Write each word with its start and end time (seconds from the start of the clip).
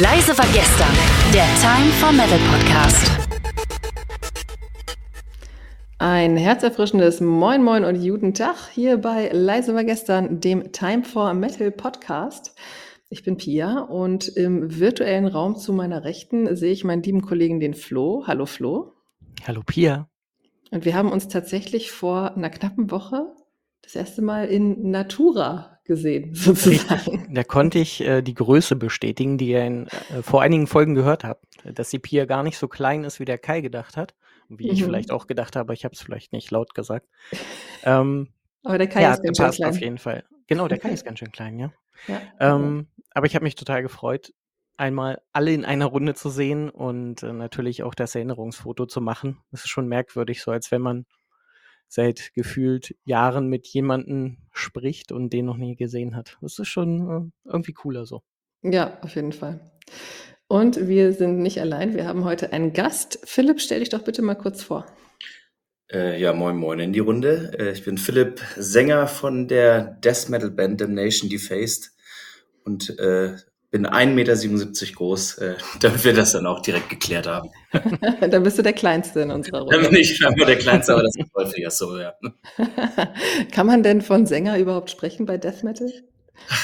Leise 0.00 0.38
war 0.38 0.46
gestern, 0.52 0.94
der 1.34 1.46
Time 1.60 1.90
for 1.98 2.12
Metal 2.12 2.38
Podcast. 2.52 3.10
Ein 5.98 6.36
herzerfrischendes 6.36 7.20
Moin 7.20 7.64
Moin 7.64 7.82
und 7.82 8.00
guten 8.00 8.32
Tag 8.32 8.68
hier 8.72 8.98
bei 8.98 9.28
Leise 9.32 9.74
war 9.74 9.82
gestern, 9.82 10.38
dem 10.38 10.70
Time 10.70 11.02
for 11.02 11.34
Metal 11.34 11.72
Podcast. 11.72 12.54
Ich 13.08 13.24
bin 13.24 13.38
Pia 13.38 13.80
und 13.80 14.28
im 14.28 14.78
virtuellen 14.78 15.26
Raum 15.26 15.56
zu 15.56 15.72
meiner 15.72 16.04
Rechten 16.04 16.54
sehe 16.54 16.72
ich 16.72 16.84
meinen 16.84 17.02
lieben 17.02 17.22
Kollegen, 17.22 17.58
den 17.58 17.74
Flo. 17.74 18.22
Hallo 18.28 18.46
Flo. 18.46 18.92
Hallo 19.48 19.62
Pia. 19.66 20.08
Und 20.70 20.84
wir 20.84 20.94
haben 20.94 21.10
uns 21.10 21.26
tatsächlich 21.26 21.90
vor 21.90 22.36
einer 22.36 22.50
knappen 22.50 22.92
Woche 22.92 23.34
das 23.82 23.96
erste 23.96 24.22
Mal 24.22 24.46
in 24.46 24.92
Natura 24.92 25.77
gesehen, 25.88 26.32
sozusagen. 26.34 27.34
Da 27.34 27.42
konnte 27.42 27.80
ich 27.80 28.00
äh, 28.00 28.22
die 28.22 28.34
Größe 28.34 28.76
bestätigen, 28.76 29.36
die 29.38 29.48
ihr 29.48 29.64
in, 29.64 29.88
äh, 29.88 30.22
vor 30.22 30.42
einigen 30.42 30.68
Folgen 30.68 30.94
gehört 30.94 31.24
habt, 31.24 31.44
dass 31.64 31.90
die 31.90 31.98
Pia 31.98 32.24
gar 32.26 32.44
nicht 32.44 32.56
so 32.58 32.68
klein 32.68 33.02
ist, 33.02 33.18
wie 33.18 33.24
der 33.24 33.38
Kai 33.38 33.60
gedacht 33.60 33.96
hat. 33.96 34.14
Wie 34.48 34.70
ich 34.70 34.80
Mhm. 34.80 34.84
vielleicht 34.86 35.10
auch 35.10 35.26
gedacht 35.26 35.56
habe, 35.56 35.74
ich 35.74 35.84
habe 35.84 35.94
es 35.94 36.00
vielleicht 36.00 36.32
nicht 36.32 36.50
laut 36.52 36.74
gesagt. 36.74 37.06
Ähm, 37.84 38.28
Aber 38.64 38.78
der 38.78 38.86
Kai 38.88 39.02
ja, 39.02 39.12
ist 39.12 39.22
ganz 39.22 39.36
schön 39.36 39.50
klein. 39.50 39.70
auf 39.70 39.80
jeden 39.80 39.98
Fall. 39.98 40.24
Genau, 40.46 40.68
der 40.68 40.78
Kai 40.78 40.90
ist 40.90 41.04
ganz 41.04 41.18
schön 41.18 41.32
klein, 41.32 41.58
ja. 41.58 41.72
Ja. 42.06 42.20
Ähm, 42.54 42.86
aber 43.10 43.26
ich 43.26 43.34
habe 43.34 43.42
mich 43.44 43.56
total 43.56 43.82
gefreut, 43.82 44.32
einmal 44.76 45.20
alle 45.32 45.52
in 45.52 45.64
einer 45.64 45.86
Runde 45.86 46.14
zu 46.14 46.30
sehen 46.30 46.70
und 46.70 47.24
äh, 47.24 47.32
natürlich 47.32 47.82
auch 47.82 47.94
das 47.94 48.14
Erinnerungsfoto 48.14 48.86
zu 48.86 49.00
machen. 49.00 49.38
Das 49.50 49.62
ist 49.64 49.68
schon 49.70 49.88
merkwürdig, 49.88 50.40
so 50.40 50.52
als 50.52 50.70
wenn 50.70 50.80
man 50.80 51.06
seit 51.88 52.32
gefühlt 52.34 52.94
Jahren 53.04 53.48
mit 53.48 53.66
jemandem 53.66 54.38
spricht 54.52 55.10
und 55.12 55.32
den 55.32 55.46
noch 55.46 55.56
nie 55.56 55.76
gesehen 55.76 56.14
hat. 56.14 56.38
Das 56.40 56.58
ist 56.58 56.68
schon 56.68 57.32
äh, 57.46 57.50
irgendwie 57.50 57.72
cooler 57.72 58.06
so. 58.06 58.22
ja, 58.62 58.98
auf 59.02 59.14
jeden 59.14 59.32
Fall. 59.32 59.60
Und 60.46 60.88
wir 60.88 61.12
sind 61.12 61.40
nicht 61.40 61.60
allein, 61.60 61.94
wir 61.94 62.06
haben 62.06 62.24
heute 62.24 62.52
einen 62.52 62.72
Gast. 62.72 63.18
Philipp, 63.24 63.60
stell 63.60 63.80
dich 63.80 63.90
doch 63.90 64.02
bitte 64.02 64.22
mal 64.22 64.34
kurz 64.34 64.62
vor. 64.62 64.86
Äh, 65.90 66.20
ja, 66.20 66.32
moin 66.32 66.56
moin 66.56 66.80
in 66.80 66.92
die 66.92 66.98
Runde. 66.98 67.52
Äh, 67.58 67.72
ich 67.72 67.84
bin 67.84 67.98
Philipp, 67.98 68.42
Sänger 68.56 69.06
von 69.06 69.48
der 69.48 69.98
Death 70.02 70.28
Metal 70.28 70.50
Band 70.50 70.80
Damnation 70.80 71.30
Defaced 71.30 71.92
und 72.64 72.98
äh, 72.98 73.36
bin 73.70 73.86
1,77 73.86 74.14
Meter 74.14 74.94
groß, 74.94 75.38
äh, 75.38 75.56
damit 75.80 76.04
wir 76.04 76.14
das 76.14 76.32
dann 76.32 76.46
auch 76.46 76.60
direkt 76.60 76.88
geklärt 76.88 77.26
haben. 77.26 77.50
da 78.30 78.38
bist 78.38 78.58
du 78.58 78.62
der 78.62 78.72
Kleinste 78.72 79.20
in 79.20 79.30
unserer 79.30 79.60
Runde. 79.60 79.88
bin 79.88 79.96
ich 79.96 80.16
scheinbar 80.16 80.46
der 80.46 80.58
Kleinste, 80.58 80.94
aber 80.94 81.02
das 81.02 81.16
ist 81.16 81.34
häufiger 81.34 81.70
so, 81.70 81.98
ja. 81.98 82.14
Kann 83.52 83.66
man 83.66 83.82
denn 83.82 84.00
von 84.00 84.26
Sänger 84.26 84.58
überhaupt 84.58 84.90
sprechen 84.90 85.26
bei 85.26 85.36
Death 85.36 85.64
Metal? 85.64 85.92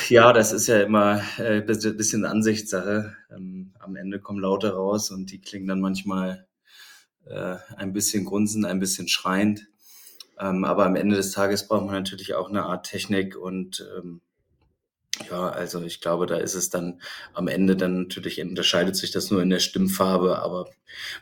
Ja, 0.09 0.33
das 0.33 0.53
ist 0.53 0.67
ja 0.67 0.83
immer 0.83 1.21
äh, 1.39 1.61
ein 1.61 1.67
bisschen 1.67 2.25
Ansichtssache. 2.25 3.15
Ähm, 3.35 3.75
am 3.81 3.97
Ende 3.97 4.21
kommen 4.21 4.39
Laute 4.39 4.75
raus 4.75 5.11
und 5.11 5.31
die 5.31 5.41
klingen 5.41 5.67
dann 5.67 5.81
manchmal 5.81 6.47
äh, 7.27 7.57
ein 7.77 7.93
bisschen 7.93 8.25
grunzend, 8.25 8.67
ein 8.67 8.79
bisschen 8.79 9.09
schreiend. 9.09 9.67
Ähm, 10.39 10.65
aber 10.65 10.87
am 10.87 10.97
Ende 10.97 11.17
des 11.17 11.33
Tages 11.33 11.69
braucht 11.69 11.85
man 11.85 11.95
natürlich 11.95 12.35
auch 12.35 12.49
eine 12.49 12.65
Art 12.65 12.87
Technik 12.87 13.37
und 13.37 13.87
ähm, 13.99 14.21
ja, 15.31 15.49
also 15.49 15.83
ich 15.83 16.01
glaube, 16.01 16.27
da 16.27 16.37
ist 16.37 16.55
es 16.55 16.71
dann 16.71 17.01
am 17.33 17.49
Ende 17.49 17.77
dann 17.77 18.03
natürlich 18.03 18.41
unterscheidet 18.41 18.97
sich 18.97 19.11
das 19.13 19.31
nur 19.31 19.43
in 19.43 19.51
der 19.51 19.61
Stimmfarbe, 19.61 20.41
aber 20.41 20.69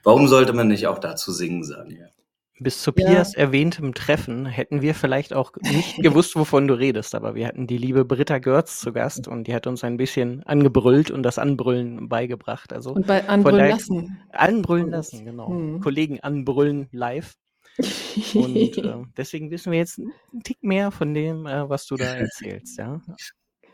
warum 0.03 0.29
sollte 0.29 0.53
man 0.53 0.69
nicht 0.69 0.87
auch 0.87 0.99
dazu 0.99 1.33
singen, 1.33 1.65
sagen 1.65 1.91
wir? 1.91 2.11
Bis 2.59 2.81
zu 2.83 2.93
Ja. 2.97 3.07
Pias 3.11 3.35
erwähntem 3.35 3.93
Treffen 3.93 4.47
hätten 4.47 4.83
wir 4.83 4.95
vielleicht 4.95 5.33
auch 5.33 5.53
nicht 5.61 5.97
gewusst, 6.03 6.37
wovon 6.37 6.69
du 6.69 6.75
redest, 6.75 7.15
aber 7.15 7.35
wir 7.35 7.47
hatten 7.47 7.67
die 7.67 7.79
liebe 7.79 8.05
Britta 8.05 8.39
Görz 8.39 8.79
zu 8.81 8.93
Gast 8.93 9.27
und 9.27 9.47
die 9.47 9.55
hat 9.55 9.67
uns 9.67 9.83
ein 9.85 9.97
bisschen 9.97 10.43
angebrüllt 10.45 11.11
und 11.11 11.23
das 11.23 11.39
Anbrüllen 11.39 12.09
beigebracht. 12.09 12.73
Also 12.73 12.93
Und 12.93 13.07
bei 13.07 13.27
Anbrüllen 13.29 13.71
lassen. 13.71 14.19
anbrüllen 14.31 14.91
lassen, 14.91 15.25
genau. 15.25 15.49
Mhm. 15.49 15.81
Kollegen 15.81 16.21
anbrüllen 16.21 16.89
live. 16.93 17.35
Und 18.35 18.77
äh, 18.77 18.95
deswegen 19.17 19.51
wissen 19.51 19.73
wir 19.73 19.79
jetzt 19.79 19.99
einen 19.99 20.43
Tick 20.45 20.63
mehr 20.63 20.91
von 20.91 21.15
dem, 21.15 21.47
äh, 21.47 21.71
was 21.71 21.87
du 21.87 21.97
da 21.97 22.05
erzählst, 22.05 22.77
ja. 22.79 23.01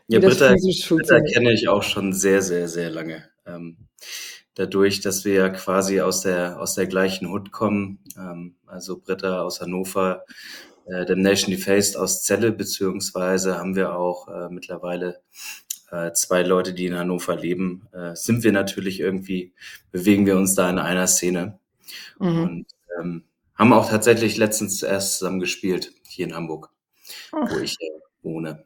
Ja, 0.09 0.19
Britta, 0.19 0.55
Britta 0.89 1.21
kenne 1.21 1.53
ich 1.53 1.67
auch 1.67 1.83
schon 1.83 2.13
sehr, 2.13 2.41
sehr, 2.41 2.67
sehr 2.67 2.89
lange. 2.89 3.29
Ähm, 3.45 3.77
dadurch, 4.55 5.01
dass 5.01 5.23
wir 5.25 5.33
ja 5.33 5.49
quasi 5.49 6.01
aus 6.01 6.21
der, 6.21 6.59
aus 6.59 6.75
der 6.75 6.87
gleichen 6.87 7.29
Hut 7.29 7.51
kommen, 7.51 7.99
ähm, 8.17 8.55
also 8.65 8.99
Britta 8.99 9.41
aus 9.41 9.61
Hannover, 9.61 10.25
äh, 10.87 11.05
Damnation 11.05 11.51
Defaced 11.51 11.95
aus 11.95 12.23
Celle, 12.23 12.51
beziehungsweise 12.51 13.57
haben 13.57 13.75
wir 13.75 13.95
auch 13.95 14.27
äh, 14.27 14.49
mittlerweile 14.49 15.21
äh, 15.91 16.11
zwei 16.13 16.43
Leute, 16.43 16.73
die 16.73 16.87
in 16.87 16.97
Hannover 16.97 17.35
leben, 17.35 17.87
äh, 17.93 18.15
sind 18.15 18.43
wir 18.43 18.51
natürlich 18.51 18.99
irgendwie, 18.99 19.53
bewegen 19.91 20.25
wir 20.25 20.37
uns 20.37 20.55
da 20.55 20.69
in 20.69 20.79
einer 20.79 21.07
Szene 21.07 21.59
Mhm. 22.19 22.43
und 22.43 22.65
ähm, 22.99 23.23
haben 23.55 23.73
auch 23.73 23.89
tatsächlich 23.89 24.37
letztens 24.37 24.83
erst 24.83 25.17
zusammen 25.19 25.39
gespielt, 25.39 25.93
hier 26.07 26.27
in 26.27 26.35
Hamburg, 26.35 26.69
Ach, 27.31 27.51
wo 27.51 27.59
ich 27.59 27.75
äh, 27.79 27.89
wohne. 28.21 28.65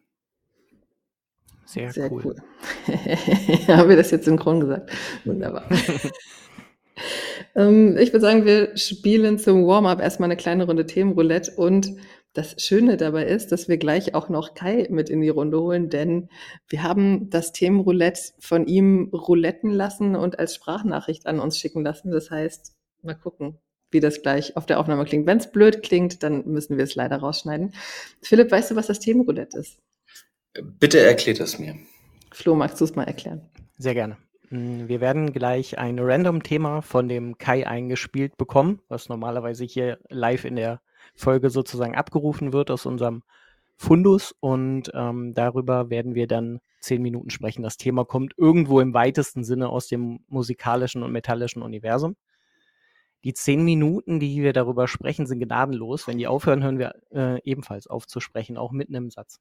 Sehr, 1.74 1.92
sehr 1.92 2.12
cool. 2.12 2.22
cool. 2.24 2.36
Haben 3.68 3.90
wir 3.90 3.96
das 3.96 4.12
jetzt 4.12 4.26
synchron 4.26 4.60
gesagt? 4.60 4.92
Wunderbar. 5.26 5.66
ähm, 7.56 7.98
ich 7.98 8.14
würde 8.14 8.22
sagen, 8.22 8.46
wir 8.46 8.78
spielen 8.78 9.40
zum 9.40 9.66
Warm-up 9.66 10.00
erstmal 10.00 10.28
eine 10.28 10.38
kleine 10.38 10.66
Runde 10.66 10.86
Themenroulette 10.86 11.54
und 11.56 11.96
das 12.34 12.56
Schöne 12.62 12.98
dabei 12.98 13.26
ist, 13.26 13.52
dass 13.52 13.68
wir 13.68 13.78
gleich 13.78 14.14
auch 14.14 14.30
noch 14.30 14.54
Kai 14.54 14.88
mit 14.92 15.10
in 15.10 15.22
die 15.22 15.30
Runde 15.30 15.60
holen, 15.60 15.90
denn 15.90 16.30
wir 16.68 16.84
haben 16.84 17.32
das 17.32 17.54
Themenroulette 17.54 18.34
von 18.40 18.68
ihm 18.68 19.10
rouletten 19.12 19.72
lassen 19.72 20.16
und 20.16 20.38
als 20.38 20.56
Sprachnachricht 20.56 21.26
an 21.26 21.40
uns 21.40 21.58
schicken 21.58 21.84
lassen. 21.84 22.12
Das 22.12 22.30
heißt, 22.30 22.76
mal 23.02 23.16
gucken, 23.16 23.58
wie 23.90 24.00
das 24.00 24.22
gleich 24.22 24.58
auf 24.58 24.68
der 24.68 24.80
Aufnahme 24.80 25.06
klingt. 25.06 25.26
Wenn 25.26 25.40
es 25.40 25.52
blöd 25.52 25.82
klingt, 25.82 26.22
dann 26.22 26.46
müssen 26.46 26.78
wir 26.78 26.84
es 26.84 26.96
leider 26.96 27.18
rausschneiden. 27.18 27.74
Philipp, 28.22 28.52
weißt 28.52 28.72
du, 28.72 28.76
was 28.76 28.88
das 28.88 29.00
Themenroulette 29.00 29.58
ist? 29.58 29.80
Bitte 30.54 31.00
erklärt 31.00 31.40
es 31.40 31.58
mir. 31.58 31.76
Flo, 32.32 32.56
magst 32.56 32.80
du 32.80 32.86
es 32.86 32.96
mal 32.96 33.06
erklären? 33.06 33.42
Sehr 33.78 33.94
gerne. 33.94 34.18
Mm, 34.50 34.88
Wir 34.88 35.02
werden 35.02 35.34
gleich 35.34 35.78
ein 35.80 36.00
Random-Thema 36.00 36.82
von 36.82 37.08
dem 37.10 37.38
Kai 37.38 37.66
eingespielt 37.68 38.38
bekommen, 38.38 38.82
was 38.88 39.10
normalerweise 39.10 39.64
hier 39.66 40.00
live 40.10 40.46
in 40.46 40.56
der 40.56 40.82
Folge 41.16 41.50
sozusagen 41.50 41.96
abgerufen 41.96 42.54
wird 42.54 42.70
aus 42.70 42.86
unserem 42.86 43.24
Fundus. 43.78 44.36
Und 44.40 44.92
ähm, 44.94 45.34
darüber 45.34 45.90
werden 45.90 46.14
wir 46.14 46.28
dann 46.28 46.60
zehn 46.82 47.02
Minuten 47.02 47.30
sprechen. 47.30 47.64
Das 47.64 47.78
Thema 47.78 48.06
kommt 48.06 48.34
irgendwo 48.38 48.80
im 48.80 48.94
weitesten 48.94 49.44
Sinne 49.44 49.70
aus 49.70 49.88
dem 49.88 50.20
musikalischen 50.28 51.02
und 51.02 51.12
metallischen 51.12 51.64
Universum. 51.64 52.16
Die 53.24 53.34
zehn 53.34 53.64
Minuten, 53.64 54.20
die 54.20 54.42
wir 54.42 54.54
darüber 54.54 54.88
sprechen, 54.88 55.26
sind 55.26 55.40
gnadenlos. 55.40 56.08
Wenn 56.08 56.18
die 56.18 56.28
aufhören, 56.28 56.62
hören 56.62 56.78
wir 56.78 56.94
äh, 57.12 57.42
ebenfalls 57.44 57.88
auf 57.88 58.06
zu 58.06 58.20
sprechen, 58.20 58.58
auch 58.58 58.72
mitten 58.72 58.96
im 58.96 59.10
Satz. 59.10 59.40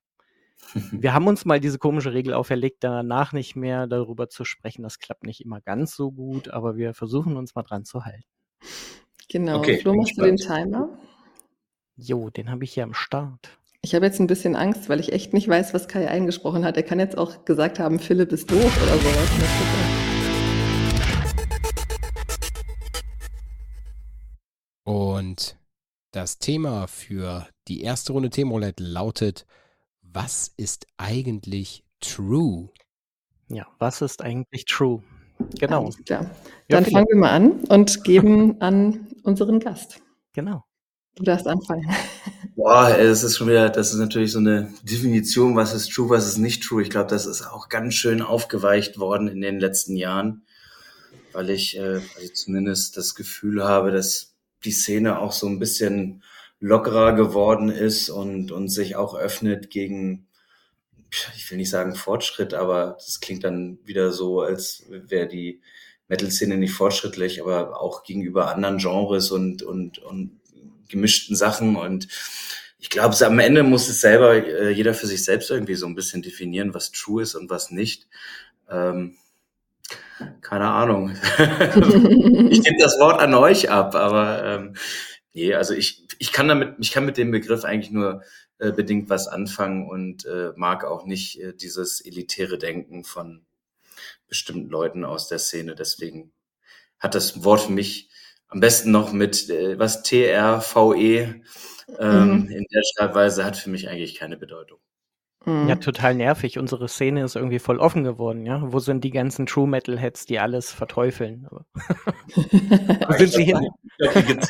Wir 0.90 1.12
haben 1.12 1.26
uns 1.26 1.44
mal 1.44 1.60
diese 1.60 1.78
komische 1.78 2.14
Regel 2.14 2.32
auferlegt, 2.34 2.84
danach 2.84 3.32
nicht 3.32 3.56
mehr 3.56 3.86
darüber 3.86 4.28
zu 4.28 4.44
sprechen. 4.44 4.82
Das 4.82 4.98
klappt 4.98 5.24
nicht 5.24 5.40
immer 5.40 5.60
ganz 5.60 5.94
so 5.94 6.10
gut, 6.10 6.48
aber 6.48 6.76
wir 6.76 6.94
versuchen 6.94 7.36
uns 7.36 7.54
mal 7.54 7.62
dran 7.62 7.84
zu 7.84 8.04
halten. 8.04 8.24
Genau. 9.28 9.58
Okay, 9.58 9.78
Flo, 9.78 9.94
machst 9.94 10.16
du 10.16 10.22
den. 10.22 10.36
Timer? 10.36 10.88
Jo, 11.96 12.30
den 12.30 12.50
habe 12.50 12.64
ich 12.64 12.72
hier 12.72 12.84
am 12.84 12.94
Start. 12.94 13.50
Ich 13.82 13.94
habe 13.94 14.06
jetzt 14.06 14.20
ein 14.20 14.26
bisschen 14.26 14.54
Angst, 14.56 14.88
weil 14.88 15.00
ich 15.00 15.12
echt 15.12 15.32
nicht 15.32 15.48
weiß, 15.48 15.74
was 15.74 15.88
Kai 15.88 16.08
eingesprochen 16.08 16.64
hat. 16.64 16.76
Er 16.76 16.84
kann 16.84 17.00
jetzt 17.00 17.18
auch 17.18 17.44
gesagt 17.44 17.78
haben, 17.78 17.98
Philipp 17.98 18.30
ist 18.32 18.50
doof 18.50 18.82
oder 18.82 18.96
sowas. 18.96 19.30
Und 24.84 25.58
das 26.12 26.38
Thema 26.38 26.86
für 26.86 27.48
die 27.68 27.82
erste 27.82 28.12
Runde 28.12 28.30
Themenroulette 28.30 28.84
lautet: 28.84 29.46
Was 30.12 30.52
ist 30.56 30.86
eigentlich 30.98 31.84
True? 32.00 32.68
Ja, 33.48 33.66
was 33.78 34.02
ist 34.02 34.22
eigentlich 34.22 34.64
true? 34.64 35.02
Genau, 35.58 35.84
Alles 35.84 36.02
klar. 36.04 36.22
Ja, 36.24 36.30
Dann 36.68 36.84
Philipp. 36.84 36.92
fangen 36.96 37.08
wir 37.08 37.16
mal 37.16 37.30
an 37.30 37.50
und 37.68 38.04
geben 38.04 38.60
an 38.60 39.08
unseren 39.22 39.60
Gast. 39.60 40.00
genau. 40.32 40.64
Du 41.14 41.24
darfst 41.24 41.46
anfangen. 41.46 41.86
Boah, 42.56 42.88
das 42.96 43.22
ist 43.22 43.36
schon 43.36 43.46
wieder, 43.48 43.68
das 43.68 43.92
ist 43.92 43.98
natürlich 43.98 44.32
so 44.32 44.38
eine 44.38 44.72
Definition, 44.82 45.54
was 45.56 45.74
ist 45.74 45.90
true, 45.92 46.08
was 46.08 46.26
ist 46.26 46.38
nicht 46.38 46.62
true. 46.62 46.82
Ich 46.82 46.88
glaube, 46.88 47.10
das 47.10 47.26
ist 47.26 47.42
auch 47.42 47.68
ganz 47.68 47.94
schön 47.94 48.22
aufgeweicht 48.22 48.98
worden 48.98 49.28
in 49.28 49.42
den 49.42 49.60
letzten 49.60 49.94
Jahren, 49.96 50.46
weil 51.32 51.50
ich, 51.50 51.76
äh, 51.76 51.96
weil 51.96 52.24
ich 52.24 52.34
zumindest 52.34 52.96
das 52.96 53.14
Gefühl 53.14 53.62
habe, 53.62 53.92
dass 53.92 54.32
die 54.64 54.72
Szene 54.72 55.18
auch 55.18 55.32
so 55.32 55.46
ein 55.48 55.58
bisschen 55.58 56.22
lockerer 56.62 57.12
geworden 57.12 57.70
ist 57.70 58.08
und, 58.08 58.52
und 58.52 58.68
sich 58.68 58.94
auch 58.94 59.16
öffnet 59.16 59.68
gegen, 59.68 60.28
ich 61.36 61.50
will 61.50 61.58
nicht 61.58 61.70
sagen 61.70 61.96
Fortschritt, 61.96 62.54
aber 62.54 62.96
das 63.04 63.20
klingt 63.20 63.42
dann 63.42 63.80
wieder 63.84 64.12
so, 64.12 64.40
als 64.40 64.84
wäre 64.88 65.26
die 65.26 65.60
Metal-Szene 66.06 66.56
nicht 66.56 66.72
fortschrittlich, 66.72 67.42
aber 67.42 67.80
auch 67.80 68.04
gegenüber 68.04 68.54
anderen 68.54 68.78
Genres 68.78 69.32
und, 69.32 69.64
und, 69.64 69.98
und 69.98 70.40
gemischten 70.88 71.34
Sachen. 71.34 71.74
Und 71.74 72.06
ich 72.78 72.90
glaube, 72.90 73.16
am 73.26 73.38
Ende 73.40 73.64
muss 73.64 73.88
es 73.88 74.00
selber 74.00 74.34
äh, 74.34 74.70
jeder 74.70 74.94
für 74.94 75.08
sich 75.08 75.24
selbst 75.24 75.50
irgendwie 75.50 75.74
so 75.74 75.86
ein 75.86 75.96
bisschen 75.96 76.22
definieren, 76.22 76.74
was 76.74 76.92
true 76.92 77.22
ist 77.22 77.34
und 77.34 77.50
was 77.50 77.72
nicht. 77.72 78.06
Ähm, 78.70 79.16
Keine 80.42 80.68
Ahnung. 80.68 81.16
ich 81.38 82.62
gebe 82.62 82.76
das 82.78 83.00
Wort 83.00 83.20
an 83.20 83.34
euch 83.34 83.68
ab, 83.68 83.96
aber 83.96 84.44
ähm, 84.44 84.76
nee, 85.32 85.54
also 85.54 85.74
ich, 85.74 86.06
ich 86.18 86.32
kann 86.32 86.48
damit, 86.48 86.76
ich 86.78 86.92
kann 86.92 87.04
mit 87.04 87.16
dem 87.16 87.30
Begriff 87.30 87.64
eigentlich 87.64 87.90
nur 87.90 88.22
äh, 88.58 88.72
bedingt 88.72 89.10
was 89.10 89.28
anfangen 89.28 89.88
und 89.88 90.24
äh, 90.24 90.52
mag 90.56 90.84
auch 90.84 91.04
nicht 91.04 91.40
äh, 91.40 91.52
dieses 91.54 92.00
elitäre 92.00 92.58
Denken 92.58 93.04
von 93.04 93.44
bestimmten 94.28 94.68
Leuten 94.68 95.04
aus 95.04 95.28
der 95.28 95.38
Szene. 95.38 95.74
Deswegen 95.74 96.32
hat 96.98 97.14
das 97.14 97.44
Wort 97.44 97.62
für 97.62 97.72
mich 97.72 98.08
am 98.48 98.60
besten 98.60 98.90
noch 98.90 99.12
mit 99.12 99.50
äh, 99.50 99.78
was 99.78 100.02
TRVE 100.02 101.42
ähm, 101.98 102.42
mhm. 102.42 102.48
in 102.48 102.66
der 102.70 102.82
Schreibweise 102.84 103.44
hat 103.44 103.56
für 103.56 103.70
mich 103.70 103.88
eigentlich 103.88 104.14
keine 104.14 104.36
Bedeutung. 104.36 104.78
Mhm. 105.44 105.68
Ja, 105.68 105.76
total 105.76 106.14
nervig. 106.14 106.58
Unsere 106.58 106.88
Szene 106.88 107.24
ist 107.24 107.36
irgendwie 107.36 107.58
voll 107.58 107.78
offen 107.78 108.04
geworden, 108.04 108.46
ja. 108.46 108.72
Wo 108.72 108.78
sind 108.78 109.04
die 109.04 109.10
ganzen 109.10 109.46
True 109.46 109.66
Metal 109.66 109.98
Heads, 109.98 110.26
die 110.26 110.38
alles 110.38 110.70
verteufeln? 110.70 111.48
Wo 112.34 113.12
sind 113.16 113.32
sie 113.32 113.44
hin? 113.44 113.68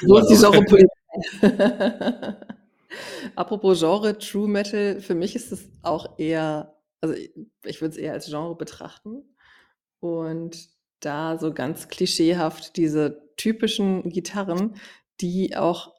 Wo 0.07 0.19
ist 0.19 0.29
die 0.29 0.37
Genre 0.37 0.65
Apropos 3.37 3.81
Genre, 3.81 4.19
True 4.19 4.49
Metal, 4.49 5.01
für 5.01 5.15
mich 5.15 5.35
ist 5.35 5.53
es 5.53 5.71
auch 5.83 6.19
eher, 6.19 6.75
also 7.01 7.15
ich, 7.15 7.33
ich 7.65 7.81
würde 7.81 7.93
es 7.93 7.99
eher 7.99 8.13
als 8.13 8.27
Genre 8.27 8.57
betrachten. 8.57 9.23
Und 10.01 10.69
da 11.01 11.39
so 11.39 11.53
ganz 11.53 11.89
klischeehaft 11.89 12.77
diese 12.77 13.31
typischen 13.37 14.11
Gitarren, 14.11 14.75
die 15.21 15.57
auch 15.57 15.95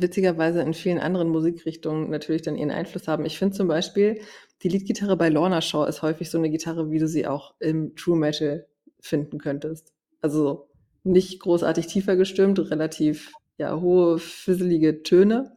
witzigerweise 0.00 0.60
in 0.62 0.74
vielen 0.74 0.98
anderen 0.98 1.28
Musikrichtungen 1.28 2.10
natürlich 2.10 2.42
dann 2.42 2.56
ihren 2.56 2.70
Einfluss 2.70 3.08
haben. 3.08 3.24
Ich 3.24 3.38
finde 3.38 3.56
zum 3.56 3.68
Beispiel, 3.68 4.20
die 4.62 4.68
Leadgitarre 4.68 5.16
bei 5.16 5.28
Lorna 5.28 5.60
Shaw 5.60 5.86
ist 5.86 6.02
häufig 6.02 6.30
so 6.30 6.38
eine 6.38 6.50
Gitarre, 6.50 6.90
wie 6.90 6.98
du 6.98 7.08
sie 7.08 7.26
auch 7.26 7.54
im 7.60 7.94
True 7.96 8.16
Metal 8.16 8.66
finden 9.00 9.38
könntest. 9.38 9.92
Also 10.20 10.68
nicht 11.04 11.40
großartig 11.40 11.86
tiefer 11.86 12.16
gestimmt, 12.16 12.58
relativ 12.70 13.32
ja, 13.56 13.80
hohe, 13.80 14.18
fisselige 14.18 15.02
Töne. 15.02 15.56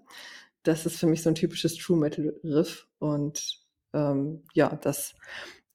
Das 0.63 0.85
ist 0.85 0.99
für 0.99 1.07
mich 1.07 1.23
so 1.23 1.29
ein 1.29 1.35
typisches 1.35 1.75
True 1.75 1.97
Metal 1.97 2.33
Riff. 2.43 2.87
Und 2.99 3.59
ähm, 3.93 4.43
ja, 4.53 4.79
das 4.81 5.15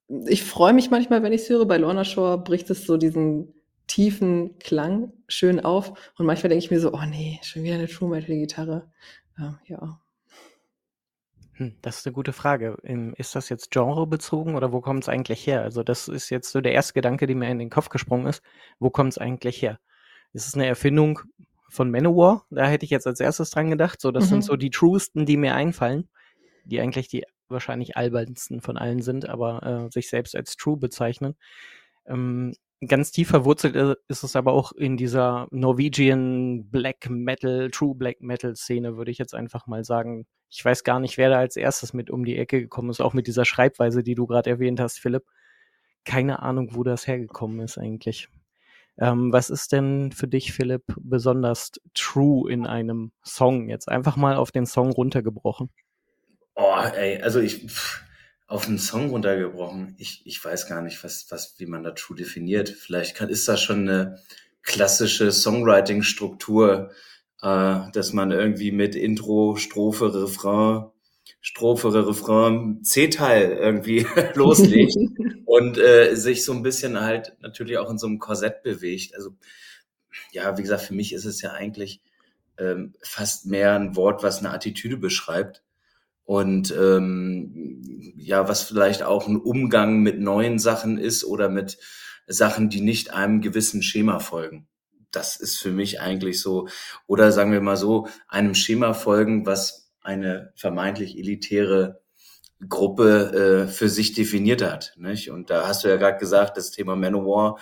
ich 0.09 0.45
freue 0.45 0.73
mich 0.73 0.91
manchmal, 0.91 1.23
wenn 1.23 1.33
ich 1.33 1.43
es 1.43 1.51
höre. 1.51 1.67
Bei 1.67 1.79
Lorna 1.79 2.05
Shore 2.05 2.39
bricht 2.39 2.71
es 2.71 2.87
so 2.87 2.97
diesen 2.97 3.53
tiefen 3.87 4.59
Klang 4.59 5.13
schön 5.29 5.61
auf. 5.61 5.91
Und 6.17 6.27
manchmal 6.27 6.51
denke 6.51 6.65
ich 6.65 6.71
mir 6.71 6.81
so, 6.81 6.93
oh 6.93 7.05
nee, 7.09 7.41
schon 7.43 7.63
wieder 7.63 7.75
eine 7.75 7.89
True 7.89 8.09
Metal 8.09 8.37
Gitarre. 8.37 8.91
Ähm, 9.39 9.59
ja. 9.67 10.01
Hm, 11.55 11.75
das 11.81 11.99
ist 11.99 12.07
eine 12.07 12.13
gute 12.13 12.33
Frage. 12.33 12.77
Ähm, 12.83 13.15
ist 13.17 13.35
das 13.35 13.49
jetzt 13.49 13.71
genrebezogen 13.71 14.57
oder 14.57 14.73
wo 14.73 14.81
kommt 14.81 15.05
es 15.05 15.09
eigentlich 15.09 15.47
her? 15.47 15.63
Also 15.63 15.83
das 15.83 16.09
ist 16.09 16.31
jetzt 16.31 16.53
so 16.53 16.61
der 16.61 16.73
erste 16.73 16.93
Gedanke, 16.93 17.27
der 17.27 17.37
mir 17.37 17.51
in 17.51 17.59
den 17.59 17.71
Kopf 17.71 17.89
gesprungen 17.89 18.27
ist. 18.27 18.43
Wo 18.79 18.91
kommt 18.91 19.13
es 19.13 19.19
eigentlich 19.19 19.63
her? 19.63 19.79
Ist 20.33 20.47
es 20.47 20.55
eine 20.55 20.67
Erfindung 20.67 21.21
von 21.69 21.91
Manowar? 21.91 22.45
Da 22.51 22.67
hätte 22.67 22.85
ich 22.85 22.91
jetzt 22.91 23.07
als 23.07 23.21
erstes 23.21 23.51
dran 23.51 23.71
gedacht. 23.71 24.01
So, 24.01 24.11
das 24.11 24.25
mhm. 24.25 24.29
sind 24.29 24.45
so 24.45 24.57
die 24.57 24.71
truesten, 24.71 25.25
die 25.25 25.39
mir 25.39 25.55
einfallen, 25.55 26.09
die 26.65 26.81
eigentlich 26.81 27.09
die 27.09 27.25
wahrscheinlich 27.49 27.97
albernsten 27.97 28.61
von 28.61 28.77
allen 28.77 29.01
sind, 29.01 29.29
aber 29.29 29.63
äh, 29.87 29.91
sich 29.93 30.09
selbst 30.09 30.37
als 30.37 30.57
true 30.57 30.77
bezeichnen. 30.77 31.37
Ähm, 32.07 32.55
ganz 32.87 33.11
tief 33.11 33.29
verwurzelt 33.29 33.99
ist 34.09 34.23
es 34.23 34.37
aber 34.37 34.53
auch 34.53 34.73
in 34.73 34.97
dieser 34.97 35.49
Norwegian 35.51 36.69
Black 36.71 37.09
Metal, 37.09 37.71
True 37.71 37.95
Black 37.95 38.21
Metal 38.21 38.55
Szene, 38.55 38.97
würde 38.97 39.11
ich 39.11 39.19
jetzt 39.19 39.35
einfach 39.35 39.67
mal 39.67 39.85
sagen. 39.85 40.27
Ich 40.51 40.65
weiß 40.65 40.85
gar 40.85 41.01
nicht, 41.01 41.17
wer 41.17 41.31
da 41.31 41.39
als 41.39 41.57
erstes 41.57 41.93
mit 41.93 42.11
um 42.11 42.25
die 42.25 42.37
Ecke 42.37 42.61
gekommen 42.61 42.91
ist, 42.91 43.01
auch 43.01 43.15
mit 43.15 43.27
dieser 43.27 43.45
Schreibweise, 43.45 44.03
die 44.03 44.15
du 44.15 44.27
gerade 44.27 44.51
erwähnt 44.51 44.81
hast, 44.81 44.99
Philipp. 44.99 45.25
Keine 46.05 46.41
Ahnung, 46.41 46.71
wo 46.73 46.85
das 46.85 47.07
hergekommen 47.07 47.61
ist 47.61 47.79
eigentlich. 47.79 48.29
Ähm, 48.99 49.33
was 49.33 49.51
ist 49.51 49.73
denn 49.73 50.13
für 50.13 50.29
dich, 50.29 50.53
Philipp, 50.53 50.85
besonders 51.01 51.73
true 51.95 52.51
in 52.51 52.67
einem 52.67 53.13
Song? 53.23 53.69
Jetzt 53.69 53.89
einfach 53.89 54.17
mal 54.17 54.37
auf 54.37 54.53
den 54.53 54.67
Song 54.67 54.93
runtergebrochen. 54.93 55.71
Oh, 56.55 56.81
ey, 56.95 57.21
also 57.21 57.41
ich 57.41 57.67
pff, 57.67 58.06
auf 58.47 58.69
einen 58.69 58.79
Song 58.79 59.11
runtergebrochen. 59.11 59.95
Ich, 59.99 60.23
ich 60.25 60.43
weiß 60.45 60.69
gar 60.69 60.83
nicht, 60.83 61.03
was, 61.03 61.27
was, 61.31 61.59
wie 61.59 61.67
man 61.67 61.83
da 61.83 61.91
true 61.91 62.17
definiert. 62.17 62.69
Vielleicht 62.69 63.17
kann, 63.17 63.29
ist 63.29 63.49
das 63.49 63.61
schon 63.61 63.89
eine 63.89 64.21
klassische 64.63 65.33
Songwriting-Struktur, 65.33 66.91
äh, 67.43 67.81
dass 67.93 68.13
man 68.13 68.31
irgendwie 68.31 68.73
mit 68.73 68.95
Intro, 68.95 69.57
Strophe, 69.57 70.15
Refrain, 70.15 70.87
Strophe, 71.41 71.93
Refrain, 71.93 72.83
C-Teil 72.85 73.51
irgendwie 73.53 74.07
loslegt 74.35 74.97
und 75.45 75.79
äh, 75.79 76.15
sich 76.15 76.45
so 76.45 76.53
ein 76.53 76.63
bisschen 76.63 77.01
halt 77.01 77.37
natürlich 77.41 77.79
auch 77.79 77.91
in 77.91 77.99
so 77.99 78.07
einem 78.07 78.21
Korsett 78.21 78.63
bewegt. 78.63 79.15
Also 79.17 79.31
ja, 80.31 80.57
wie 80.57 80.63
gesagt, 80.63 80.83
für 80.83 80.95
mich 80.95 81.13
ist 81.13 81.25
es 81.25 81.43
ja 81.43 81.53
eigentlich 81.53 82.01
ähm, 82.59 82.95
fast 83.03 83.47
mehr 83.47 83.75
ein 83.75 83.97
Wort, 83.97 84.23
was 84.23 84.39
eine 84.39 84.51
Attitüde 84.51 84.97
beschreibt 84.97 85.63
und 86.27 86.75
ähm, 86.77 88.13
ja, 88.17 88.49
was 88.49 88.63
vielleicht 88.63 89.05
auch 89.05 89.29
ein 89.29 89.37
Umgang 89.37 90.01
mit 90.01 90.21
neuen 90.21 90.59
Sachen 90.59 90.99
ist 90.99 91.25
oder 91.25 91.49
mit 91.49 91.79
Sachen, 92.27 92.69
die 92.69 92.81
nicht 92.81 93.15
einem 93.15 93.41
gewissen 93.41 93.81
Schema 93.81 94.19
folgen. 94.19 94.67
Das 95.13 95.37
ist 95.37 95.59
für 95.59 95.71
mich 95.71 96.01
eigentlich 96.01 96.41
so, 96.43 96.67
oder 97.07 97.31
sagen 97.31 97.53
wir 97.53 97.61
mal 97.61 97.77
so, 97.77 98.09
einem 98.27 98.57
Schema 98.57 98.93
folgen, 98.93 99.47
was 99.47 99.93
eine 100.03 100.53
vermeintlich 100.57 101.17
elitäre 101.17 102.01
Gruppe 102.69 103.67
äh, 103.67 103.69
für 103.69 103.89
sich 103.89 104.13
definiert 104.13 104.63
hat. 104.63 104.95
Nicht? 104.97 105.31
Und 105.31 105.49
da 105.49 105.69
hast 105.69 105.85
du 105.85 105.89
ja 105.89 105.97
gerade 105.97 106.19
gesagt, 106.19 106.57
das 106.57 106.73
Thema 106.73 106.97
Manowar, 106.97 107.59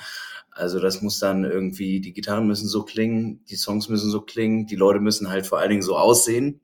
also 0.51 0.81
das 0.81 1.03
muss 1.03 1.19
dann 1.19 1.45
irgendwie, 1.45 2.01
die 2.01 2.15
Gitarren 2.15 2.47
müssen 2.47 2.69
so 2.69 2.83
klingen, 2.83 3.45
die 3.45 3.57
Songs 3.57 3.91
müssen 3.91 4.11
so 4.11 4.23
klingen, 4.23 4.67
die 4.67 4.77
Leute 4.77 5.01
müssen 5.01 5.29
halt 5.29 5.47
vor 5.47 5.59
allen 5.59 5.71
Dingen 5.71 5.83
so 5.83 5.99
aussehen. 5.99 6.63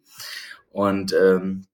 Und 0.71 1.13
ähm, 1.13 1.67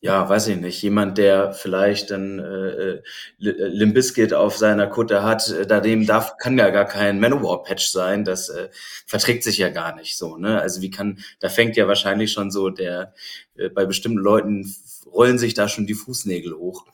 ja, 0.00 0.28
weiß 0.28 0.48
ich 0.48 0.56
nicht, 0.58 0.80
jemand, 0.82 1.18
der 1.18 1.52
vielleicht 1.52 2.12
dann 2.12 2.38
äh, 2.38 2.68
äh 2.68 3.02
Limbiskit 3.38 4.32
auf 4.32 4.56
seiner 4.56 4.86
Kutte 4.86 5.24
hat, 5.24 5.50
äh, 5.50 5.66
da 5.66 5.80
dem 5.80 6.06
darf, 6.06 6.36
kann 6.36 6.56
ja 6.56 6.70
gar 6.70 6.84
kein 6.84 7.18
Manowar-Patch 7.18 7.88
sein, 7.88 8.24
das 8.24 8.48
äh, 8.48 8.68
verträgt 9.06 9.42
sich 9.42 9.58
ja 9.58 9.70
gar 9.70 9.96
nicht 9.96 10.16
so, 10.16 10.36
ne? 10.36 10.60
Also 10.60 10.82
wie 10.82 10.90
kann, 10.90 11.18
da 11.40 11.48
fängt 11.48 11.76
ja 11.76 11.88
wahrscheinlich 11.88 12.32
schon 12.32 12.52
so 12.52 12.70
der, 12.70 13.12
äh, 13.56 13.70
bei 13.70 13.86
bestimmten 13.86 14.18
Leuten 14.18 14.72
rollen 15.06 15.38
sich 15.38 15.54
da 15.54 15.68
schon 15.68 15.86
die 15.86 15.94
Fußnägel 15.94 16.54
hoch. 16.54 16.84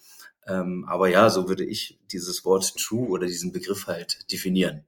Ähm, 0.46 0.86
aber 0.88 1.08
ja, 1.08 1.28
so 1.30 1.48
würde 1.48 1.64
ich 1.64 1.98
dieses 2.10 2.44
Wort 2.44 2.74
True 2.76 3.08
oder 3.08 3.26
diesen 3.26 3.52
Begriff 3.52 3.86
halt 3.86 4.30
definieren. 4.32 4.84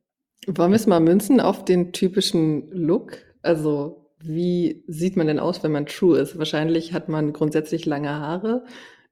Wollen 0.47 0.71
wir 0.71 0.77
es 0.77 0.87
mal 0.87 1.01
münzen 1.01 1.41
auf 1.41 1.65
den 1.65 1.93
typischen 1.93 2.71
Look? 2.71 3.19
Also 3.43 4.06
wie 4.19 4.85
sieht 4.87 5.17
man 5.17 5.27
denn 5.27 5.39
aus, 5.39 5.63
wenn 5.63 5.73
man 5.73 5.87
true 5.87 6.19
ist? 6.19 6.39
Wahrscheinlich 6.39 6.93
hat 6.93 7.09
man 7.09 7.33
grundsätzlich 7.33 7.87
lange 7.87 8.11
Haare, 8.11 8.65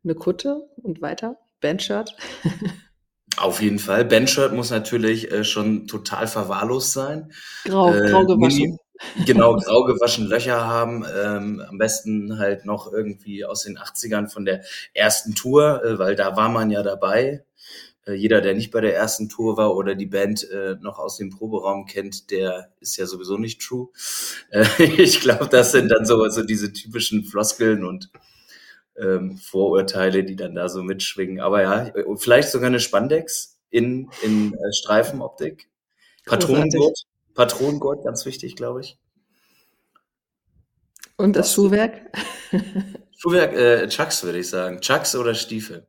eine 0.03 0.15
Kutte 0.15 0.69
und 0.83 1.03
weiter. 1.03 1.39
Bandshirt. 1.61 2.17
Auf 3.37 3.61
jeden 3.61 3.79
Fall. 3.79 4.05
Bandshirt 4.05 4.53
muss 4.53 4.71
natürlich 4.71 5.31
äh, 5.33 5.45
schon 5.45 5.87
total 5.87 6.27
verwahrlost 6.27 6.93
sein. 6.93 7.33
Grau, 7.65 7.93
äh, 7.93 8.11
grau 8.11 8.27
gewaschen. 8.27 8.79
Genau, 9.27 9.57
grau 9.65 9.85
gewaschen 9.85 10.27
Löcher 10.27 10.67
haben. 10.67 11.05
Ähm, 11.05 11.63
am 11.69 11.79
besten 11.79 12.39
halt 12.39 12.65
noch 12.65 12.93
irgendwie 12.93 13.45
aus 13.45 13.65
den 13.65 13.79
80ern 13.79 14.31
von 14.31 14.45
der 14.45 14.63
ersten 14.93 15.35
Tour, 15.35 15.83
äh, 15.85 15.99
weil 15.99 16.15
da 16.15 16.37
war 16.37 16.49
man 16.49 16.71
ja 16.71 16.83
dabei. 16.83 17.45
Äh, 18.07 18.15
jeder, 18.15 18.41
der 18.41 18.55
nicht 18.55 18.71
bei 18.71 18.81
der 18.81 18.95
ersten 18.95 19.29
Tour 19.29 19.57
war 19.57 19.77
oder 19.77 19.95
die 19.95 20.07
Band 20.07 20.49
äh, 20.51 20.77
noch 20.81 20.99
aus 20.99 21.17
dem 21.17 21.31
Proberaum 21.31 21.87
kennt, 21.87 22.31
der 22.31 22.73
ist 22.81 22.97
ja 22.97 23.07
sowieso 23.07 23.39
nicht 23.39 23.61
true. 23.61 23.89
Äh, 24.51 24.65
ich 24.99 25.21
glaube, 25.21 25.49
das 25.49 25.73
sind 25.73 25.89
dann 25.89 26.05
so, 26.05 26.29
so 26.29 26.43
diese 26.43 26.73
typischen 26.73 27.25
Floskeln 27.25 27.85
und 27.85 28.11
ähm, 28.97 29.37
Vorurteile, 29.37 30.25
die 30.25 30.37
dann 30.37 30.55
da 30.55 30.69
so 30.69 30.83
mitschwingen. 30.83 31.41
Aber 31.41 31.63
ja, 31.63 31.93
vielleicht 32.17 32.51
sogar 32.51 32.69
eine 32.69 32.81
Spandex 32.81 33.59
in, 33.71 34.11
in 34.23 34.55
äh, 34.55 34.73
Streifenoptik. 34.73 35.69
Patronengurt, 36.27 37.05
Patronengurt, 37.35 38.05
ganz 38.05 38.25
wichtig, 38.25 38.57
glaube 38.57 38.81
ich. 38.81 38.99
Und 41.17 41.37
das? 41.37 41.53
Schuhwerk? 41.53 42.01
Schuhwerk, 43.17 43.53
äh, 43.55 43.89
Chucks 43.89 44.25
würde 44.25 44.39
ich 44.39 44.49
sagen. 44.49 44.81
Chucks 44.81 45.15
oder 45.15 45.35
Stiefel. 45.35 45.87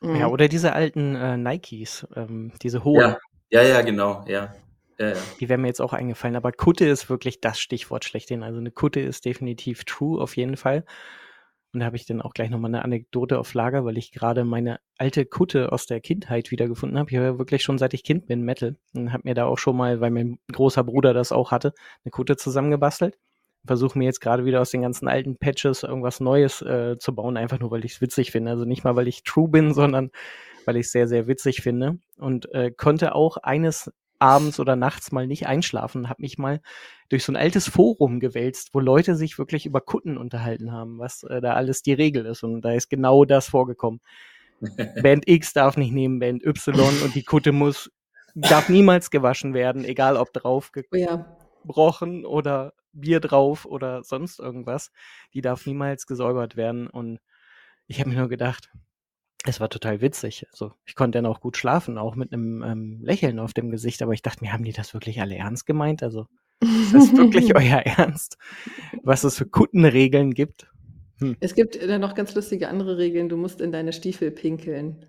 Ja, 0.00 0.28
mhm. 0.28 0.32
oder 0.32 0.48
diese 0.48 0.72
alten 0.72 1.16
äh, 1.16 1.36
Nikes, 1.36 2.06
ähm, 2.14 2.52
diese 2.62 2.84
hohen. 2.84 3.00
Ja. 3.00 3.18
ja, 3.50 3.62
ja, 3.62 3.82
genau, 3.82 4.24
ja. 4.26 4.54
Ja, 4.98 5.08
ja. 5.10 5.16
Die 5.38 5.48
wären 5.48 5.60
mir 5.60 5.68
jetzt 5.68 5.80
auch 5.80 5.92
eingefallen. 5.92 6.36
Aber 6.36 6.52
Kutte 6.52 6.86
ist 6.86 7.08
wirklich 7.08 7.40
das 7.40 7.60
Stichwort 7.60 8.04
schlechthin. 8.04 8.42
Also 8.42 8.58
eine 8.58 8.70
Kutte 8.70 9.00
ist 9.00 9.24
definitiv 9.24 9.84
true, 9.84 10.20
auf 10.20 10.36
jeden 10.36 10.56
Fall. 10.56 10.84
Und 11.72 11.80
da 11.80 11.86
habe 11.86 11.96
ich 11.96 12.06
dann 12.06 12.22
auch 12.22 12.32
gleich 12.32 12.50
nochmal 12.50 12.70
eine 12.70 12.82
Anekdote 12.82 13.38
auf 13.38 13.54
Lager, 13.54 13.84
weil 13.84 13.98
ich 13.98 14.10
gerade 14.10 14.44
meine 14.44 14.80
alte 14.96 15.26
Kutte 15.26 15.70
aus 15.70 15.86
der 15.86 16.00
Kindheit 16.00 16.50
wiedergefunden 16.50 16.98
habe. 16.98 17.10
Ich 17.10 17.16
höre 17.16 17.38
wirklich 17.38 17.62
schon 17.62 17.78
seit 17.78 17.94
ich 17.94 18.04
Kind 18.04 18.26
bin 18.26 18.42
Metal. 18.42 18.76
Und 18.94 19.12
habe 19.12 19.22
mir 19.24 19.34
da 19.34 19.44
auch 19.44 19.58
schon 19.58 19.76
mal, 19.76 20.00
weil 20.00 20.10
mein 20.10 20.38
großer 20.52 20.82
Bruder 20.82 21.12
das 21.12 21.30
auch 21.30 21.50
hatte, 21.52 21.74
eine 22.04 22.10
Kutte 22.10 22.36
zusammengebastelt 22.36 23.16
versuche 23.66 23.98
mir 23.98 24.06
jetzt 24.06 24.20
gerade 24.20 24.44
wieder 24.44 24.60
aus 24.60 24.70
den 24.70 24.82
ganzen 24.82 25.08
alten 25.08 25.36
Patches 25.36 25.82
irgendwas 25.82 26.20
Neues 26.20 26.62
äh, 26.62 26.96
zu 26.98 27.14
bauen, 27.14 27.36
einfach 27.36 27.58
nur 27.58 27.70
weil 27.70 27.84
ich 27.84 27.94
es 27.94 28.00
witzig 28.00 28.32
finde. 28.32 28.50
Also 28.50 28.64
nicht 28.64 28.84
mal, 28.84 28.96
weil 28.96 29.08
ich 29.08 29.24
true 29.24 29.48
bin, 29.48 29.74
sondern 29.74 30.10
weil 30.64 30.76
ich 30.76 30.86
es 30.86 30.92
sehr, 30.92 31.08
sehr 31.08 31.26
witzig 31.26 31.62
finde 31.62 31.98
und 32.18 32.52
äh, 32.52 32.70
konnte 32.70 33.14
auch 33.14 33.38
eines 33.38 33.90
abends 34.18 34.58
oder 34.60 34.76
nachts 34.76 35.12
mal 35.12 35.26
nicht 35.26 35.46
einschlafen, 35.46 36.08
habe 36.08 36.22
mich 36.22 36.38
mal 36.38 36.60
durch 37.08 37.24
so 37.24 37.32
ein 37.32 37.36
altes 37.36 37.68
Forum 37.68 38.20
gewälzt, 38.20 38.70
wo 38.72 38.80
Leute 38.80 39.14
sich 39.14 39.38
wirklich 39.38 39.66
über 39.66 39.80
Kutten 39.80 40.18
unterhalten 40.18 40.72
haben, 40.72 40.98
was 40.98 41.22
äh, 41.22 41.40
da 41.40 41.54
alles 41.54 41.82
die 41.82 41.92
Regel 41.92 42.26
ist. 42.26 42.42
Und 42.42 42.62
da 42.62 42.72
ist 42.72 42.90
genau 42.90 43.24
das 43.24 43.48
vorgekommen. 43.48 44.00
Band 45.02 45.28
X 45.28 45.52
darf 45.52 45.76
nicht 45.76 45.92
nehmen 45.92 46.18
Band 46.18 46.44
Y 46.44 47.02
und 47.04 47.14
die 47.14 47.22
Kutte 47.22 47.52
muss, 47.52 47.90
darf 48.34 48.68
niemals 48.68 49.10
gewaschen 49.10 49.54
werden, 49.54 49.84
egal 49.84 50.16
ob 50.16 50.32
drauf 50.32 50.70
Oh 50.74 50.96
ja. 50.96 51.36
gebrochen 51.62 52.26
oder 52.26 52.72
Bier 53.00 53.20
drauf 53.20 53.64
oder 53.64 54.02
sonst 54.02 54.38
irgendwas. 54.38 54.90
Die 55.34 55.40
darf 55.40 55.66
niemals 55.66 56.06
gesäubert 56.06 56.56
werden. 56.56 56.86
Und 56.88 57.20
ich 57.86 58.00
habe 58.00 58.10
mir 58.10 58.16
nur 58.16 58.28
gedacht, 58.28 58.70
es 59.44 59.60
war 59.60 59.68
total 59.68 60.00
witzig. 60.00 60.46
Also 60.50 60.72
ich 60.84 60.94
konnte 60.94 61.18
dann 61.18 61.26
auch 61.26 61.40
gut 61.40 61.56
schlafen, 61.56 61.98
auch 61.98 62.16
mit 62.16 62.32
einem 62.32 62.62
ähm, 62.62 62.98
Lächeln 63.02 63.38
auf 63.38 63.54
dem 63.54 63.70
Gesicht. 63.70 64.02
Aber 64.02 64.12
ich 64.12 64.22
dachte 64.22 64.44
mir, 64.44 64.52
haben 64.52 64.64
die 64.64 64.72
das 64.72 64.94
wirklich 64.94 65.20
alle 65.20 65.36
ernst 65.36 65.66
gemeint? 65.66 66.02
Also 66.02 66.26
ist 66.60 66.94
das 66.94 67.16
wirklich 67.16 67.54
euer 67.54 67.78
Ernst, 67.78 68.36
was 69.02 69.24
es 69.24 69.36
für 69.36 69.46
Kuttenregeln 69.46 70.34
gibt? 70.34 70.68
Es 71.40 71.54
gibt 71.54 71.80
dann 71.82 72.00
noch 72.00 72.14
ganz 72.14 72.34
lustige 72.34 72.68
andere 72.68 72.98
Regeln. 72.98 73.28
Du 73.28 73.36
musst 73.36 73.60
in 73.60 73.72
deine 73.72 73.92
Stiefel 73.92 74.30
pinkeln, 74.30 75.04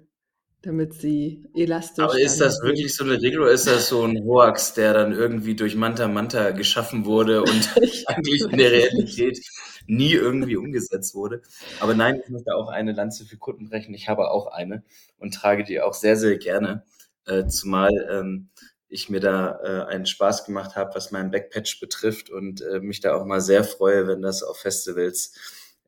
damit 0.62 0.94
sie 0.94 1.48
elastisch 1.54 2.06
Aber 2.06 2.18
ist 2.20 2.39
das 2.39 2.58
sind. 2.58 2.63
wirklich 2.63 2.96
so 2.96 3.04
eine 3.04 3.22
Regel 3.22 3.42
oder 3.42 3.51
ist 3.51 3.68
das 3.68 3.89
so 3.89 4.04
ein 4.06 4.24
Hoax, 4.24 4.74
der 4.74 4.94
dann 4.94 5.12
irgendwie 5.12 5.56
durch 5.56 5.75
Manta 5.75 6.08
Manta 6.08 6.51
geschaffen 6.51 7.06
wurde 7.06 7.44
und 7.44 7.70
Ich 7.82 8.08
eigentlich 8.08 8.50
in 8.50 8.58
der 8.58 8.72
nicht. 8.72 8.92
Realität 8.94 9.39
nie 9.86 10.13
irgendwie 10.13 10.56
umgesetzt 10.58 11.13
wurde? 11.16 11.42
Aber 11.80 11.94
nein, 11.94 12.22
ich 12.24 12.30
möchte 12.30 12.56
auch 12.56 12.70
eine 12.70 12.94
Lanze 12.94 13.25
für 13.25 13.38
Kutten 13.38 13.70
brechen. 13.70 13.94
Ich 13.94 14.08
habe 14.08 14.32
auch 14.32 14.48
eine 14.48 14.84
und 15.18 15.34
trage 15.34 15.63
die 15.63 15.82
auch 15.82 15.94
sehr, 15.94 16.16
sehr 16.16 16.38
gerne. 16.38 16.84
Äh, 17.25 17.48
zumal 17.48 17.92
ähm, 18.10 18.50
ich 18.88 19.10
mir 19.10 19.20
da 19.20 19.60
äh, 19.63 19.86
einen 19.92 20.06
Spaß 20.06 20.46
gemacht 20.46 20.75
habe, 20.75 20.96
was 20.96 21.12
meinen 21.12 21.32
Backpatch 21.32 21.80
betrifft 21.80 22.30
und 22.30 22.62
äh, 22.62 22.80
mich 22.80 23.01
da 23.01 23.13
auch 23.16 23.25
mal 23.25 23.42
sehr 23.42 23.63
freue, 23.63 24.08
wenn 24.08 24.22
das 24.22 24.42
auf 24.42 24.58
Festivals 24.58 25.34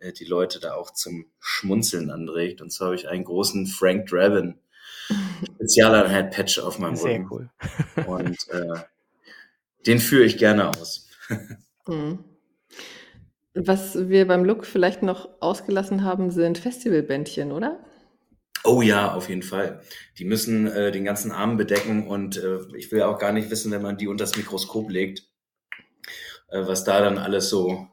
äh, 0.02 0.12
die 0.12 0.26
Leute 0.26 0.60
da 0.60 0.74
auch 0.74 0.92
zum 0.92 1.26
Schmunzeln 1.40 2.10
anregt. 2.10 2.62
Und 2.62 2.72
zwar 2.72 2.88
habe 2.88 2.96
ich 2.96 3.08
einen 3.08 3.24
großen 3.24 3.68
Frank 3.68 4.08
Draven 4.08 4.60
Spezialeinheit 5.56 6.32
Patch 6.32 6.60
auf 6.60 6.80
meinem 6.80 6.96
Sehr 6.96 7.20
Rücken. 7.20 7.28
cool. 7.30 7.50
Und 8.08 8.38
äh, 8.50 8.80
den 9.86 10.00
führe 10.00 10.24
ich 10.24 10.38
gerne 10.38 10.70
aus. 10.70 11.08
Hm. 11.88 12.20
Was 13.56 14.08
wir 14.08 14.28
beim 14.28 14.46
Look 14.46 14.68
vielleicht 14.68 15.02
noch 15.02 15.28
ausgelassen 15.42 16.04
haben, 16.04 16.30
sind 16.30 16.60
Festivalbändchen, 16.60 17.52
oder? 17.52 17.84
Oh 18.64 18.84
ja, 18.84 19.16
auf 19.16 19.30
jeden 19.30 19.42
Fall. 19.42 19.82
Die 20.20 20.26
müssen 20.26 20.68
äh, 20.68 20.92
den 20.92 21.04
ganzen 21.04 21.32
Arm 21.32 21.58
bedecken 21.58 22.08
und 22.08 22.38
äh, 22.38 22.60
ich 22.78 22.92
will 22.92 23.02
auch 23.02 23.18
gar 23.18 23.32
nicht 23.32 23.50
wissen, 23.50 23.72
wenn 23.72 23.82
man 23.82 23.98
die 23.98 24.08
unter 24.08 24.26
das 24.26 24.38
Mikroskop 24.38 24.92
legt, 24.92 25.24
äh, 26.50 26.68
was 26.68 26.84
da 26.84 27.02
dann 27.02 27.18
alles 27.18 27.50
so 27.50 27.88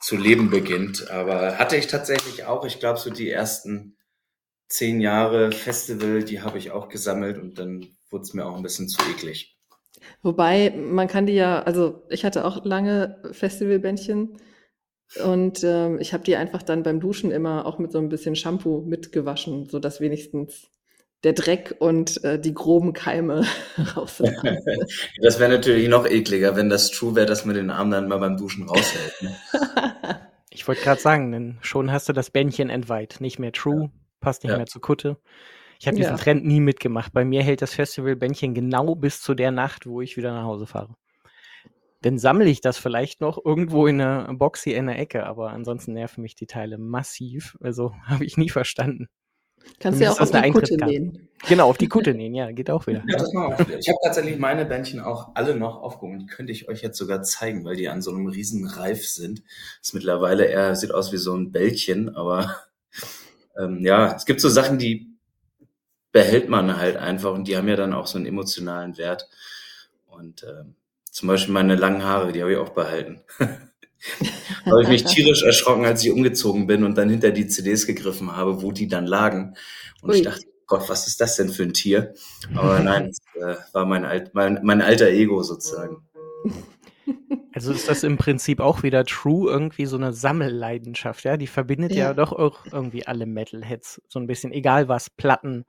zu 0.00 0.16
leben 0.16 0.50
beginnt. 0.50 1.10
Aber 1.10 1.58
hatte 1.58 1.76
ich 1.76 1.86
tatsächlich 1.86 2.44
auch, 2.44 2.64
ich 2.64 2.80
glaube, 2.80 2.98
so 2.98 3.10
die 3.10 3.30
ersten 3.30 3.96
zehn 4.68 5.00
Jahre 5.00 5.52
Festival, 5.52 6.24
die 6.24 6.40
habe 6.42 6.58
ich 6.58 6.70
auch 6.70 6.88
gesammelt 6.88 7.38
und 7.38 7.58
dann 7.58 7.96
wurde 8.08 8.22
es 8.22 8.34
mir 8.34 8.46
auch 8.46 8.56
ein 8.56 8.62
bisschen 8.62 8.88
zu 8.88 9.00
eklig. 9.10 9.56
Wobei, 10.22 10.70
man 10.70 11.08
kann 11.08 11.26
die 11.26 11.34
ja, 11.34 11.62
also 11.62 12.02
ich 12.08 12.24
hatte 12.24 12.44
auch 12.44 12.64
lange 12.64 13.20
Festivalbändchen 13.32 14.36
und 15.24 15.64
ähm, 15.64 15.98
ich 16.00 16.12
habe 16.12 16.24
die 16.24 16.36
einfach 16.36 16.62
dann 16.62 16.82
beim 16.82 17.00
Duschen 17.00 17.30
immer 17.30 17.66
auch 17.66 17.78
mit 17.78 17.92
so 17.92 17.98
ein 17.98 18.08
bisschen 18.08 18.36
Shampoo 18.36 18.82
mitgewaschen, 18.82 19.68
sodass 19.68 20.00
wenigstens 20.00 20.70
der 21.24 21.34
Dreck 21.34 21.74
und 21.78 22.22
äh, 22.24 22.38
die 22.40 22.54
groben 22.54 22.92
Keime 22.92 23.44
raus 23.96 24.20
waren. 24.20 24.58
Das 25.22 25.38
wäre 25.38 25.50
natürlich 25.50 25.88
noch 25.88 26.06
ekliger, 26.06 26.56
wenn 26.56 26.68
das 26.68 26.90
true 26.90 27.14
wäre, 27.14 27.26
dass 27.26 27.44
man 27.44 27.54
den 27.54 27.70
Arm 27.70 27.90
dann 27.90 28.08
mal 28.08 28.18
beim 28.18 28.36
Duschen 28.36 28.68
raushält. 28.68 29.14
Ne? 29.22 29.36
Ich 30.52 30.66
wollte 30.66 30.82
gerade 30.82 31.00
sagen, 31.00 31.30
denn 31.30 31.58
schon 31.62 31.92
hast 31.92 32.08
du 32.08 32.12
das 32.12 32.30
Bändchen 32.30 32.70
entweiht. 32.70 33.20
Nicht 33.20 33.38
mehr 33.38 33.52
true, 33.52 33.90
passt 34.18 34.42
nicht 34.42 34.50
Ja. 34.50 34.56
mehr 34.56 34.66
zur 34.66 34.82
Kutte. 34.82 35.16
Ich 35.78 35.86
habe 35.86 35.96
diesen 35.96 36.16
Ja. 36.16 36.18
Trend 36.18 36.44
nie 36.44 36.58
mitgemacht. 36.60 37.12
Bei 37.12 37.24
mir 37.24 37.42
hält 37.44 37.62
das 37.62 37.72
Festivalbändchen 37.74 38.52
genau 38.52 38.96
bis 38.96 39.22
zu 39.22 39.34
der 39.34 39.52
Nacht, 39.52 39.86
wo 39.86 40.00
ich 40.02 40.16
wieder 40.16 40.32
nach 40.34 40.42
Hause 40.42 40.66
fahre. 40.66 40.96
Dann 42.02 42.18
sammle 42.18 42.46
ich 42.46 42.60
das 42.60 42.78
vielleicht 42.78 43.20
noch 43.20 43.38
irgendwo 43.42 43.86
in 43.86 44.00
einer 44.00 44.34
Box 44.34 44.64
hier 44.64 44.76
in 44.76 44.86
der 44.88 44.98
Ecke, 44.98 45.24
aber 45.24 45.50
ansonsten 45.50 45.92
nerven 45.92 46.20
mich 46.22 46.34
die 46.34 46.46
Teile 46.48 46.78
massiv. 46.78 47.56
Also 47.60 47.94
habe 48.04 48.24
ich 48.24 48.36
nie 48.36 48.50
verstanden. 48.50 49.06
Kannst 49.80 49.98
du 50.00 50.04
ja 50.04 50.10
auch 50.10 50.20
auf 50.20 50.30
das 50.30 50.42
die 50.42 50.50
Kutte 50.50 50.76
nähen. 50.76 51.28
Genau, 51.48 51.70
auf 51.70 51.78
die 51.78 51.88
Kutte 51.88 52.12
nähen, 52.12 52.34
ja, 52.34 52.52
geht 52.52 52.70
auch 52.70 52.86
wieder. 52.86 53.02
Ja, 53.06 53.16
das 53.16 53.32
wieder. 53.32 53.78
Ich 53.78 53.88
habe 53.88 53.98
tatsächlich 54.04 54.38
meine 54.38 54.66
Bändchen 54.66 55.00
auch 55.00 55.30
alle 55.34 55.56
noch 55.56 55.82
aufgehoben. 55.82 56.18
Die 56.18 56.26
könnte 56.26 56.52
ich 56.52 56.68
euch 56.68 56.82
jetzt 56.82 56.98
sogar 56.98 57.22
zeigen, 57.22 57.64
weil 57.64 57.76
die 57.76 57.88
an 57.88 58.02
so 58.02 58.10
einem 58.10 58.26
riesen 58.26 58.66
Reif 58.66 59.08
sind. 59.08 59.42
Ist 59.82 59.94
mittlerweile 59.94 60.44
eher, 60.44 60.76
sieht 60.76 60.92
aus 60.92 61.12
wie 61.12 61.16
so 61.16 61.34
ein 61.34 61.50
Bällchen, 61.50 62.14
aber 62.14 62.56
ähm, 63.58 63.80
ja, 63.80 64.14
es 64.14 64.26
gibt 64.26 64.42
so 64.42 64.50
Sachen, 64.50 64.78
die 64.78 65.08
behält 66.12 66.50
man 66.50 66.76
halt 66.76 66.96
einfach 66.96 67.32
und 67.32 67.48
die 67.48 67.56
haben 67.56 67.68
ja 67.68 67.76
dann 67.76 67.94
auch 67.94 68.06
so 68.06 68.18
einen 68.18 68.26
emotionalen 68.26 68.98
Wert. 68.98 69.30
Und 70.08 70.42
ähm, 70.42 70.74
zum 71.10 71.28
Beispiel 71.28 71.54
meine 71.54 71.76
langen 71.76 72.04
Haare, 72.04 72.32
die 72.32 72.42
habe 72.42 72.52
ich 72.52 72.58
auch 72.58 72.70
behalten. 72.70 73.22
da 74.64 74.70
habe 74.70 74.82
ich 74.82 74.88
mich 74.88 75.04
tierisch 75.04 75.42
erschrocken, 75.42 75.84
als 75.84 76.04
ich 76.04 76.10
umgezogen 76.12 76.66
bin 76.66 76.84
und 76.84 76.96
dann 76.96 77.10
hinter 77.10 77.30
die 77.30 77.46
CDs 77.46 77.86
gegriffen 77.86 78.36
habe, 78.36 78.62
wo 78.62 78.72
die 78.72 78.88
dann 78.88 79.06
lagen. 79.06 79.54
Und 80.02 80.10
ich 80.12 80.18
Ui. 80.18 80.22
dachte, 80.24 80.44
Gott, 80.66 80.88
was 80.88 81.06
ist 81.06 81.20
das 81.20 81.36
denn 81.36 81.48
für 81.48 81.64
ein 81.64 81.72
Tier? 81.72 82.14
Aber 82.54 82.80
nein, 82.80 83.12
das 83.34 83.58
äh, 83.58 83.60
war 83.72 83.86
mein, 83.86 84.04
alt, 84.04 84.34
mein, 84.34 84.60
mein 84.62 84.80
alter 84.82 85.08
Ego 85.08 85.42
sozusagen. 85.42 86.06
Also 87.52 87.72
ist 87.72 87.88
das 87.88 88.04
im 88.04 88.16
Prinzip 88.16 88.60
auch 88.60 88.82
wieder 88.84 89.04
True 89.04 89.50
irgendwie 89.50 89.86
so 89.86 89.96
eine 89.96 90.12
Sammelleidenschaft, 90.12 91.24
ja? 91.24 91.36
Die 91.36 91.48
verbindet 91.48 91.92
ja, 91.92 91.98
Ja. 92.08 92.14
doch 92.14 92.32
auch 92.32 92.64
irgendwie 92.70 93.06
alle 93.06 93.26
Metalheads 93.26 94.00
so 94.08 94.20
ein 94.20 94.28
bisschen, 94.28 94.52
egal 94.52 94.86
was, 94.88 95.10
Platten, 95.10 95.64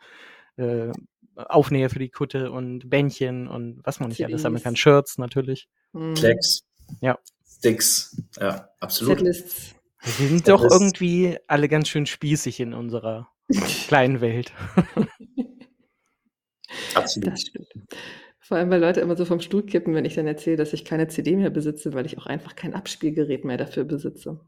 äh, 0.57 0.91
Aufnäher 1.35 1.89
für 1.89 1.97
die 1.99 2.09
Kutte 2.09 2.51
und 2.51 2.89
Bändchen 2.89 3.47
und 3.47 3.79
was 3.83 3.99
man 3.99 4.09
nicht 4.09 4.23
alles 4.23 4.43
sammeln 4.43 4.61
kann, 4.61 4.73
CDs. 4.75 4.81
Shirts 4.81 5.17
natürlich. 5.17 5.67
Hm. 5.93 6.13
Klecks, 6.13 6.61
Ja. 7.01 7.17
Sticks, 7.61 8.19
ja, 8.39 8.69
absolut. 8.79 9.19
Setlists. 9.19 9.75
Wir 10.17 10.27
sind 10.29 10.47
doch 10.47 10.63
irgendwie 10.63 11.37
alle 11.45 11.69
ganz 11.69 11.89
schön 11.89 12.07
spießig 12.07 12.59
in 12.59 12.73
unserer 12.73 13.29
kleinen 13.87 14.19
Welt. 14.19 14.51
Absolut. 16.95 17.33
Das 17.33 17.41
stimmt. 17.41 17.67
Vor 18.39 18.57
allem, 18.57 18.71
weil 18.71 18.81
Leute 18.81 18.99
immer 18.99 19.15
so 19.15 19.25
vom 19.25 19.41
Stuhl 19.41 19.63
kippen, 19.63 19.93
wenn 19.93 20.05
ich 20.05 20.15
dann 20.15 20.25
erzähle, 20.25 20.57
dass 20.57 20.73
ich 20.73 20.85
keine 20.85 21.07
CD 21.07 21.35
mehr 21.35 21.51
besitze, 21.51 21.93
weil 21.93 22.07
ich 22.07 22.17
auch 22.17 22.25
einfach 22.25 22.55
kein 22.55 22.73
Abspielgerät 22.73 23.45
mehr 23.45 23.57
dafür 23.57 23.83
besitze. 23.83 24.39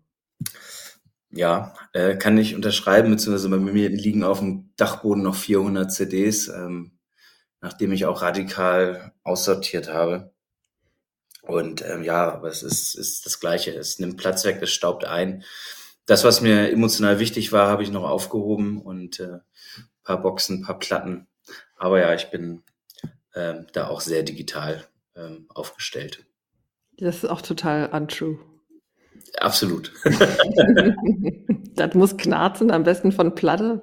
Ja, 1.30 1.76
äh, 1.94 2.18
kann 2.18 2.38
ich 2.40 2.56
unterschreiben, 2.56 3.12
beziehungsweise 3.12 3.50
bei 3.50 3.58
mir 3.58 3.90
liegen 3.90 4.24
auf 4.24 4.40
dem 4.40 4.74
Dachboden 4.76 5.22
noch 5.22 5.36
400 5.36 5.92
CDs, 5.92 6.48
ähm, 6.48 6.98
nachdem 7.62 7.92
ich 7.92 8.06
auch 8.06 8.24
radikal 8.24 9.14
aussortiert 9.24 9.94
habe. 9.94 10.33
Und 11.44 11.84
ähm, 11.86 12.04
ja, 12.04 12.32
aber 12.32 12.48
es 12.48 12.64
ist, 12.64 12.96
ist 12.96 13.26
das 13.26 13.40
Gleiche. 13.40 13.72
Es 13.72 14.00
nimmt 14.00 14.18
Platz 14.18 14.46
weg, 14.46 14.60
es 14.62 14.72
staubt 14.72 15.06
ein. 15.06 15.44
Das, 16.06 16.24
was 16.24 16.42
mir 16.42 16.72
emotional 16.72 17.20
wichtig 17.20 17.52
war, 17.52 17.68
habe 17.68 17.84
ich 17.84 17.92
noch 17.92 18.04
aufgehoben 18.04 18.82
und 18.82 19.20
äh, 19.20 19.40
paar 20.04 20.22
Boxen, 20.22 20.64
paar 20.64 20.80
Platten. 20.80 21.28
Aber 21.78 22.00
ja, 22.00 22.14
ich 22.14 22.30
bin 22.30 22.64
ähm, 23.36 23.68
da 23.74 23.88
auch 23.88 24.00
sehr 24.00 24.24
digital 24.24 24.86
ähm, 25.16 25.46
aufgestellt. 25.50 26.26
Das 26.98 27.18
ist 27.18 27.30
auch 27.30 27.42
total 27.42 27.90
untrue. 27.90 28.40
Absolut. 29.40 29.92
das 31.76 31.94
muss 31.94 32.18
knarzen, 32.18 32.72
am 32.72 32.84
besten 32.84 33.12
von 33.12 33.36
Platte. 33.36 33.82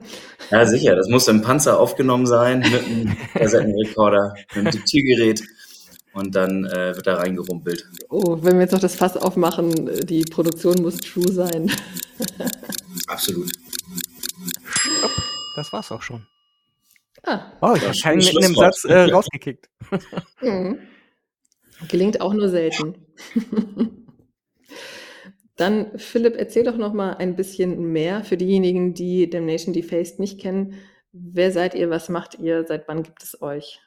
Ja, 0.50 0.64
sicher. 0.64 0.94
Das 0.94 1.08
muss 1.08 1.28
im 1.28 1.42
Panzer 1.42 1.78
aufgenommen 1.78 2.26
sein 2.26 2.60
mit 2.60 2.84
einem 2.84 3.16
Kassettenrekorder, 3.34 4.34
mit 4.54 4.56
einem 4.56 4.70
Diktiergerät 4.70 5.42
und 6.12 6.34
dann 6.34 6.64
äh, 6.64 6.94
wird 6.96 7.06
da 7.06 7.16
reingerumpelt. 7.16 7.84
Oh, 8.08 8.38
wenn 8.42 8.54
wir 8.54 8.62
jetzt 8.62 8.72
noch 8.72 8.80
das 8.80 8.96
Fass 8.96 9.16
aufmachen, 9.16 10.06
die 10.06 10.24
Produktion 10.24 10.82
muss 10.82 10.96
true 10.98 11.30
sein. 11.30 11.70
Absolut. 13.06 13.50
Das 15.56 15.72
war's 15.72 15.92
auch 15.92 16.02
schon. 16.02 16.26
Ah, 17.24 17.52
Oh, 17.60 17.74
ich 17.76 17.82
habe 17.82 17.98
keinen 18.02 18.20
im 18.20 18.26
Schlusswort. 18.26 18.74
Satz 18.74 18.84
äh, 18.84 19.10
rausgekickt. 19.10 19.68
mhm. 20.40 20.78
Gelingt 21.88 22.20
auch 22.20 22.34
nur 22.34 22.48
selten. 22.48 23.06
Dann, 25.56 25.98
Philipp, 25.98 26.36
erzähl 26.36 26.64
doch 26.64 26.76
noch 26.76 26.92
mal 26.92 27.14
ein 27.14 27.36
bisschen 27.36 27.92
mehr 27.92 28.24
für 28.24 28.36
diejenigen, 28.36 28.94
die 28.94 29.28
Damnation 29.28 29.74
Defaced 29.74 30.18
nicht 30.18 30.40
kennen. 30.40 30.74
Wer 31.12 31.52
seid 31.52 31.74
ihr? 31.74 31.90
Was 31.90 32.08
macht 32.08 32.38
ihr? 32.38 32.66
Seit 32.66 32.86
wann 32.88 33.02
gibt 33.02 33.22
es 33.22 33.40
euch? 33.42 33.80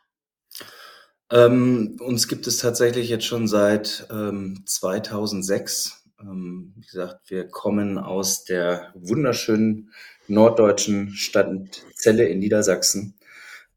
Ähm, 1.34 1.98
uns 2.00 2.28
gibt 2.28 2.46
es 2.46 2.60
tatsächlich 2.60 3.10
jetzt 3.10 3.26
schon 3.26 3.48
seit 3.48 4.08
ähm, 4.12 4.62
2006. 4.68 6.04
Ähm, 6.22 6.74
wie 6.76 6.86
gesagt, 6.86 7.32
wir 7.32 7.48
kommen 7.48 7.98
aus 7.98 8.44
der 8.44 8.94
wunderschönen 8.94 9.90
norddeutschen 10.28 11.10
Stadt 11.16 11.82
Celle 11.96 12.28
in 12.28 12.38
Niedersachsen. 12.38 13.16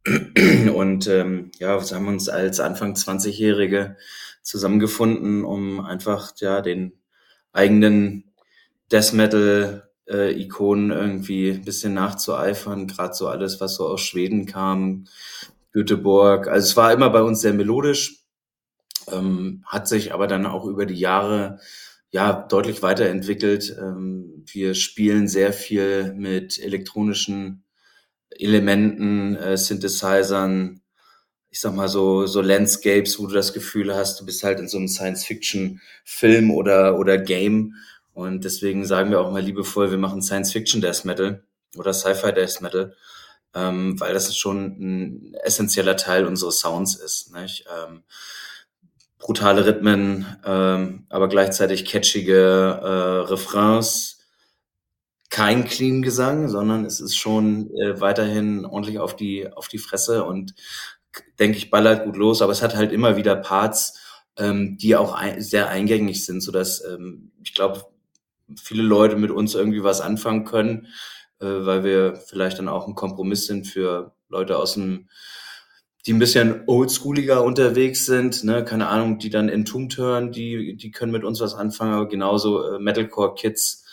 Und 0.74 1.06
ähm, 1.06 1.50
ja, 1.58 1.80
wir 1.80 1.96
haben 1.96 2.08
uns 2.08 2.28
als 2.28 2.60
Anfang 2.60 2.92
20-Jährige 2.92 3.96
zusammengefunden, 4.42 5.42
um 5.42 5.80
einfach 5.80 6.32
ja 6.36 6.60
den 6.60 6.92
eigenen 7.54 8.24
Death 8.92 9.14
Metal 9.14 9.88
äh, 10.06 10.38
Ikonen 10.38 10.90
irgendwie 10.90 11.52
ein 11.52 11.64
bisschen 11.64 11.94
nachzueifern, 11.94 12.86
gerade 12.86 13.14
so 13.14 13.28
alles, 13.28 13.62
was 13.62 13.76
so 13.76 13.88
aus 13.88 14.02
Schweden 14.02 14.44
kam, 14.44 15.06
Göteborg. 15.76 16.48
Also 16.48 16.68
es 16.68 16.76
war 16.76 16.90
immer 16.90 17.10
bei 17.10 17.20
uns 17.20 17.42
sehr 17.42 17.52
melodisch, 17.52 18.24
ähm, 19.12 19.62
hat 19.66 19.86
sich 19.86 20.14
aber 20.14 20.26
dann 20.26 20.46
auch 20.46 20.64
über 20.64 20.86
die 20.86 20.94
Jahre 20.94 21.60
ja 22.10 22.32
deutlich 22.32 22.82
weiterentwickelt. 22.82 23.76
Ähm, 23.78 24.44
wir 24.46 24.74
spielen 24.74 25.28
sehr 25.28 25.52
viel 25.52 26.14
mit 26.14 26.58
elektronischen 26.58 27.64
Elementen, 28.30 29.36
äh, 29.36 29.58
Synthesizern, 29.58 30.80
ich 31.50 31.60
sag 31.60 31.74
mal 31.74 31.88
so, 31.88 32.26
so 32.26 32.40
Landscapes, 32.40 33.18
wo 33.18 33.26
du 33.26 33.34
das 33.34 33.52
Gefühl 33.52 33.94
hast, 33.94 34.18
du 34.20 34.24
bist 34.24 34.42
halt 34.44 34.60
in 34.60 34.68
so 34.68 34.78
einem 34.78 34.88
Science-Fiction-Film 34.88 36.50
oder, 36.50 36.98
oder 36.98 37.18
Game. 37.18 37.74
Und 38.14 38.44
deswegen 38.44 38.86
sagen 38.86 39.10
wir 39.10 39.20
auch 39.20 39.30
mal 39.30 39.42
liebevoll, 39.42 39.90
wir 39.90 39.98
machen 39.98 40.22
Science-Fiction-Death 40.22 41.04
Metal 41.04 41.44
oder 41.76 41.92
Sci-Fi-Death 41.92 42.62
Metal, 42.62 42.94
ähm, 43.56 43.98
weil 43.98 44.12
das 44.12 44.36
schon 44.36 44.76
ein 44.78 45.34
essentieller 45.42 45.96
Teil 45.96 46.26
unseres 46.26 46.60
Sounds 46.60 46.94
ist. 46.94 47.32
Nicht? 47.32 47.64
Ähm, 47.74 48.02
brutale 49.18 49.66
Rhythmen, 49.66 50.26
ähm, 50.44 51.06
aber 51.08 51.28
gleichzeitig 51.28 51.86
catchige 51.86 52.36
äh, 52.82 53.30
Refrains, 53.30 54.18
kein 55.30 55.64
clean 55.64 56.02
Gesang, 56.02 56.48
sondern 56.48 56.84
es 56.84 57.00
ist 57.00 57.16
schon 57.16 57.70
äh, 57.76 58.00
weiterhin 58.00 58.64
ordentlich 58.64 58.98
auf 58.98 59.16
die, 59.16 59.50
auf 59.50 59.68
die 59.68 59.78
Fresse 59.78 60.24
und 60.24 60.54
denke 61.38 61.56
ich, 61.56 61.70
ballert 61.70 62.04
gut 62.04 62.16
los, 62.16 62.42
aber 62.42 62.52
es 62.52 62.62
hat 62.62 62.76
halt 62.76 62.92
immer 62.92 63.16
wieder 63.16 63.36
Parts, 63.36 63.98
ähm, 64.36 64.76
die 64.76 64.96
auch 64.96 65.14
ein, 65.14 65.40
sehr 65.40 65.68
eingängig 65.68 66.24
sind, 66.24 66.42
so 66.42 66.52
dass 66.52 66.84
ähm, 66.84 67.32
ich 67.42 67.54
glaube, 67.54 67.86
viele 68.62 68.82
Leute 68.82 69.16
mit 69.16 69.30
uns 69.30 69.54
irgendwie 69.54 69.82
was 69.82 70.00
anfangen 70.00 70.44
können, 70.44 70.88
äh, 71.40 71.46
weil 71.46 71.84
wir 71.84 72.16
vielleicht 72.16 72.58
dann 72.58 72.68
auch 72.68 72.86
ein 72.86 72.94
Kompromiss 72.94 73.46
sind 73.46 73.66
für 73.66 74.12
Leute 74.28 74.58
aus 74.58 74.74
dem, 74.74 75.08
die 76.06 76.12
ein 76.12 76.18
bisschen 76.18 76.62
oldschooliger 76.66 77.42
unterwegs 77.42 78.06
sind, 78.06 78.44
ne, 78.44 78.64
keine 78.64 78.88
Ahnung, 78.88 79.18
die 79.18 79.30
dann 79.30 79.48
Entombed 79.48 79.96
hören, 79.98 80.32
die, 80.32 80.76
die 80.76 80.90
können 80.90 81.12
mit 81.12 81.24
uns 81.24 81.40
was 81.40 81.54
anfangen, 81.54 81.94
aber 81.94 82.08
genauso 82.08 82.74
äh, 82.74 82.78
Metalcore-Kids, 82.78 83.84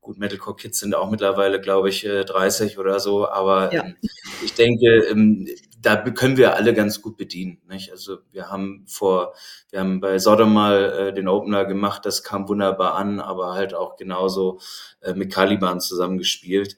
gut, 0.00 0.18
Metalcore-Kids 0.18 0.78
sind 0.80 0.94
auch 0.94 1.10
mittlerweile, 1.10 1.60
glaube 1.60 1.88
ich, 1.88 2.02
30 2.02 2.74
äh, 2.74 2.78
oder 2.78 3.00
so, 3.00 3.28
aber 3.28 3.72
ja. 3.72 3.84
Ähm, 3.84 3.96
ich 4.44 4.54
denke, 4.54 4.86
ähm, 5.10 5.48
da 5.84 5.96
können 5.96 6.36
wir 6.36 6.56
alle 6.56 6.74
ganz 6.74 7.02
gut 7.02 7.16
bedienen. 7.16 7.60
Nicht? 7.68 7.90
Also 7.90 8.18
wir 8.32 8.50
haben 8.50 8.84
vor, 8.86 9.34
wir 9.70 9.80
haben 9.80 10.00
bei 10.00 10.18
Sodom 10.18 10.52
mal 10.52 11.08
äh, 11.08 11.14
den 11.14 11.28
Opener 11.28 11.64
gemacht, 11.64 12.06
das 12.06 12.22
kam 12.22 12.48
wunderbar 12.48 12.94
an, 12.94 13.20
aber 13.20 13.54
halt 13.54 13.74
auch 13.74 13.96
genauso 13.96 14.60
äh, 15.02 15.14
mit 15.14 15.32
Caliban 15.32 15.80
zusammengespielt. 15.80 16.76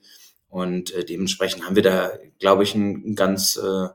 Und 0.49 0.93
äh, 0.93 1.03
dementsprechend 1.03 1.65
haben 1.65 1.75
wir 1.75 1.83
da, 1.83 2.11
glaube 2.39 2.63
ich, 2.63 2.75
einen, 2.75 3.15
ganz 3.15 3.57
äh, 3.57 3.87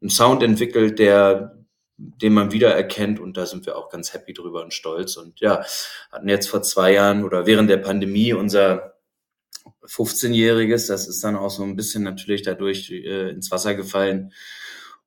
einen 0.00 0.10
Sound 0.10 0.42
entwickelt, 0.42 0.98
der 0.98 1.54
den 1.98 2.32
man 2.32 2.52
wiedererkennt 2.52 3.18
und 3.18 3.36
da 3.36 3.44
sind 3.44 3.66
wir 3.66 3.76
auch 3.76 3.90
ganz 3.90 4.14
happy 4.14 4.32
drüber 4.32 4.62
und 4.62 4.72
stolz. 4.72 5.16
Und 5.16 5.40
ja, 5.40 5.64
hatten 6.12 6.28
jetzt 6.28 6.48
vor 6.48 6.62
zwei 6.62 6.92
Jahren 6.92 7.24
oder 7.24 7.44
während 7.44 7.68
der 7.68 7.78
Pandemie 7.78 8.32
unser 8.32 8.97
15-Jähriges. 9.88 10.86
Das 10.86 11.08
ist 11.08 11.24
dann 11.24 11.36
auch 11.36 11.50
so 11.50 11.62
ein 11.64 11.76
bisschen 11.76 12.02
natürlich 12.02 12.42
dadurch 12.42 12.90
äh, 12.90 13.30
ins 13.30 13.50
Wasser 13.50 13.74
gefallen. 13.74 14.32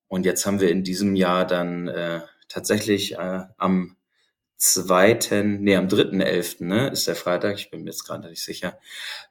Und 0.08 0.26
jetzt 0.26 0.46
haben 0.46 0.60
wir 0.60 0.70
in 0.70 0.84
diesem 0.84 1.16
Jahr 1.16 1.46
dann 1.46 1.88
äh, 1.88 2.22
tatsächlich 2.50 3.14
äh, 3.14 3.44
am 3.58 3.96
zweiten, 4.58 5.62
nee, 5.62 5.76
am 5.76 5.88
dritten 5.88 6.22
elften, 6.22 6.68
ne, 6.68 6.90
ist 6.90 7.08
der 7.08 7.16
Freitag, 7.16 7.56
ich 7.56 7.72
bin 7.72 7.84
mir 7.84 7.90
jetzt 7.90 8.06
gerade 8.06 8.30
nicht 8.30 8.44
sicher, 8.44 8.78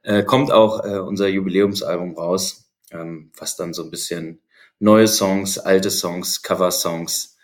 äh, 0.03 0.25
kommt 0.25 0.51
auch 0.51 0.85
äh, 0.85 0.99
unser 0.99 1.29
Jubiläumsalbum 1.29 2.17
raus, 2.17 2.73
ähm, 2.91 3.31
was 3.37 3.55
dann 3.55 3.73
so 3.73 3.85
ein 3.85 3.91
bisschen 3.93 4.41
neue 4.81 5.07
Songs, 5.07 5.59
alte 5.59 5.91
Songs, 5.91 6.43
Cover-Songs, 6.43 7.37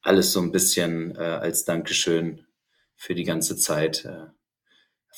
alles 0.00 0.32
so 0.32 0.40
ein 0.40 0.52
bisschen 0.52 1.14
äh, 1.16 1.18
als 1.18 1.66
Dankeschön 1.66 2.46
für 2.96 3.14
die 3.14 3.24
ganze 3.24 3.56
Zeit 3.56 4.06
äh, 4.06 4.26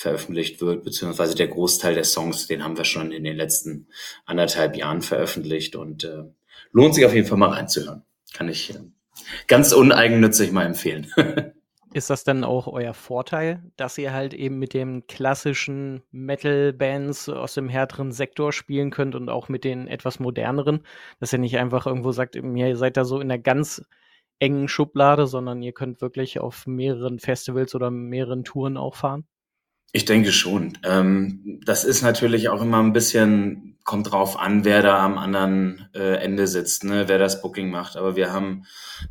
veröffentlicht 0.01 0.63
wird, 0.63 0.83
beziehungsweise 0.83 1.35
der 1.35 1.49
Großteil 1.49 1.95
der 1.95 2.05
Songs, 2.05 2.47
den 2.47 2.65
haben 2.65 2.79
wir 2.79 2.87
schon 2.87 3.13
in 3.13 3.23
den 3.23 3.37
letzten 3.37 3.87
anderthalb 4.25 4.75
Jahren 4.75 5.03
veröffentlicht 5.03 5.77
und 5.77 6.05
äh, 6.05 6.25
lohnt 6.73 6.95
sich 6.95 7.05
auf 7.05 7.15
jeden 7.15 7.27
Fall 7.27 7.37
mal 7.37 7.51
reinzuhören. 7.51 8.03
Kann 8.33 8.49
ich 8.49 8.71
äh, 8.71 8.79
ganz 9.47 9.73
uneigennützig 9.73 10.53
mal 10.53 10.65
empfehlen. 10.65 11.13
Ist 11.93 12.09
das 12.09 12.25
dann 12.25 12.45
auch 12.45 12.67
euer 12.67 12.95
Vorteil, 12.95 13.63
dass 13.77 13.99
ihr 13.99 14.15
halt 14.15 14.33
eben 14.33 14.59
mit 14.59 14.73
den 14.73 15.07
klassischen 15.07 16.03
Metal-Bands 16.13 17.29
aus 17.29 17.53
dem 17.53 17.69
härteren 17.69 18.13
Sektor 18.13 18.55
spielen 18.55 18.91
könnt 18.91 19.15
und 19.15 19.29
auch 19.29 19.51
mit 19.51 19.65
den 19.65 19.87
etwas 19.87 20.19
moderneren? 20.19 20.81
Dass 21.19 21.35
ihr 21.35 21.41
nicht 21.41 21.59
einfach 21.59 21.87
irgendwo 21.87 22.13
sagt, 22.13 22.37
ihr 22.37 22.77
seid 22.77 22.97
da 22.97 23.05
so 23.05 23.21
in 23.21 23.29
der 23.29 23.41
ganz 23.41 23.85
engen 24.39 24.69
Schublade, 24.69 25.27
sondern 25.27 25.61
ihr 25.61 25.73
könnt 25.73 26.01
wirklich 26.01 26.41
auf 26.41 26.67
mehreren 26.67 27.19
Festivals 27.19 27.75
oder 27.75 27.91
mehreren 27.91 28.45
Touren 28.45 28.79
auch 28.79 28.95
fahren? 28.95 29.27
Ich 29.93 30.05
denke 30.05 30.31
schon. 30.31 30.79
Ähm, 30.85 31.61
das 31.65 31.85
ist 31.85 32.03
natürlich 32.03 32.49
auch 32.49 32.63
immer 32.63 32.81
ein 32.81 32.93
bisschen, 32.93 33.77
kommt 33.85 34.13
drauf 34.13 34.39
an, 34.39 34.65
wer 34.65 34.83
da 34.83 35.05
am 35.05 35.19
anderen 35.19 35.89
äh, 35.95 36.15
Ende 36.23 36.47
sitzt, 36.47 36.85
ne, 36.85 37.09
wer 37.09 37.19
das 37.19 37.43
Booking 37.43 37.71
macht. 37.71 37.97
Aber 37.97 38.15
wir 38.15 38.33
haben 38.33 38.67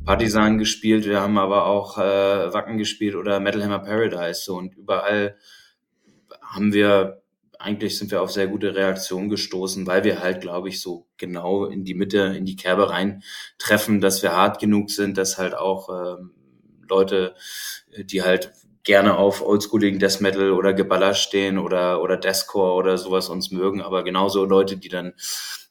Partisan 0.06 0.58
gespielt, 0.58 1.06
wir 1.06 1.20
haben 1.20 1.38
aber 1.38 1.66
auch 1.66 1.98
äh, 1.98 2.54
Wacken 2.54 2.78
gespielt 2.78 3.16
oder 3.16 3.42
Metal 3.42 3.62
Hammer 3.64 3.80
Paradise. 3.80 4.42
So, 4.42 4.56
und 4.56 4.74
überall 4.76 5.36
haben 6.42 6.72
wir, 6.72 7.24
eigentlich 7.60 7.98
sind 7.98 8.12
wir 8.12 8.22
auf 8.22 8.32
sehr 8.32 8.48
gute 8.48 8.74
Reaktionen 8.74 9.28
gestoßen, 9.28 9.86
weil 9.86 10.06
wir 10.06 10.22
halt, 10.22 10.40
glaube 10.40 10.70
ich, 10.70 10.80
so 10.80 11.08
genau 11.18 11.66
in 11.66 11.84
die 11.84 11.94
Mitte, 11.94 12.20
in 12.38 12.46
die 12.46 12.56
Kerbe 12.56 12.90
rein 12.90 13.22
treffen, 13.58 14.00
dass 14.00 14.24
wir 14.24 14.32
hart 14.32 14.60
genug 14.60 14.92
sind, 14.92 15.18
dass 15.18 15.38
halt 15.38 15.56
auch 15.56 15.90
ähm, 15.90 16.32
Leute, 16.88 17.36
die 17.98 18.24
halt 18.24 18.54
gerne 18.84 19.18
auf 19.18 19.46
oldschooligen 19.46 20.00
Death 20.00 20.22
Metal 20.22 20.52
oder 20.52 20.74
Geballer 20.74 21.14
stehen 21.14 21.58
oder, 21.58 22.02
oder 22.02 22.18
Deathcore 22.18 22.74
oder 22.74 22.98
sowas 22.98 23.30
uns 23.30 23.52
mögen, 23.52 23.82
aber 23.82 24.04
genauso 24.04 24.46
Leute, 24.46 24.78
die 24.78 24.90
dann, 24.90 25.14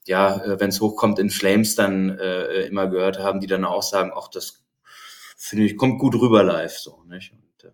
ja, 0.07 0.37
äh, 0.44 0.61
wenn 0.61 0.68
es 0.71 0.81
hochkommt 0.81 1.18
in 1.18 1.31
Flames 1.31 1.75
dann 1.75 2.18
äh, 2.18 2.62
immer 2.62 2.87
gehört 2.88 3.18
haben, 3.18 3.40
die 3.40 3.47
dann 3.47 3.64
auch 3.64 3.83
sagen, 3.83 4.12
ach, 4.14 4.29
das 4.29 4.64
finde 5.37 5.64
ich, 5.64 5.77
kommt 5.77 5.99
gut 5.99 6.14
rüber 6.16 6.42
live, 6.42 6.77
so, 6.77 7.03
nicht? 7.09 7.33
Und, 7.33 7.64
ähm, 7.64 7.73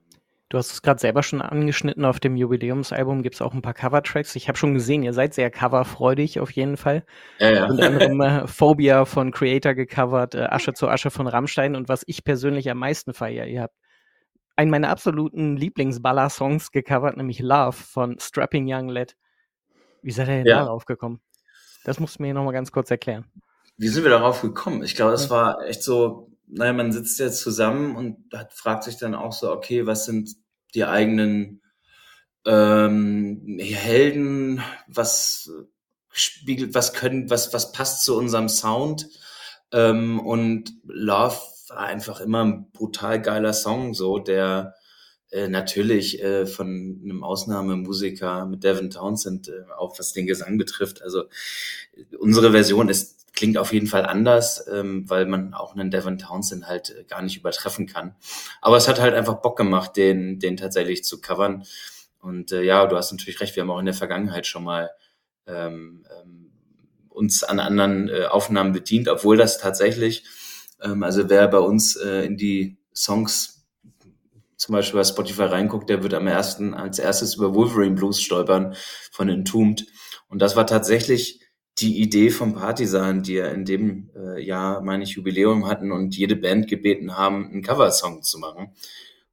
Du 0.50 0.58
hast 0.58 0.70
es 0.70 0.82
gerade 0.82 1.00
selber 1.00 1.24
schon 1.24 1.42
angeschnitten, 1.42 2.04
auf 2.04 2.20
dem 2.20 2.36
Jubiläumsalbum 2.36 3.22
gibt 3.22 3.34
es 3.34 3.42
auch 3.42 3.54
ein 3.54 3.62
paar 3.62 3.74
Cover-Tracks. 3.74 4.36
Ich 4.36 4.46
habe 4.46 4.56
schon 4.56 4.74
gesehen, 4.74 5.02
ihr 5.02 5.12
seid 5.12 5.34
sehr 5.34 5.50
coverfreudig 5.50 6.38
auf 6.38 6.52
jeden 6.52 6.76
Fall. 6.76 7.04
Ja, 7.40 7.50
ja. 7.50 7.66
Unter 7.66 7.86
anderem 7.86 8.20
äh, 8.20 8.46
Phobia 8.46 9.04
von 9.04 9.32
Creator 9.32 9.74
gecovert, 9.74 10.36
äh, 10.36 10.42
Asche 10.44 10.74
zu 10.74 10.86
Asche 10.86 11.10
von 11.10 11.26
Rammstein 11.26 11.74
und 11.74 11.88
was 11.88 12.04
ich 12.06 12.22
persönlich 12.22 12.70
am 12.70 12.78
meisten 12.78 13.14
feiere, 13.14 13.46
ihr 13.46 13.62
habt 13.62 13.74
einen 14.56 14.70
meiner 14.70 14.88
absoluten 14.90 15.56
Lieblingsballer-Songs 15.56 16.70
gecovert, 16.70 17.16
nämlich 17.16 17.40
Love 17.40 17.72
von 17.72 18.18
Strapping 18.20 18.66
Young 18.68 18.88
Lad. 18.88 19.16
Wie 20.02 20.10
seid 20.10 20.28
ihr 20.28 20.36
denn 20.36 20.46
ja. 20.46 20.64
darauf 20.64 20.84
gekommen? 20.84 21.20
Das 21.84 22.00
musst 22.00 22.18
du 22.18 22.22
mir 22.22 22.34
nochmal 22.34 22.52
ganz 22.52 22.72
kurz 22.72 22.90
erklären. 22.90 23.24
Wie 23.76 23.88
sind 23.88 24.04
wir 24.04 24.10
darauf 24.10 24.42
gekommen? 24.42 24.82
Ich 24.82 24.94
glaube, 24.94 25.12
das 25.12 25.30
war 25.30 25.62
echt 25.66 25.82
so, 25.82 26.30
naja, 26.46 26.72
man 26.72 26.92
sitzt 26.92 27.18
jetzt 27.18 27.40
zusammen 27.40 27.96
und 27.96 28.32
hat, 28.32 28.52
fragt 28.52 28.84
sich 28.84 28.96
dann 28.96 29.14
auch 29.14 29.32
so, 29.32 29.50
okay, 29.50 29.86
was 29.86 30.04
sind 30.04 30.30
die 30.74 30.84
eigenen 30.84 31.62
ähm, 32.46 33.58
Helden, 33.58 34.62
was 34.86 35.50
spiegelt, 36.12 36.74
was 36.74 36.92
können, 36.92 37.30
was, 37.30 37.52
was 37.52 37.72
passt 37.72 38.04
zu 38.04 38.16
unserem 38.16 38.48
Sound? 38.48 39.08
Ähm, 39.72 40.20
und 40.20 40.72
Love 40.84 41.38
war 41.68 41.80
einfach 41.80 42.20
immer 42.20 42.44
ein 42.44 42.70
brutal 42.72 43.20
geiler 43.20 43.52
Song, 43.52 43.94
so 43.94 44.18
der 44.18 44.74
äh, 45.30 45.48
natürlich 45.48 46.22
äh, 46.22 46.46
von 46.46 47.00
einem 47.02 47.24
Ausnahmemusiker 47.24 48.46
mit 48.46 48.64
Devin 48.64 48.90
Townsend, 48.90 49.48
äh, 49.48 49.64
auch 49.76 49.98
was 49.98 50.12
den 50.12 50.26
Gesang 50.26 50.58
betrifft. 50.58 51.02
Also 51.02 51.24
unsere 52.18 52.52
Version 52.52 52.88
ist 52.88 53.24
klingt 53.34 53.58
auf 53.58 53.72
jeden 53.72 53.86
Fall 53.86 54.06
anders, 54.06 54.64
ähm, 54.72 55.08
weil 55.10 55.26
man 55.26 55.54
auch 55.54 55.74
einen 55.74 55.90
Devin 55.90 56.18
Townsend 56.18 56.66
halt 56.66 56.90
äh, 56.90 57.04
gar 57.04 57.20
nicht 57.20 57.36
übertreffen 57.36 57.86
kann. 57.86 58.14
Aber 58.60 58.76
es 58.76 58.88
hat 58.88 59.00
halt 59.00 59.14
einfach 59.14 59.42
Bock 59.42 59.56
gemacht, 59.56 59.96
den, 59.96 60.38
den 60.38 60.56
tatsächlich 60.56 61.04
zu 61.04 61.20
covern. 61.20 61.64
Und 62.20 62.52
äh, 62.52 62.62
ja, 62.62 62.86
du 62.86 62.96
hast 62.96 63.12
natürlich 63.12 63.40
recht, 63.40 63.56
wir 63.56 63.62
haben 63.62 63.70
auch 63.70 63.80
in 63.80 63.86
der 63.86 63.94
Vergangenheit 63.94 64.46
schon 64.46 64.64
mal 64.64 64.90
ähm, 65.46 66.06
ähm, 66.22 66.52
uns 67.08 67.44
an 67.44 67.60
anderen 67.60 68.08
äh, 68.08 68.26
Aufnahmen 68.26 68.72
bedient, 68.72 69.08
obwohl 69.08 69.36
das 69.36 69.58
tatsächlich 69.58 70.24
also 70.84 71.28
wer 71.28 71.48
bei 71.48 71.58
uns 71.58 71.96
äh, 71.96 72.24
in 72.24 72.36
die 72.36 72.76
Songs 72.94 73.66
zum 74.56 74.74
Beispiel 74.74 75.00
bei 75.00 75.04
Spotify 75.04 75.42
reinguckt, 75.42 75.90
der 75.90 76.02
wird 76.02 76.14
am 76.14 76.26
ersten, 76.26 76.74
als 76.74 76.98
erstes 76.98 77.34
über 77.34 77.54
Wolverine 77.54 77.96
Blues 77.96 78.20
stolpern 78.20 78.74
von 79.10 79.28
Entombed. 79.28 79.86
Und 80.28 80.40
das 80.40 80.56
war 80.56 80.66
tatsächlich 80.66 81.40
die 81.78 82.00
Idee 82.00 82.30
vom 82.30 82.54
Partisan, 82.54 83.22
die 83.22 83.34
ja 83.34 83.48
in 83.48 83.64
dem 83.64 84.10
äh, 84.14 84.40
Jahr, 84.40 84.80
meine 84.80 85.04
ich, 85.04 85.10
Jubiläum 85.10 85.66
hatten 85.66 85.90
und 85.90 86.16
jede 86.16 86.36
Band 86.36 86.68
gebeten 86.68 87.16
haben, 87.16 87.50
einen 87.50 87.62
Coversong 87.62 88.22
zu 88.22 88.38
machen. 88.38 88.74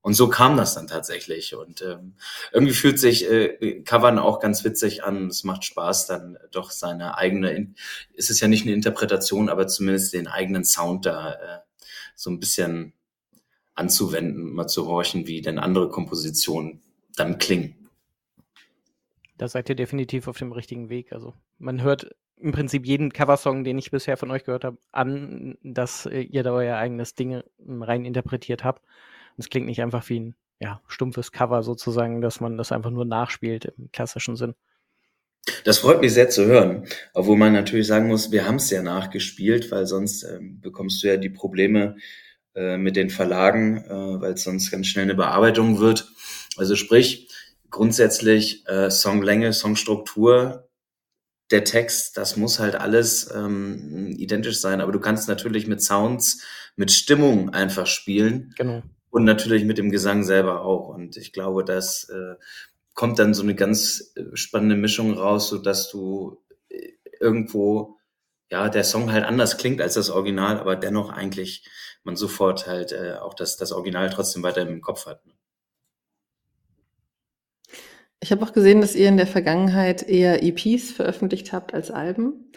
Und 0.02 0.16
so 0.16 0.30
kam 0.30 0.58
das 0.58 0.74
dann 0.74 0.88
tatsächlich. 0.88 1.56
Und 1.56 1.82
ähm, 1.82 2.16
irgendwie 2.52 2.74
fühlt 2.74 3.00
sich 3.00 3.30
äh, 3.30 3.82
Covern 3.84 4.18
auch 4.18 4.40
ganz 4.40 4.64
witzig 4.64 5.04
an. 5.04 5.28
Es 5.28 5.44
macht 5.44 5.64
Spaß, 5.64 6.08
dann 6.08 6.38
doch 6.52 6.72
seine 6.72 7.18
eigene, 7.18 7.74
ist 8.14 8.32
es 8.32 8.40
ja 8.40 8.48
nicht 8.48 8.64
eine 8.64 8.74
Interpretation, 8.74 9.50
aber 9.50 9.68
zumindest 9.68 10.14
den 10.14 10.28
eigenen 10.28 10.66
Sound 10.66 11.06
da 11.06 11.34
äh, 11.34 11.60
so 12.16 12.32
ein 12.32 12.40
bisschen 12.40 12.94
anzuwenden, 13.76 14.54
mal 14.54 14.68
zu 14.68 14.88
horchen, 14.88 15.28
wie 15.28 15.42
denn 15.42 15.60
andere 15.60 15.90
Kompositionen 15.90 16.82
dann 17.16 17.38
klingen. 17.38 17.76
Da 19.38 19.48
seid 19.48 19.70
ihr 19.70 19.76
definitiv 19.76 20.28
auf 20.28 20.38
dem 20.38 20.52
richtigen 20.52 20.90
Weg. 20.90 21.14
Also 21.14 21.34
man 21.58 21.82
hört 21.82 22.16
im 22.38 22.52
Prinzip 22.52 22.86
jeden 22.86 23.14
Coversong, 23.14 23.64
den 23.64 23.78
ich 23.78 23.92
bisher 23.92 24.18
von 24.18 24.32
euch 24.32 24.44
gehört 24.44 24.64
habe, 24.64 24.78
an, 24.92 25.58
dass 25.64 26.06
ihr 26.06 26.44
da 26.44 26.54
euer 26.54 26.78
eigenes 26.78 27.16
Ding 27.16 27.42
rein 27.60 28.06
interpretiert 28.06 28.64
habt. 28.64 28.84
Es 29.38 29.50
klingt 29.50 29.66
nicht 29.66 29.82
einfach 29.82 30.08
wie 30.10 30.20
ein 30.20 30.36
ja, 30.60 30.82
stumpfes 30.88 31.32
Cover 31.32 31.64
sozusagen, 31.64 32.22
dass 32.22 32.40
man 32.40 32.58
das 32.58 32.72
einfach 32.72 32.92
nur 32.92 33.06
nachspielt 33.06 33.66
im 33.78 33.92
klassischen 33.92 34.36
Sinn. 34.36 34.56
Das 35.64 35.80
freut 35.80 36.02
mich 36.02 36.14
sehr 36.14 36.30
zu 36.30 36.46
hören, 36.46 36.86
obwohl 37.14 37.36
man 37.36 37.54
natürlich 37.54 37.88
sagen 37.88 38.08
muss, 38.08 38.32
wir 38.32 38.46
haben 38.46 38.58
es 38.58 38.70
ja 38.70 38.84
nachgespielt, 38.84 39.72
weil 39.72 39.88
sonst 39.88 40.24
ähm, 40.24 40.62
bekommst 40.62 41.02
du 41.02 41.08
ja 41.08 41.18
die 41.18 41.32
Probleme 41.32 41.98
äh, 42.54 42.78
mit 42.78 42.96
den 42.96 43.10
Verlagen, 43.10 43.78
äh, 43.78 44.22
weil 44.22 44.34
es 44.34 44.44
sonst 44.44 44.70
ganz 44.70 44.86
schnell 44.86 45.04
eine 45.04 45.16
Bearbeitung 45.16 45.80
wird. 45.80 46.12
Also 46.58 46.76
sprich, 46.76 47.30
grundsätzlich 47.72 48.68
äh, 48.68 48.92
Songlänge, 48.92 49.54
Songstruktur, 49.54 50.70
der 51.50 51.64
Text, 51.64 52.18
das 52.18 52.38
muss 52.38 52.60
halt 52.60 52.76
alles 52.76 53.30
ähm, 53.34 54.08
identisch 54.18 54.60
sein, 54.60 54.80
aber 54.80 54.92
du 54.92 55.00
kannst 55.00 55.28
natürlich 55.28 55.66
mit 55.66 55.82
Sounds, 55.82 56.44
mit 56.76 56.92
Stimmung 56.92 57.50
einfach 57.50 57.88
spielen. 57.88 58.54
Genau. 58.58 58.84
Und 59.12 59.26
natürlich 59.26 59.66
mit 59.66 59.78
dem 59.78 59.92
Gesang 59.92 60.24
selber 60.24 60.64
auch. 60.64 60.88
Und 60.88 61.18
ich 61.18 61.34
glaube, 61.34 61.64
das 61.64 62.10
äh, 62.10 62.36
kommt 62.94 63.20
dann 63.20 63.34
so 63.34 63.44
eine 63.44 63.56
ganz 63.56 64.14
äh, 64.16 64.36
spannende 64.36 64.76
Mischung 64.76 65.14
raus, 65.14 65.50
so 65.50 65.58
dass 65.58 65.90
du 65.90 66.42
äh, 66.70 66.94
irgendwo, 67.20 67.98
ja, 68.50 68.70
der 68.70 68.84
Song 68.84 69.12
halt 69.12 69.26
anders 69.26 69.58
klingt 69.58 69.82
als 69.82 69.94
das 69.94 70.10
Original, 70.10 70.58
aber 70.60 70.76
dennoch 70.76 71.10
eigentlich 71.10 71.68
man 72.04 72.16
sofort 72.16 72.68
halt 72.68 72.94
äh, 72.94 73.16
auch 73.22 73.34
das, 73.34 73.58
das 73.58 73.72
Original 73.72 74.10
trotzdem 74.10 74.44
weiter 74.44 74.62
im 74.62 74.82
Kopf 74.82 75.06
hat. 75.06 75.26
Ne? 75.26 75.34
Ich 78.24 78.32
habe 78.32 78.46
auch 78.46 78.54
gesehen, 78.54 78.82
dass 78.82 78.96
ihr 78.96 79.10
in 79.10 79.18
der 79.18 79.28
Vergangenheit 79.28 80.04
eher 80.04 80.44
EPs 80.44 80.92
veröffentlicht 80.92 81.54
habt 81.54 81.74
als 81.74 81.90
Alben. 81.90 82.52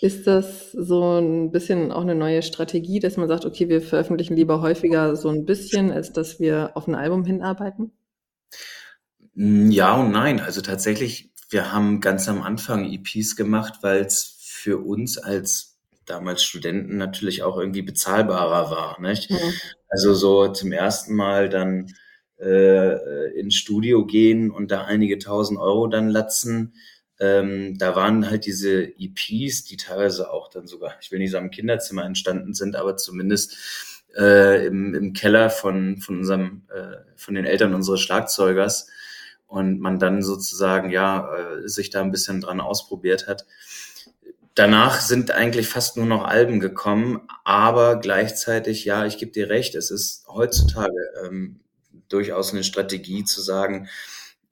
Ist 0.00 0.26
das 0.26 0.72
so 0.72 1.18
ein 1.18 1.50
bisschen 1.50 1.92
auch 1.92 2.02
eine 2.02 2.14
neue 2.14 2.42
Strategie, 2.42 3.00
dass 3.00 3.16
man 3.16 3.28
sagt: 3.28 3.44
„Okay, 3.44 3.68
wir 3.68 3.82
veröffentlichen 3.82 4.34
lieber 4.36 4.60
häufiger 4.62 5.14
so 5.16 5.28
ein 5.28 5.44
bisschen, 5.44 5.90
als 5.90 6.12
dass 6.12 6.40
wir 6.40 6.72
auf 6.76 6.86
ein 6.88 6.94
Album 6.94 7.24
hinarbeiten?“ 7.24 7.92
hm, 9.34 9.70
ja 9.70 9.94
und 9.96 10.10
nein. 10.10 10.40
Also, 10.40 10.60
tatsächlich, 10.60 11.30
wir 11.50 11.72
haben 11.72 12.00
ganz 12.00 12.28
am 12.28 12.42
Anfang 12.42 12.90
EPs 12.90 13.36
gemacht, 13.36 13.78
weil 13.82 14.00
es 14.04 14.36
für 14.40 14.78
uns 14.78 15.18
als 15.18 15.78
damals 16.06 16.44
Studenten 16.44 16.96
natürlich 16.96 17.42
auch 17.42 17.56
irgendwie 17.58 17.82
bezahlbarer 17.82 18.70
war, 18.70 19.00
nicht? 19.00 19.30
Mhm. 19.30 19.60
Also, 19.88 20.14
so 20.14 20.48
zum 20.48 20.72
ersten 20.72 21.14
Mal 21.14 21.48
dann, 21.48 21.92
äh, 22.40 23.38
ins 23.38 23.54
Studio 23.54 24.04
gehen 24.06 24.50
und 24.50 24.70
da 24.70 24.84
einige 24.84 25.18
Tausend 25.18 25.58
Euro 25.58 25.86
dann 25.86 26.08
latzen, 26.08 26.74
ähm, 27.24 27.78
da 27.78 27.96
waren 27.96 28.28
halt 28.28 28.44
diese 28.44 28.82
EPs, 28.82 29.64
die 29.64 29.76
teilweise 29.76 30.30
auch 30.30 30.50
dann 30.50 30.66
sogar, 30.66 30.94
ich 31.00 31.10
will 31.10 31.18
nicht 31.18 31.30
sagen 31.30 31.46
im 31.46 31.50
Kinderzimmer 31.50 32.04
entstanden 32.04 32.52
sind, 32.52 32.76
aber 32.76 32.96
zumindest 32.96 33.56
äh, 34.16 34.66
im, 34.66 34.94
im 34.94 35.12
Keller 35.12 35.48
von, 35.50 35.98
von 35.98 36.18
unserem, 36.18 36.62
äh, 36.68 36.96
von 37.16 37.34
den 37.34 37.46
Eltern 37.46 37.74
unseres 37.74 38.00
Schlagzeugers 38.00 38.88
und 39.46 39.80
man 39.80 39.98
dann 39.98 40.22
sozusagen 40.22 40.90
ja 40.90 41.34
äh, 41.34 41.68
sich 41.68 41.90
da 41.90 42.02
ein 42.02 42.10
bisschen 42.10 42.40
dran 42.40 42.60
ausprobiert 42.60 43.26
hat. 43.26 43.46
Danach 44.54 45.00
sind 45.00 45.30
eigentlich 45.32 45.66
fast 45.66 45.96
nur 45.96 46.06
noch 46.06 46.24
Alben 46.24 46.60
gekommen, 46.60 47.22
aber 47.44 47.96
gleichzeitig, 47.96 48.84
ja, 48.84 49.04
ich 49.06 49.18
gebe 49.18 49.32
dir 49.32 49.48
recht, 49.48 49.74
es 49.74 49.90
ist 49.90 50.26
heutzutage 50.28 50.92
ähm, 51.24 51.60
durchaus 52.08 52.52
eine 52.52 52.62
Strategie 52.62 53.24
zu 53.24 53.40
sagen, 53.40 53.88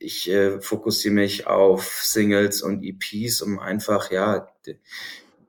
ich 0.02 0.28
äh, 0.28 0.60
fokussiere 0.60 1.14
mich 1.14 1.46
auf 1.46 2.00
Singles 2.02 2.62
und 2.62 2.82
EPs, 2.82 3.42
um 3.42 3.58
einfach, 3.58 4.10
ja, 4.10 4.48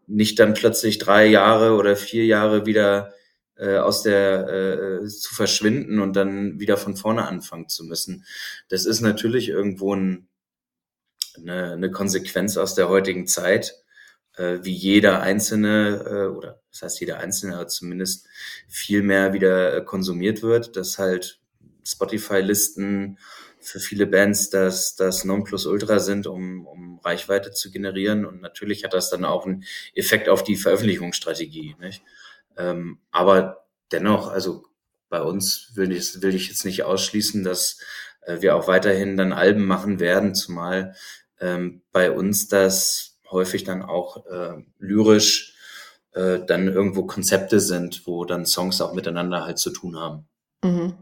nicht 0.07 0.39
dann 0.39 0.53
plötzlich 0.53 0.97
drei 0.97 1.25
Jahre 1.25 1.73
oder 1.73 1.95
vier 1.95 2.25
Jahre 2.25 2.65
wieder 2.65 3.13
äh, 3.55 3.77
aus 3.77 4.03
der 4.03 5.01
äh, 5.03 5.07
zu 5.07 5.33
verschwinden 5.33 5.99
und 5.99 6.15
dann 6.15 6.59
wieder 6.59 6.77
von 6.77 6.95
vorne 6.95 7.27
anfangen 7.27 7.69
zu 7.69 7.83
müssen. 7.85 8.25
Das 8.69 8.85
ist 8.85 9.01
natürlich 9.01 9.49
irgendwo 9.49 9.95
ein, 9.95 10.27
eine, 11.37 11.73
eine 11.73 11.91
Konsequenz 11.91 12.57
aus 12.57 12.75
der 12.75 12.89
heutigen 12.89 13.27
Zeit, 13.27 13.75
äh, 14.35 14.59
wie 14.63 14.73
jeder 14.73 15.21
Einzelne 15.21 16.03
äh, 16.05 16.35
oder 16.35 16.61
das 16.71 16.81
heißt 16.81 16.99
jeder 17.01 17.19
Einzelne, 17.19 17.55
aber 17.55 17.67
zumindest 17.67 18.27
viel 18.67 19.03
mehr 19.03 19.33
wieder 19.33 19.81
konsumiert 19.81 20.41
wird, 20.41 20.75
dass 20.75 20.97
halt 20.97 21.39
Spotify-Listen 21.85 23.19
für 23.63 23.79
viele 23.79 24.07
Bands 24.07 24.49
das, 24.49 24.95
das 24.95 25.25
Nonplusultra 25.25 25.99
sind, 25.99 26.27
um, 26.27 26.65
um 26.65 26.99
Reichweite 26.99 27.51
zu 27.51 27.71
generieren. 27.71 28.25
Und 28.25 28.41
natürlich 28.41 28.83
hat 28.83 28.93
das 28.93 29.09
dann 29.09 29.25
auch 29.25 29.45
einen 29.45 29.63
Effekt 29.93 30.29
auf 30.29 30.43
die 30.43 30.55
Veröffentlichungsstrategie. 30.55 31.75
Nicht? 31.79 32.03
Ähm, 32.57 32.99
aber 33.11 33.65
dennoch, 33.91 34.29
also 34.29 34.65
bei 35.09 35.21
uns 35.21 35.71
will 35.75 35.91
ich, 35.91 36.21
will 36.21 36.35
ich 36.35 36.47
jetzt 36.47 36.65
nicht 36.65 36.83
ausschließen, 36.83 37.43
dass 37.43 37.79
äh, 38.21 38.41
wir 38.41 38.55
auch 38.55 38.67
weiterhin 38.67 39.17
dann 39.17 39.33
Alben 39.33 39.65
machen 39.65 39.99
werden, 39.99 40.35
zumal 40.35 40.95
ähm, 41.39 41.81
bei 41.91 42.11
uns 42.11 42.47
das 42.47 43.19
häufig 43.29 43.63
dann 43.63 43.81
auch 43.81 44.25
äh, 44.27 44.63
lyrisch 44.79 45.55
äh, 46.13 46.39
dann 46.45 46.67
irgendwo 46.67 47.05
Konzepte 47.05 47.59
sind, 47.59 48.05
wo 48.05 48.25
dann 48.25 48.45
Songs 48.45 48.81
auch 48.81 48.93
miteinander 48.93 49.43
halt 49.43 49.57
zu 49.57 49.71
tun 49.71 49.97
haben. 49.97 50.27
Mhm. 50.63 50.93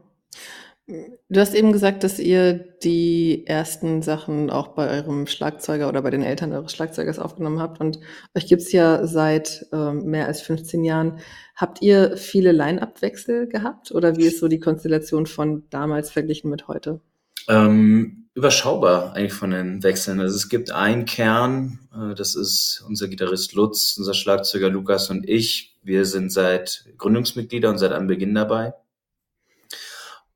Du 1.29 1.39
hast 1.39 1.53
eben 1.53 1.71
gesagt, 1.71 2.03
dass 2.03 2.19
ihr 2.19 2.53
die 2.83 3.45
ersten 3.47 4.01
Sachen 4.01 4.49
auch 4.49 4.69
bei 4.69 4.89
eurem 4.89 5.27
Schlagzeuger 5.27 5.87
oder 5.87 6.01
bei 6.01 6.09
den 6.09 6.23
Eltern 6.23 6.51
eures 6.51 6.73
Schlagzeugers 6.73 7.19
aufgenommen 7.19 7.59
habt 7.59 7.79
und 7.79 7.99
euch 8.35 8.47
gibt's 8.47 8.71
ja 8.71 9.07
seit, 9.07 9.65
ähm, 9.71 10.05
mehr 10.05 10.27
als 10.27 10.41
15 10.41 10.83
Jahren. 10.83 11.19
Habt 11.55 11.81
ihr 11.81 12.17
viele 12.17 12.51
Line-Up-Wechsel 12.51 13.47
gehabt 13.47 13.91
oder 13.91 14.17
wie 14.17 14.25
ist 14.25 14.39
so 14.39 14.47
die 14.47 14.59
Konstellation 14.59 15.25
von 15.27 15.63
damals 15.69 16.11
verglichen 16.11 16.49
mit 16.49 16.67
heute? 16.67 16.99
Ähm, 17.47 18.27
überschaubar 18.33 19.13
eigentlich 19.13 19.33
von 19.33 19.51
den 19.51 19.83
Wechseln. 19.83 20.19
Also 20.19 20.35
es 20.35 20.49
gibt 20.49 20.71
einen 20.71 21.05
Kern, 21.05 21.79
äh, 21.93 22.15
das 22.15 22.35
ist 22.35 22.83
unser 22.87 23.07
Gitarrist 23.07 23.53
Lutz, 23.53 23.95
unser 23.97 24.13
Schlagzeuger 24.13 24.69
Lukas 24.69 25.09
und 25.09 25.27
ich. 25.27 25.77
Wir 25.83 26.05
sind 26.05 26.31
seit 26.31 26.85
Gründungsmitglieder 26.97 27.69
und 27.69 27.77
seit 27.77 27.91
Anbeginn 27.91 28.35
dabei. 28.35 28.73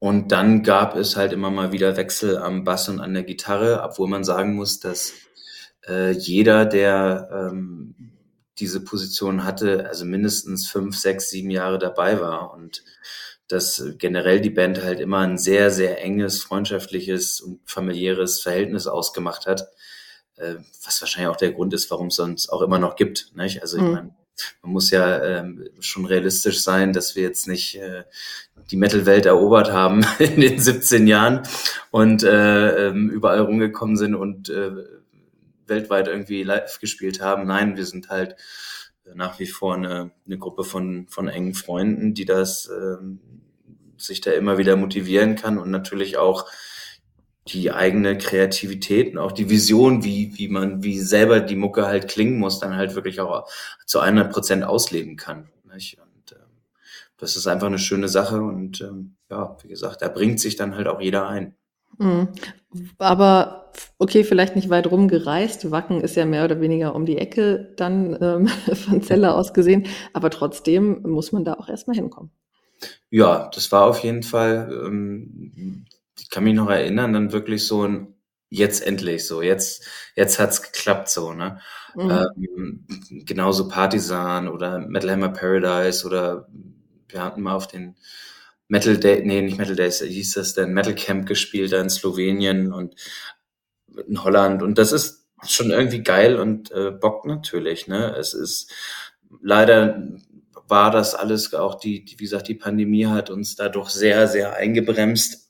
Und 0.06 0.32
dann 0.32 0.62
gab 0.62 0.96
es 0.96 1.16
halt 1.16 1.34
immer 1.34 1.50
mal 1.50 1.72
wieder 1.72 1.98
Wechsel 1.98 2.38
am 2.38 2.64
Bass 2.64 2.90
und 2.90 3.00
an 3.00 3.16
der 3.16 3.24
Gitarre, 3.24 3.82
obwohl 3.82 4.08
man 4.08 4.24
sagen 4.24 4.54
muss, 4.54 4.80
dass 4.80 5.14
äh, 5.88 6.12
jeder, 6.12 6.66
der 6.68 7.28
ähm, 7.32 7.96
diese 8.60 8.84
Position 8.84 9.46
hatte, 9.46 9.88
also 9.88 10.06
mindestens 10.06 10.68
fünf, 10.68 10.96
sechs, 10.96 11.32
sieben 11.32 11.50
Jahre 11.50 11.80
dabei 11.80 12.20
war 12.22 12.54
und 12.54 12.84
dass 13.48 13.84
generell 13.98 14.42
die 14.42 14.52
Band 14.52 14.84
halt 14.84 15.00
immer 15.00 15.22
ein 15.22 15.40
sehr, 15.40 15.72
sehr 15.72 16.00
enges, 16.04 16.44
freundschaftliches 16.44 17.42
und 17.42 17.62
familiäres 17.66 18.42
Verhältnis 18.42 18.86
ausgemacht 18.86 19.48
hat, 19.48 19.72
äh, 20.36 20.58
was 20.84 21.02
wahrscheinlich 21.02 21.32
auch 21.32 21.36
der 21.36 21.54
Grund 21.54 21.74
ist, 21.74 21.90
warum 21.90 22.10
es 22.10 22.16
sonst 22.18 22.50
auch 22.50 22.62
immer 22.62 22.78
noch 22.78 22.96
gibt. 22.96 23.32
Nicht? 23.36 23.64
Also 23.64 23.78
ich 23.78 23.84
mhm. 23.84 23.92
meine, 23.92 24.16
man 24.62 24.72
muss 24.72 24.92
ja 24.92 25.24
ähm, 25.24 25.68
schon 25.80 26.06
realistisch 26.06 26.62
sein, 26.62 26.94
dass 26.94 27.16
wir 27.16 27.24
jetzt 27.24 27.48
nicht 27.48 27.76
äh, 27.76 28.04
die 28.72 28.78
Metal-Welt 28.78 29.26
erobert 29.26 29.72
haben 29.72 30.06
in 30.20 30.42
den 30.42 30.60
17 30.60 31.08
Jahren 31.08 31.44
und 31.92 32.24
äh, 32.24 32.88
ähm, 32.88 33.10
überall 33.10 33.42
rumgekommen 33.42 33.98
sind 33.98 34.16
und 34.16 34.50
äh, 34.50 34.72
weltweit 35.68 36.08
irgendwie 36.08 36.44
live 36.44 36.80
gespielt 36.80 37.22
haben. 37.22 37.48
Nein, 37.48 37.76
wir 37.76 37.86
sind 37.86 38.10
halt 38.10 38.36
nach 39.14 39.40
wie 39.40 39.48
vor 39.48 39.76
eine, 39.76 40.12
eine 40.26 40.38
Gruppe 40.38 40.64
von, 40.64 41.08
von 41.10 41.28
engen 41.28 41.54
Freunden, 41.54 42.14
die 42.14 42.26
das 42.26 42.70
ähm, 42.70 43.20
sich 43.98 44.22
da 44.22 44.32
immer 44.32 44.58
wieder 44.58 44.76
motivieren 44.76 45.36
kann 45.36 45.58
und 45.58 45.70
natürlich 45.72 46.18
auch 46.18 46.46
die 47.48 47.72
eigene 47.72 48.18
Kreativität 48.18 49.14
und 49.14 49.20
auch 49.20 49.32
die 49.32 49.50
Vision, 49.50 50.04
wie, 50.04 50.38
wie 50.38 50.48
man, 50.48 50.84
wie 50.84 51.00
selber 51.00 51.40
die 51.40 51.56
Mucke 51.56 51.86
halt 51.86 52.08
klingen 52.08 52.40
muss, 52.40 52.60
dann 52.60 52.76
halt 52.76 52.96
wirklich 52.96 53.20
auch 53.20 53.48
zu 53.86 54.00
100 54.00 54.32
Prozent 54.32 54.64
ausleben 54.64 55.16
kann. 55.16 55.50
Nicht? 55.72 56.00
Und 56.00 56.32
ähm, 56.32 56.48
das 57.18 57.36
ist 57.36 57.46
einfach 57.48 57.68
eine 57.68 57.80
schöne 57.80 58.08
Sache 58.08 58.42
und 58.42 58.82
ähm, 58.82 59.16
ja, 59.30 59.58
wie 59.62 59.68
gesagt, 59.68 60.02
da 60.02 60.08
bringt 60.08 60.40
sich 60.40 60.56
dann 60.56 60.76
halt 60.76 60.88
auch 60.88 61.00
jeder 61.00 61.28
ein. 61.28 61.56
Mhm. 61.98 62.30
Aber 62.98 63.72
okay, 63.98 64.24
vielleicht 64.24 64.56
nicht 64.56 64.70
weit 64.70 64.90
rumgereist. 64.90 65.72
Wacken 65.72 66.02
ist 66.02 66.16
ja 66.16 66.26
mehr 66.26 66.46
oder 66.46 66.60
weniger 66.62 66.96
um 66.96 67.06
die 67.06 67.18
Ecke 67.18 67.74
dann 67.78 68.18
ähm, 68.22 68.48
von 68.76 69.02
Celle 69.02 69.34
aus 69.34 69.54
gesehen. 69.54 69.88
Aber 70.14 70.30
trotzdem 70.30 71.02
muss 71.04 71.32
man 71.32 71.46
da 71.46 71.54
auch 71.54 71.70
erstmal 71.70 71.96
hinkommen. 71.96 72.32
Ja, 73.10 73.50
das 73.54 73.72
war 73.72 73.86
auf 73.86 74.00
jeden 74.00 74.24
Fall, 74.24 74.70
ähm, 74.86 75.86
ich 76.20 76.30
kann 76.30 76.44
mich 76.44 76.56
noch 76.56 76.70
erinnern, 76.70 77.14
dann 77.14 77.32
wirklich 77.32 77.66
so 77.66 77.88
ein 77.88 78.16
jetzt 78.50 78.86
endlich 78.86 79.26
so, 79.28 79.42
jetzt, 79.42 79.86
jetzt 80.16 80.40
hat's 80.40 80.62
geklappt 80.62 81.10
so, 81.10 81.34
ne? 81.34 81.60
Mhm. 81.96 82.28
Ähm, 82.58 82.86
genauso 83.26 83.68
Partisan 83.68 84.48
oder 84.48 84.80
Metal 84.80 85.12
Hammer 85.12 85.30
Paradise 85.30 86.06
oder 86.06 86.48
wir 87.10 87.24
hatten 87.24 87.42
mal 87.42 87.56
auf 87.56 87.68
den 87.68 87.96
Metal 88.68 88.98
Day, 88.98 89.24
nee, 89.26 89.42
nicht 89.42 89.58
Metal 89.58 89.76
Days, 89.76 90.02
hieß 90.02 90.34
das 90.34 90.54
denn, 90.54 90.74
Metal 90.74 90.96
Camp 90.96 91.28
gespielt 91.28 91.72
da 91.72 91.82
in 91.82 91.90
Slowenien 91.90 92.74
und 92.74 92.96
in 94.08 94.24
Holland. 94.24 94.64
Und 94.64 94.78
das 94.78 94.92
ist 94.92 95.28
schon 95.48 95.72
irgendwie 95.72 96.04
geil 96.04 96.38
und 96.38 96.72
äh, 96.72 96.92
bockt 96.92 97.26
natürlich. 97.26 97.88
Ne? 97.88 98.16
Es 98.16 98.34
ist 98.34 98.72
leider 99.42 100.02
war 100.68 100.92
das 100.92 101.14
alles 101.14 101.54
auch 101.54 101.76
die, 101.76 102.04
die, 102.04 102.20
wie 102.20 102.24
gesagt, 102.24 102.48
die 102.48 102.56
Pandemie 102.56 103.06
hat 103.06 103.30
uns 103.30 103.56
dadurch 103.56 103.90
sehr, 103.90 104.28
sehr 104.28 104.56
eingebremst, 104.56 105.45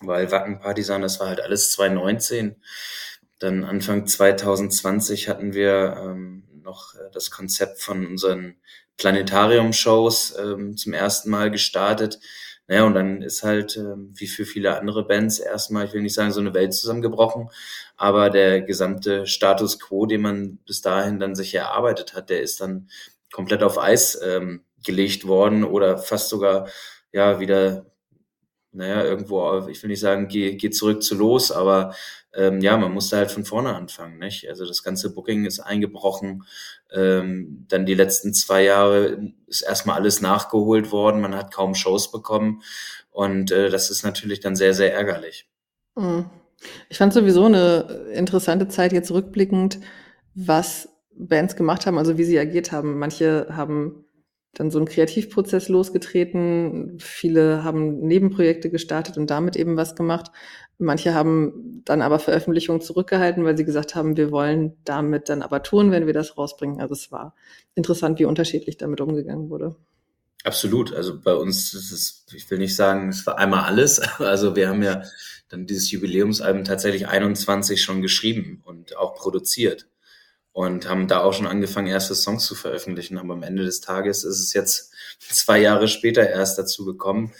weil 0.00 0.30
Wacken 0.30 0.60
Partisan, 0.60 1.02
das 1.02 1.20
war 1.20 1.28
halt 1.28 1.40
alles 1.40 1.72
2019. 1.72 2.56
Dann 3.38 3.64
Anfang 3.64 4.06
2020 4.06 5.28
hatten 5.28 5.54
wir 5.54 5.96
ähm, 5.98 6.44
noch 6.62 6.94
äh, 6.94 7.10
das 7.12 7.30
Konzept 7.30 7.80
von 7.80 8.06
unseren 8.06 8.56
Planetarium-Shows 8.96 10.36
ähm, 10.38 10.76
zum 10.76 10.92
ersten 10.92 11.30
Mal 11.30 11.50
gestartet. 11.50 12.18
Naja, 12.66 12.84
und 12.84 12.94
dann 12.94 13.22
ist 13.22 13.42
halt, 13.42 13.76
ähm, 13.76 14.12
wie 14.14 14.26
für 14.26 14.44
viele 14.44 14.78
andere 14.78 15.06
Bands, 15.06 15.38
erstmal, 15.38 15.86
ich 15.86 15.92
will 15.92 16.02
nicht 16.02 16.14
sagen, 16.14 16.32
so 16.32 16.40
eine 16.40 16.54
Welt 16.54 16.72
zusammengebrochen, 16.74 17.50
aber 17.96 18.30
der 18.30 18.60
gesamte 18.62 19.26
Status 19.26 19.80
quo, 19.80 20.06
den 20.06 20.20
man 20.20 20.58
bis 20.66 20.80
dahin 20.80 21.18
dann 21.18 21.34
sich 21.34 21.54
erarbeitet 21.54 22.14
hat, 22.14 22.30
der 22.30 22.42
ist 22.42 22.60
dann 22.60 22.88
komplett 23.32 23.62
auf 23.62 23.78
Eis 23.78 24.20
ähm, 24.22 24.64
gelegt 24.84 25.26
worden 25.26 25.64
oder 25.64 25.98
fast 25.98 26.28
sogar 26.28 26.68
ja 27.12 27.40
wieder 27.40 27.89
naja, 28.72 29.04
irgendwo, 29.04 29.66
ich 29.68 29.82
will 29.82 29.90
nicht 29.90 30.00
sagen, 30.00 30.28
geh, 30.28 30.54
geh 30.56 30.70
zurück 30.70 31.02
zu 31.02 31.14
los, 31.14 31.50
aber 31.50 31.94
ähm, 32.32 32.60
ja, 32.60 32.76
man 32.76 32.92
musste 32.92 33.16
halt 33.16 33.30
von 33.30 33.44
vorne 33.44 33.74
anfangen, 33.74 34.18
nicht? 34.18 34.48
Also 34.48 34.64
das 34.66 34.82
ganze 34.82 35.12
Booking 35.12 35.44
ist 35.44 35.60
eingebrochen. 35.60 36.44
Ähm, 36.92 37.66
dann 37.68 37.86
die 37.86 37.94
letzten 37.94 38.32
zwei 38.32 38.62
Jahre 38.62 39.32
ist 39.46 39.62
erstmal 39.62 39.96
alles 39.96 40.20
nachgeholt 40.20 40.92
worden, 40.92 41.20
man 41.20 41.34
hat 41.34 41.52
kaum 41.52 41.74
Shows 41.74 42.12
bekommen 42.12 42.62
und 43.10 43.50
äh, 43.50 43.70
das 43.70 43.90
ist 43.90 44.04
natürlich 44.04 44.40
dann 44.40 44.54
sehr, 44.54 44.74
sehr 44.74 44.94
ärgerlich. 44.94 45.48
Mhm. 45.96 46.26
Ich 46.88 46.98
fand 46.98 47.12
sowieso 47.12 47.46
eine 47.46 48.10
interessante 48.12 48.68
Zeit 48.68 48.92
jetzt 48.92 49.10
rückblickend, 49.10 49.80
was 50.34 50.88
Bands 51.14 51.56
gemacht 51.56 51.86
haben, 51.86 51.98
also 51.98 52.18
wie 52.18 52.24
sie 52.24 52.38
agiert 52.38 52.70
haben. 52.70 52.98
Manche 52.98 53.48
haben 53.50 54.04
dann 54.54 54.70
so 54.70 54.78
einen 54.78 54.88
Kreativprozess 54.88 55.68
losgetreten. 55.68 56.98
Viele 56.98 57.62
haben 57.62 58.00
Nebenprojekte 58.00 58.70
gestartet 58.70 59.16
und 59.16 59.30
damit 59.30 59.56
eben 59.56 59.76
was 59.76 59.94
gemacht. 59.94 60.30
Manche 60.78 61.14
haben 61.14 61.82
dann 61.84 62.02
aber 62.02 62.18
Veröffentlichungen 62.18 62.80
zurückgehalten, 62.80 63.44
weil 63.44 63.56
sie 63.56 63.64
gesagt 63.64 63.94
haben, 63.94 64.16
wir 64.16 64.30
wollen 64.30 64.76
damit 64.84 65.28
dann 65.28 65.42
aber 65.42 65.62
tun, 65.62 65.90
wenn 65.90 66.06
wir 66.06 66.14
das 66.14 66.36
rausbringen. 66.36 66.80
Also 66.80 66.94
es 66.94 67.12
war 67.12 67.34
interessant, 67.74 68.18
wie 68.18 68.24
unterschiedlich 68.24 68.76
damit 68.76 69.00
umgegangen 69.00 69.50
wurde. 69.50 69.76
Absolut. 70.42 70.94
Also 70.94 71.20
bei 71.20 71.34
uns 71.34 71.74
ist 71.74 71.92
es, 71.92 72.24
ich 72.34 72.50
will 72.50 72.58
nicht 72.58 72.74
sagen, 72.74 73.10
es 73.10 73.26
war 73.26 73.38
einmal 73.38 73.64
alles. 73.64 74.00
Also 74.18 74.56
wir 74.56 74.68
haben 74.68 74.82
ja 74.82 75.02
dann 75.48 75.66
dieses 75.66 75.90
Jubiläumsalbum 75.90 76.64
tatsächlich 76.64 77.08
21 77.08 77.82
schon 77.82 78.02
geschrieben 78.02 78.62
und 78.64 78.96
auch 78.96 79.14
produziert 79.14 79.89
und 80.52 80.88
haben 80.88 81.08
da 81.08 81.20
auch 81.20 81.32
schon 81.32 81.46
angefangen, 81.46 81.86
erste 81.86 82.14
Songs 82.14 82.46
zu 82.46 82.54
veröffentlichen. 82.54 83.18
Aber 83.18 83.34
am 83.34 83.42
Ende 83.42 83.64
des 83.64 83.80
Tages 83.80 84.24
ist 84.24 84.40
es 84.40 84.52
jetzt 84.52 84.92
zwei 85.18 85.60
Jahre 85.60 85.88
später 85.88 86.28
erst 86.28 86.58
dazu 86.58 86.84
gekommen, 86.84 87.32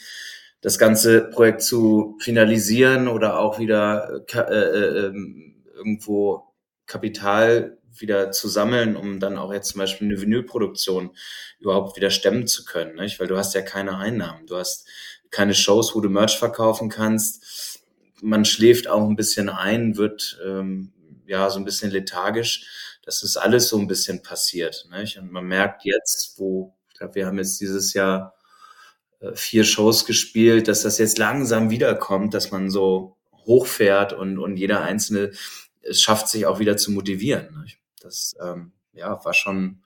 das 0.61 0.79
ganze 0.79 1.23
Projekt 1.23 1.63
zu 1.63 2.17
finalisieren 2.21 3.09
oder 3.09 3.39
auch 3.39 3.59
wieder 3.59 4.23
äh, 4.33 4.39
äh, 4.39 5.07
ähm, 5.07 5.65
irgendwo 5.75 6.53
Kapital 6.87 7.79
wieder 7.93 8.31
zu 8.31 8.49
sammeln, 8.49 8.97
um 8.97 9.21
dann 9.21 9.39
auch 9.39 9.53
jetzt 9.53 9.71
zum 9.71 9.81
Beispiel 9.81 10.09
eine 10.09 10.21
Vinylproduktion 10.21 11.11
überhaupt 11.59 11.97
wieder 11.97 12.11
stemmen 12.11 12.47
zu 12.47 12.65
können. 12.65 12.97
Nicht? 12.97 13.19
Weil 13.21 13.27
du 13.27 13.37
hast 13.37 13.55
ja 13.55 13.63
keine 13.63 13.97
Einnahmen. 13.97 14.47
Du 14.47 14.57
hast 14.57 14.87
keine 15.31 15.55
Shows, 15.55 15.95
wo 15.95 16.01
du 16.01 16.09
Merch 16.09 16.39
verkaufen 16.39 16.89
kannst. 16.89 17.81
Man 18.21 18.45
schläft 18.45 18.89
auch 18.89 19.09
ein 19.09 19.17
bisschen 19.17 19.49
ein, 19.49 19.97
wird 19.97 20.39
ähm, 20.45 20.93
ja 21.27 21.49
so 21.49 21.59
ein 21.59 21.65
bisschen 21.65 21.91
lethargisch 21.91 22.67
das 23.11 23.25
ist 23.25 23.37
alles 23.37 23.69
so 23.69 23.77
ein 23.77 23.89
bisschen 23.89 24.23
passiert. 24.23 24.87
Nicht? 24.93 25.19
Und 25.19 25.33
man 25.33 25.45
merkt 25.45 25.85
jetzt, 25.85 26.35
wo, 26.39 26.77
ich 26.93 26.99
glaube, 26.99 27.17
wir 27.17 27.27
haben 27.27 27.39
jetzt 27.39 27.61
dieses 27.61 27.93
Jahr 27.93 28.37
äh, 29.19 29.35
vier 29.35 29.65
Shows 29.65 30.07
gespielt, 30.07 30.69
dass 30.69 30.83
das 30.83 30.99
jetzt 30.99 31.19
langsam 31.19 31.71
wiederkommt, 31.71 32.35
dass 32.35 32.53
man 32.53 32.71
so 32.71 33.17
hochfährt 33.47 34.13
und, 34.13 34.39
und 34.39 34.57
jeder 34.57 34.83
Einzelne 34.83 35.33
es 35.83 36.01
schafft, 36.01 36.29
sich 36.29 36.47
auch 36.47 36.61
wieder 36.61 36.77
zu 36.77 36.93
motivieren. 36.93 37.63
Nicht? 37.65 37.81
Das 38.01 38.37
ähm, 38.41 38.71
ja, 38.93 39.25
war 39.25 39.35
schon 39.35 39.83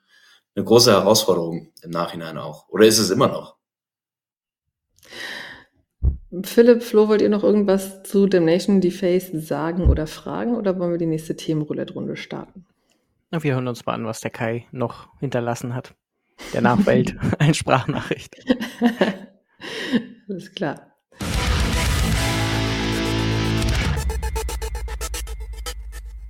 eine 0.54 0.64
große 0.66 0.92
Herausforderung 0.92 1.72
im 1.80 1.90
Nachhinein 1.90 2.36
auch. 2.36 2.68
Oder 2.68 2.84
ist 2.84 2.98
es 2.98 3.08
immer 3.08 3.28
noch? 3.28 3.56
Philipp, 6.42 6.82
Flo, 6.82 7.08
wollt 7.08 7.22
ihr 7.22 7.30
noch 7.30 7.42
irgendwas 7.42 8.02
zu 8.02 8.26
Damnation 8.26 8.82
Deface 8.82 9.30
sagen 9.32 9.88
oder 9.88 10.06
fragen 10.06 10.56
oder 10.56 10.78
wollen 10.78 10.90
wir 10.90 10.98
die 10.98 11.06
nächste 11.06 11.36
Themenroulette-Runde 11.36 12.16
starten? 12.16 12.66
Wir 13.30 13.54
hören 13.54 13.68
uns 13.68 13.84
mal 13.84 13.94
an, 13.94 14.06
was 14.06 14.20
der 14.20 14.30
Kai 14.30 14.66
noch 14.70 15.08
hinterlassen 15.18 15.74
hat. 15.74 15.94
Der 16.52 16.60
Nachwelt, 16.60 17.16
ein 17.38 17.54
Sprachnachricht. 17.54 18.36
Alles 20.28 20.54
klar. 20.54 20.90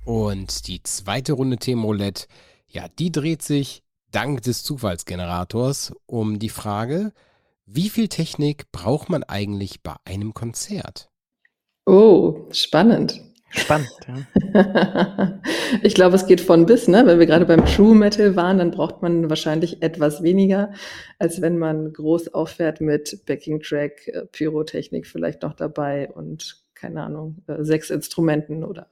Und 0.03 0.67
die 0.67 0.83
zweite 0.83 1.33
Runde 1.33 1.57
Themenroulette, 1.57 2.27
ja, 2.67 2.87
die 2.87 3.11
dreht 3.11 3.41
sich 3.41 3.83
dank 4.11 4.43
des 4.43 4.63
Zufallsgenerators 4.63 5.93
um 6.05 6.37
die 6.39 6.49
Frage, 6.49 7.11
wie 7.65 7.89
viel 7.89 8.07
Technik 8.07 8.71
braucht 8.71 9.09
man 9.09 9.23
eigentlich 9.23 9.81
bei 9.81 9.95
einem 10.05 10.35
Konzert? 10.35 11.09
Oh, 11.87 12.47
spannend. 12.51 13.21
Spannend, 13.55 13.89
ja. 14.07 15.39
ich 15.81 15.93
glaube, 15.93 16.15
es 16.15 16.27
geht 16.27 16.41
von 16.41 16.65
bis, 16.65 16.87
ne? 16.87 17.03
Wenn 17.05 17.19
wir 17.19 17.25
gerade 17.25 17.45
beim 17.45 17.65
True 17.65 17.95
Metal 17.95 18.35
waren, 18.35 18.57
dann 18.57 18.71
braucht 18.71 19.01
man 19.01 19.29
wahrscheinlich 19.29 19.81
etwas 19.81 20.23
weniger, 20.23 20.73
als 21.19 21.41
wenn 21.41 21.57
man 21.57 21.93
groß 21.93 22.33
auffährt 22.33 22.81
mit 22.81 23.25
Backing 23.25 23.61
Track, 23.61 24.07
äh, 24.07 24.25
Pyrotechnik 24.25 25.07
vielleicht 25.07 25.41
noch 25.43 25.53
dabei 25.53 26.09
und 26.09 26.63
keine 26.73 27.03
Ahnung, 27.03 27.37
äh, 27.47 27.63
sechs 27.63 27.89
Instrumenten 27.89 28.63
oder 28.63 28.87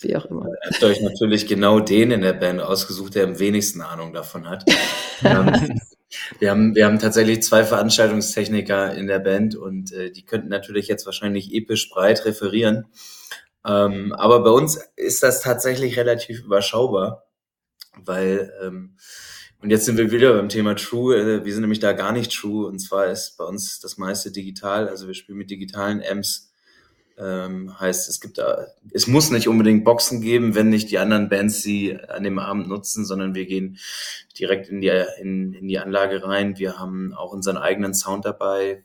wie 0.00 0.16
auch 0.16 0.26
immer. 0.26 0.46
Ihr 0.46 0.70
habt 0.70 0.84
euch 0.84 1.00
natürlich 1.00 1.46
genau 1.46 1.80
den 1.80 2.10
in 2.10 2.20
der 2.20 2.32
Band 2.32 2.60
ausgesucht, 2.60 3.14
der 3.14 3.24
am 3.24 3.38
wenigsten 3.38 3.80
Ahnung 3.80 4.12
davon 4.12 4.48
hat. 4.48 4.64
Ähm, 5.24 5.80
wir 6.38 6.52
haben, 6.52 6.76
wir 6.76 6.86
haben 6.86 7.00
tatsächlich 7.00 7.42
zwei 7.42 7.64
Veranstaltungstechniker 7.64 8.94
in 8.94 9.08
der 9.08 9.18
Band 9.18 9.56
und 9.56 9.92
äh, 9.92 10.12
die 10.12 10.24
könnten 10.24 10.46
natürlich 10.46 10.86
jetzt 10.86 11.06
wahrscheinlich 11.06 11.52
episch 11.52 11.90
breit 11.90 12.24
referieren. 12.24 12.86
Ähm, 13.66 14.12
aber 14.12 14.42
bei 14.42 14.50
uns 14.50 14.78
ist 14.96 15.22
das 15.22 15.42
tatsächlich 15.42 15.96
relativ 15.96 16.44
überschaubar, 16.44 17.24
weil, 18.04 18.52
ähm, 18.62 18.96
und 19.60 19.70
jetzt 19.70 19.86
sind 19.86 19.98
wir 19.98 20.12
wieder 20.12 20.34
beim 20.34 20.48
Thema 20.48 20.76
True. 20.76 21.16
Äh, 21.16 21.44
wir 21.44 21.52
sind 21.52 21.62
nämlich 21.62 21.80
da 21.80 21.92
gar 21.92 22.12
nicht 22.12 22.32
True. 22.32 22.66
Und 22.66 22.78
zwar 22.78 23.06
ist 23.06 23.36
bei 23.36 23.44
uns 23.44 23.80
das 23.80 23.98
meiste 23.98 24.30
digital. 24.30 24.88
Also 24.88 25.06
wir 25.06 25.14
spielen 25.14 25.38
mit 25.38 25.50
digitalen 25.50 26.02
Amps. 26.08 26.52
Ähm, 27.20 27.78
heißt, 27.80 28.08
es 28.08 28.20
gibt 28.20 28.38
da, 28.38 28.68
es 28.92 29.08
muss 29.08 29.32
nicht 29.32 29.48
unbedingt 29.48 29.84
Boxen 29.84 30.20
geben, 30.20 30.54
wenn 30.54 30.68
nicht 30.68 30.88
die 30.92 30.98
anderen 30.98 31.28
Bands 31.28 31.62
sie 31.62 31.98
an 31.98 32.22
dem 32.22 32.38
Abend 32.38 32.68
nutzen, 32.68 33.04
sondern 33.04 33.34
wir 33.34 33.44
gehen 33.46 33.78
direkt 34.38 34.68
in 34.68 34.80
die, 34.80 35.04
in, 35.20 35.52
in 35.52 35.66
die 35.66 35.80
Anlage 35.80 36.22
rein. 36.22 36.58
Wir 36.58 36.78
haben 36.78 37.12
auch 37.14 37.32
unseren 37.32 37.56
eigenen 37.56 37.92
Sound 37.92 38.24
dabei. 38.24 38.84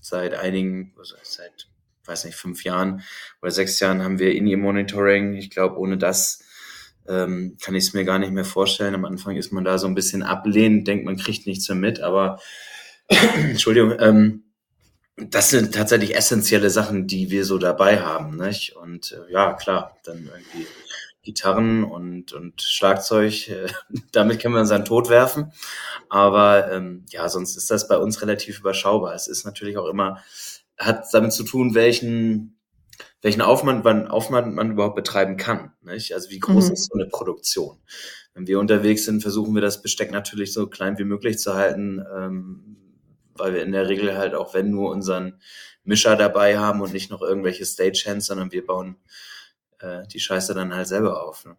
Seit 0.00 0.34
einigen, 0.34 0.92
also 0.98 1.14
seit 1.22 1.68
weiß 2.08 2.24
nicht, 2.24 2.36
fünf 2.36 2.64
Jahren 2.64 3.02
oder 3.42 3.50
sechs 3.50 3.78
Jahren 3.80 4.02
haben 4.02 4.18
wir 4.18 4.34
In-Ear-Monitoring. 4.34 5.34
Ich 5.34 5.50
glaube, 5.50 5.78
ohne 5.78 5.98
das 5.98 6.42
ähm, 7.08 7.56
kann 7.60 7.74
ich 7.74 7.84
es 7.84 7.94
mir 7.94 8.04
gar 8.04 8.18
nicht 8.18 8.32
mehr 8.32 8.44
vorstellen. 8.44 8.94
Am 8.94 9.04
Anfang 9.04 9.36
ist 9.36 9.52
man 9.52 9.64
da 9.64 9.78
so 9.78 9.86
ein 9.86 9.94
bisschen 9.94 10.22
ablehnend, 10.22 10.86
denkt, 10.88 11.04
man 11.04 11.16
kriegt 11.16 11.46
nichts 11.46 11.68
mehr 11.68 11.76
mit, 11.76 12.00
aber 12.00 12.40
Entschuldigung, 13.08 13.94
ähm, 13.98 14.44
das 15.16 15.50
sind 15.50 15.74
tatsächlich 15.74 16.16
essentielle 16.16 16.70
Sachen, 16.70 17.06
die 17.06 17.30
wir 17.30 17.44
so 17.44 17.58
dabei 17.58 18.00
haben. 18.00 18.36
Nicht? 18.36 18.76
Und 18.76 19.12
äh, 19.12 19.32
ja, 19.32 19.54
klar, 19.54 19.96
dann 20.04 20.30
irgendwie 20.32 20.66
Gitarren 21.22 21.84
und, 21.84 22.32
und 22.32 22.62
Schlagzeug. 22.62 23.48
Äh, 23.48 23.66
damit 24.12 24.40
können 24.40 24.54
wir 24.54 24.60
unseren 24.60 24.84
Tod 24.84 25.08
werfen. 25.08 25.52
Aber 26.08 26.70
ähm, 26.72 27.04
ja, 27.10 27.28
sonst 27.28 27.56
ist 27.56 27.70
das 27.70 27.88
bei 27.88 27.98
uns 27.98 28.22
relativ 28.22 28.60
überschaubar. 28.60 29.14
Es 29.14 29.26
ist 29.26 29.44
natürlich 29.44 29.76
auch 29.76 29.88
immer, 29.88 30.22
hat 30.78 31.06
damit 31.12 31.32
zu 31.32 31.44
tun, 31.44 31.74
welchen 31.74 32.58
welchen 33.22 33.42
Aufwand 33.42 33.84
man, 33.84 34.08
Aufwand 34.08 34.54
man 34.54 34.72
überhaupt 34.72 34.96
betreiben 34.96 35.36
kann. 35.36 35.72
Nicht? 35.82 36.14
Also 36.14 36.30
wie 36.30 36.38
groß 36.38 36.68
mhm. 36.68 36.72
ist 36.72 36.90
so 36.90 36.98
eine 36.98 37.08
Produktion? 37.08 37.78
Wenn 38.34 38.46
wir 38.46 38.60
unterwegs 38.60 39.04
sind, 39.04 39.22
versuchen 39.22 39.54
wir 39.54 39.62
das 39.62 39.82
Besteck 39.82 40.12
natürlich 40.12 40.52
so 40.52 40.68
klein 40.68 40.98
wie 40.98 41.04
möglich 41.04 41.38
zu 41.38 41.54
halten, 41.54 42.04
ähm, 42.16 42.76
weil 43.34 43.54
wir 43.54 43.62
in 43.62 43.72
der 43.72 43.88
Regel 43.88 44.16
halt 44.16 44.34
auch, 44.34 44.54
wenn 44.54 44.70
nur 44.70 44.90
unseren 44.90 45.40
Mischer 45.84 46.16
dabei 46.16 46.58
haben 46.58 46.80
und 46.80 46.92
nicht 46.92 47.10
noch 47.10 47.22
irgendwelche 47.22 47.64
Stagehands, 47.64 48.26
sondern 48.26 48.52
wir 48.52 48.64
bauen 48.64 48.96
äh, 49.80 50.06
die 50.08 50.20
Scheiße 50.20 50.54
dann 50.54 50.74
halt 50.74 50.86
selber 50.86 51.24
auf. 51.26 51.44
Ne? 51.44 51.56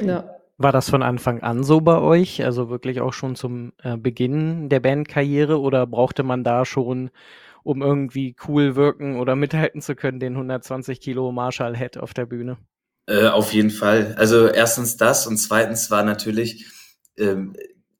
Ja. 0.00 0.30
War 0.56 0.70
das 0.70 0.88
von 0.88 1.02
Anfang 1.02 1.42
an 1.42 1.64
so 1.64 1.80
bei 1.80 1.98
euch? 1.98 2.44
Also 2.44 2.70
wirklich 2.70 3.00
auch 3.00 3.12
schon 3.12 3.34
zum 3.34 3.72
äh, 3.82 3.96
Beginn 3.96 4.68
der 4.68 4.80
Bandkarriere 4.80 5.60
oder 5.60 5.86
brauchte 5.86 6.22
man 6.22 6.44
da 6.44 6.64
schon 6.64 7.10
um 7.64 7.82
irgendwie 7.82 8.36
cool 8.46 8.76
wirken 8.76 9.16
oder 9.18 9.34
mithalten 9.34 9.80
zu 9.80 9.96
können, 9.96 10.20
den 10.20 10.34
120 10.34 11.00
Kilo 11.00 11.32
Marshall 11.32 11.76
Head 11.76 11.98
auf 11.98 12.14
der 12.14 12.26
Bühne? 12.26 12.58
Äh, 13.06 13.26
auf 13.26 13.52
jeden 13.52 13.70
Fall. 13.70 14.14
Also 14.16 14.46
erstens 14.46 14.96
das 14.96 15.26
und 15.26 15.36
zweitens 15.38 15.90
war 15.90 16.04
natürlich, 16.04 16.66
ähm, 17.18 17.56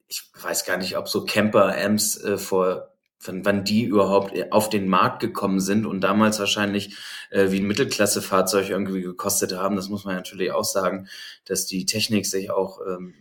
ich 0.07 0.22
weiß 0.40 0.64
gar 0.64 0.77
nicht, 0.77 0.96
ob 0.96 1.09
so 1.09 1.24
Camper-Amps 1.24 2.22
äh, 2.22 2.38
vor 2.38 2.94
wann, 3.27 3.44
wann 3.44 3.64
die 3.64 3.85
überhaupt 3.85 4.35
auf 4.53 4.68
den 4.68 4.88
Markt 4.88 5.20
gekommen 5.20 5.61
sind 5.61 5.87
und 5.87 6.00
damals 6.03 6.38
wahrscheinlich 6.38 6.96
äh, 7.31 7.50
wie 7.50 7.61
ein 7.61 7.66
Mittelklassefahrzeug 7.66 8.70
irgendwie 8.70 9.03
gekostet 9.03 9.55
haben. 9.55 9.77
Das 9.77 9.88
muss 9.88 10.05
man 10.05 10.14
natürlich 10.14 10.53
auch 10.53 10.64
sagen, 10.64 11.09
dass 11.46 11.66
die 11.66 11.87
Technik 11.87 12.27
sich 12.27 12.50
auch 12.50 12.81
ähm, 12.87 13.14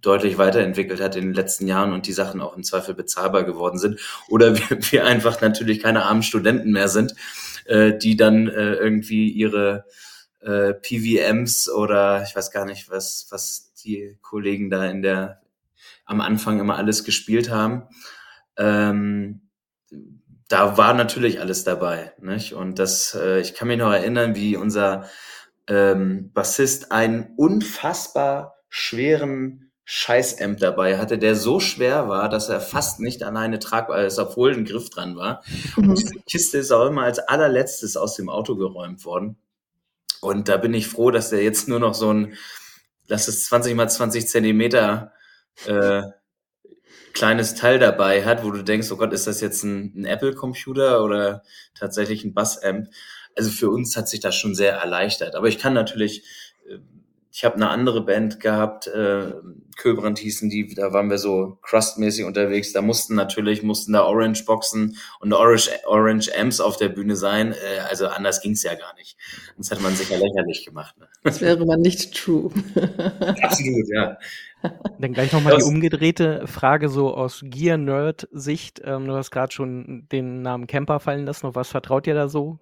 deutlich 0.00 0.38
weiterentwickelt 0.38 1.00
hat 1.00 1.16
in 1.16 1.24
den 1.24 1.34
letzten 1.34 1.66
Jahren 1.66 1.92
und 1.92 2.06
die 2.06 2.12
Sachen 2.12 2.40
auch 2.40 2.56
im 2.56 2.64
Zweifel 2.64 2.94
bezahlbar 2.94 3.44
geworden 3.44 3.78
sind. 3.78 4.00
Oder 4.28 4.56
wir, 4.56 4.68
wir 4.92 5.06
einfach 5.06 5.40
natürlich 5.40 5.82
keine 5.82 6.04
armen 6.04 6.22
Studenten 6.22 6.72
mehr 6.72 6.88
sind, 6.88 7.14
äh, 7.64 7.96
die 7.96 8.16
dann 8.16 8.48
äh, 8.48 8.74
irgendwie 8.74 9.30
ihre 9.30 9.84
äh, 10.40 10.74
PVMs 10.74 11.68
oder 11.68 12.22
ich 12.22 12.34
weiß 12.34 12.50
gar 12.50 12.64
nicht, 12.64 12.90
was, 12.90 13.26
was 13.30 13.72
die 13.84 14.18
Kollegen 14.22 14.70
da 14.70 14.86
in 14.86 15.02
der 15.02 15.40
am 16.04 16.20
Anfang 16.20 16.58
immer 16.58 16.76
alles 16.76 17.04
gespielt 17.04 17.50
haben. 17.50 17.82
Ähm, 18.56 19.42
da 20.48 20.78
war 20.78 20.94
natürlich 20.94 21.40
alles 21.40 21.64
dabei. 21.64 22.12
Nicht? 22.20 22.54
Und 22.54 22.78
das, 22.78 23.14
äh, 23.14 23.40
ich 23.40 23.54
kann 23.54 23.68
mich 23.68 23.78
noch 23.78 23.92
erinnern, 23.92 24.34
wie 24.34 24.56
unser 24.56 25.04
ähm, 25.66 26.32
Bassist 26.32 26.90
einen 26.90 27.34
unfassbar 27.36 28.56
schweren 28.70 29.67
Scheißamp 29.90 30.58
dabei 30.58 30.98
hatte, 30.98 31.16
der 31.16 31.34
so 31.34 31.60
schwer 31.60 32.10
war, 32.10 32.28
dass 32.28 32.50
er 32.50 32.60
fast 32.60 33.00
nicht 33.00 33.22
alleine 33.22 33.58
tragbar 33.58 34.04
ist, 34.04 34.18
obwohl 34.18 34.52
ein 34.52 34.66
Griff 34.66 34.90
dran 34.90 35.16
war. 35.16 35.42
Mhm. 35.76 35.88
Und 35.88 36.14
die 36.14 36.20
Kiste 36.30 36.58
ist 36.58 36.70
auch 36.72 36.84
immer 36.84 37.04
als 37.04 37.20
allerletztes 37.20 37.96
aus 37.96 38.14
dem 38.14 38.28
Auto 38.28 38.56
geräumt 38.56 39.06
worden. 39.06 39.38
Und 40.20 40.50
da 40.50 40.58
bin 40.58 40.74
ich 40.74 40.88
froh, 40.88 41.10
dass 41.10 41.30
der 41.30 41.42
jetzt 41.42 41.68
nur 41.68 41.80
noch 41.80 41.94
so 41.94 42.12
ein, 42.12 42.34
lass 43.06 43.28
es 43.28 43.46
20 43.46 43.74
mal 43.74 43.88
20 43.88 44.28
Zentimeter 44.28 45.12
äh, 45.64 46.02
kleines 47.14 47.54
Teil 47.54 47.78
dabei 47.78 48.26
hat, 48.26 48.44
wo 48.44 48.50
du 48.50 48.62
denkst, 48.62 48.92
oh 48.92 48.98
Gott, 48.98 49.14
ist 49.14 49.26
das 49.26 49.40
jetzt 49.40 49.62
ein, 49.62 49.94
ein 49.96 50.04
Apple-Computer 50.04 51.02
oder 51.02 51.42
tatsächlich 51.74 52.24
ein 52.24 52.34
Bass-Amp? 52.34 52.88
Also 53.34 53.48
für 53.48 53.70
uns 53.70 53.96
hat 53.96 54.06
sich 54.06 54.20
das 54.20 54.36
schon 54.36 54.54
sehr 54.54 54.74
erleichtert. 54.74 55.34
Aber 55.34 55.48
ich 55.48 55.56
kann 55.56 55.72
natürlich 55.72 56.24
äh, 56.68 56.76
ich 57.38 57.44
habe 57.44 57.54
eine 57.54 57.70
andere 57.70 58.04
Band 58.04 58.40
gehabt, 58.40 58.88
äh, 58.88 59.32
Köbrand 59.76 60.18
hießen 60.18 60.50
die, 60.50 60.74
da 60.74 60.92
waren 60.92 61.08
wir 61.08 61.18
so 61.18 61.56
crustmäßig 61.62 62.24
unterwegs. 62.24 62.72
Da 62.72 62.82
mussten 62.82 63.14
natürlich, 63.14 63.62
mussten 63.62 63.92
da 63.92 64.02
Orange 64.02 64.44
Boxen 64.44 64.96
und 65.20 65.32
Orange, 65.32 65.70
Orange 65.86 66.32
Amps 66.36 66.58
auf 66.58 66.78
der 66.78 66.88
Bühne 66.88 67.14
sein. 67.14 67.52
Äh, 67.52 67.78
also 67.88 68.08
anders 68.08 68.40
ging's 68.40 68.64
ja 68.64 68.74
gar 68.74 68.92
nicht. 68.96 69.16
Das 69.56 69.70
hätte 69.70 69.82
man 69.82 69.94
sicher 69.94 70.16
lächerlich 70.16 70.66
gemacht. 70.66 70.98
Ne? 70.98 71.06
Das 71.22 71.40
wäre 71.40 71.64
mal 71.64 71.76
nicht 71.76 72.12
true. 72.12 72.50
Absolut, 73.40 73.88
ja. 73.94 74.18
Dann 74.98 75.12
gleich 75.12 75.32
nochmal 75.32 75.58
die 75.58 75.62
umgedrehte 75.62 76.44
Frage 76.48 76.88
so 76.88 77.14
aus 77.14 77.42
Gear-Nerd-Sicht. 77.44 78.82
Ähm, 78.84 79.06
du 79.06 79.14
hast 79.14 79.30
gerade 79.30 79.52
schon 79.52 80.08
den 80.10 80.42
Namen 80.42 80.66
Camper 80.66 80.98
fallen 80.98 81.24
lassen. 81.24 81.46
Auf 81.46 81.54
was 81.54 81.68
vertraut 81.68 82.08
ihr 82.08 82.14
da 82.14 82.28
so? 82.28 82.58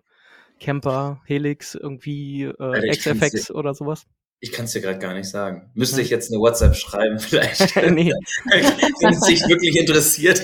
Camper, 0.60 1.22
Helix, 1.24 1.74
irgendwie 1.74 2.42
äh, 2.42 2.90
XFX 2.90 3.50
oder 3.50 3.72
sowas? 3.72 4.06
Ich 4.38 4.53
kann 4.53 4.66
es 4.66 4.72
dir 4.72 4.83
gerade 4.83 4.99
gar 4.99 5.14
nicht 5.14 5.29
sagen. 5.29 5.70
Müsste 5.75 6.03
ich 6.03 6.11
jetzt 6.11 6.31
eine 6.31 6.40
WhatsApp 6.40 6.77
schreiben, 6.77 7.18
vielleicht. 7.20 7.75
nee. 7.90 8.12
Wenn 8.44 9.14
es 9.14 9.20
dich 9.22 9.40
wirklich 9.49 9.77
interessiert, 9.77 10.42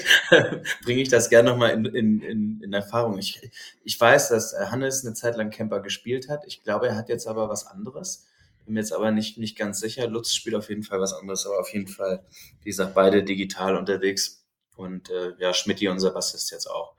bringe 0.85 1.03
ich 1.03 1.09
das 1.09 1.29
gerne 1.29 1.51
nochmal 1.51 1.73
in, 1.73 1.85
in, 1.85 2.21
in, 2.23 2.61
in 2.63 2.73
Erfahrung. 2.73 3.19
Ich, 3.19 3.41
ich 3.85 4.01
weiß, 4.01 4.31
dass 4.31 4.55
Hannes 4.55 5.05
eine 5.05 5.15
Zeit 5.15 5.37
lang 5.37 5.51
Camper 5.51 5.81
gespielt 5.81 6.29
hat. 6.29 6.45
Ich 6.47 6.63
glaube, 6.63 6.89
er 6.89 6.97
hat 6.97 7.09
jetzt 7.09 7.27
aber 7.27 7.49
was 7.49 7.67
anderes. 7.67 8.27
Bin 8.65 8.75
mir 8.75 8.81
jetzt 8.81 8.93
aber 8.93 9.11
nicht, 9.11 9.39
nicht 9.39 9.59
ganz 9.59 9.81
sicher. 9.81 10.07
Lutz 10.07 10.33
spielt 10.33 10.55
auf 10.55 10.69
jeden 10.69 10.85
Fall 10.85 11.01
was 11.01 11.13
anderes, 11.13 11.47
aber 11.47 11.59
auf 11.59 11.73
jeden 11.73 11.89
Fall, 11.89 12.25
wie 12.63 12.71
gesagt, 12.71 12.95
beide 12.95 13.25
digital 13.25 13.77
unterwegs. 13.77 14.45
Und 14.77 15.11
äh, 15.11 15.33
ja, 15.39 15.53
Schmidti, 15.53 15.89
unser 15.89 16.13
Bassist 16.13 16.51
jetzt 16.51 16.67
auch. 16.71 16.95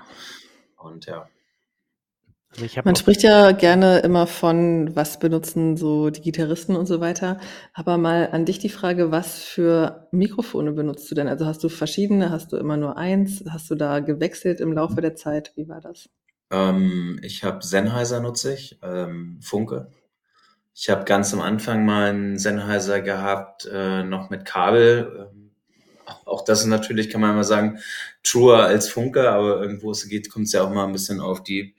Und 0.78 1.06
ja, 1.06 1.30
also 2.62 2.82
Man 2.84 2.96
spricht 2.96 3.24
ja 3.24 3.52
gerne 3.52 4.00
immer 4.00 4.28
von, 4.28 4.96
was 4.96 5.20
benutzen 5.20 5.78
so 5.78 6.10
die 6.10 6.22
Gitarristen 6.22 6.76
und 6.76 6.86
so 6.86 7.00
weiter. 7.00 7.40
Aber 7.74 7.98
mal 7.98 8.30
an 8.32 8.46
dich 8.46 8.60
die 8.60 8.70
Frage, 8.70 9.12
was 9.12 9.44
für 9.44 10.08
Mikrofone 10.12 10.72
benutzt 10.72 11.10
du 11.10 11.16
denn? 11.16 11.28
Also 11.28 11.46
hast 11.46 11.64
du 11.64 11.70
verschiedene, 11.70 12.30
hast 12.30 12.52
du 12.52 12.58
immer 12.58 12.78
nur 12.78 12.98
eins? 12.98 13.44
Hast 13.50 13.70
du 13.72 13.76
da 13.76 14.00
gewechselt 14.00 14.60
im 14.60 14.74
Laufe 14.74 15.02
der 15.02 15.16
Zeit? 15.16 15.54
Wie 15.56 15.68
war 15.68 15.82
das? 15.82 16.10
Ähm, 16.52 17.20
ich 17.24 17.44
habe 17.44 17.66
Sennheiser 17.66 18.20
nutze 18.20 18.54
ich, 18.54 18.80
ähm, 18.84 19.40
Funke. 19.42 19.90
Ich 20.76 20.90
habe 20.90 21.06
ganz 21.06 21.34
am 21.34 21.42
Anfang 21.42 21.86
mal 21.86 22.10
einen 22.10 22.38
Sennheiser 22.38 23.02
gehabt, 23.02 23.68
äh, 23.72 24.04
noch 24.04 24.30
mit 24.30 24.46
Kabel. 24.46 25.30
Ähm, 25.34 25.52
auch 26.26 26.44
das 26.44 26.62
ist 26.62 26.68
natürlich, 26.68 27.10
kann 27.10 27.22
man 27.22 27.36
mal 27.36 27.44
sagen, 27.44 27.80
truer 28.24 28.64
als 28.64 28.90
Funke, 28.90 29.30
aber 29.32 29.62
irgendwo 29.62 29.92
es 29.92 30.08
geht, 30.08 30.30
kommt 30.30 30.46
es 30.46 30.54
ja 30.54 30.64
auch 30.64 30.70
mal 30.70 30.86
ein 30.86 30.92
bisschen 30.92 31.20
auf 31.20 31.44
die 31.44 31.76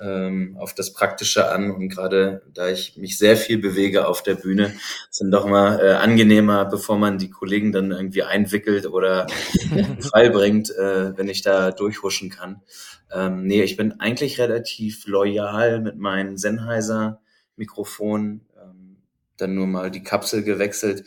ähm, 0.00 0.56
auf 0.58 0.74
das 0.74 0.92
Praktische 0.92 1.50
an. 1.50 1.70
Und 1.70 1.88
gerade 1.88 2.42
da 2.52 2.68
ich 2.68 2.96
mich 2.96 3.18
sehr 3.18 3.36
viel 3.36 3.58
bewege 3.58 4.06
auf 4.06 4.22
der 4.22 4.34
Bühne, 4.34 4.74
sind 5.10 5.30
doch 5.30 5.46
mal 5.46 5.78
äh, 5.80 5.92
angenehmer, 5.92 6.64
bevor 6.64 6.98
man 6.98 7.18
die 7.18 7.30
Kollegen 7.30 7.72
dann 7.72 7.90
irgendwie 7.90 8.22
einwickelt 8.22 8.86
oder 8.86 9.26
Fall 10.00 10.30
bringt, 10.30 10.70
äh, 10.70 11.16
wenn 11.16 11.28
ich 11.28 11.42
da 11.42 11.70
durchhuschen 11.70 12.30
kann. 12.30 12.62
Ähm, 13.12 13.46
nee, 13.46 13.62
ich 13.62 13.76
bin 13.76 14.00
eigentlich 14.00 14.38
relativ 14.38 15.06
loyal 15.06 15.80
mit 15.80 15.98
meinen 15.98 16.36
Sennheiser 16.36 17.20
Mikrofon, 17.56 18.46
ähm, 18.60 18.96
dann 19.36 19.54
nur 19.54 19.66
mal 19.66 19.90
die 19.90 20.02
Kapsel 20.02 20.42
gewechselt. 20.42 21.04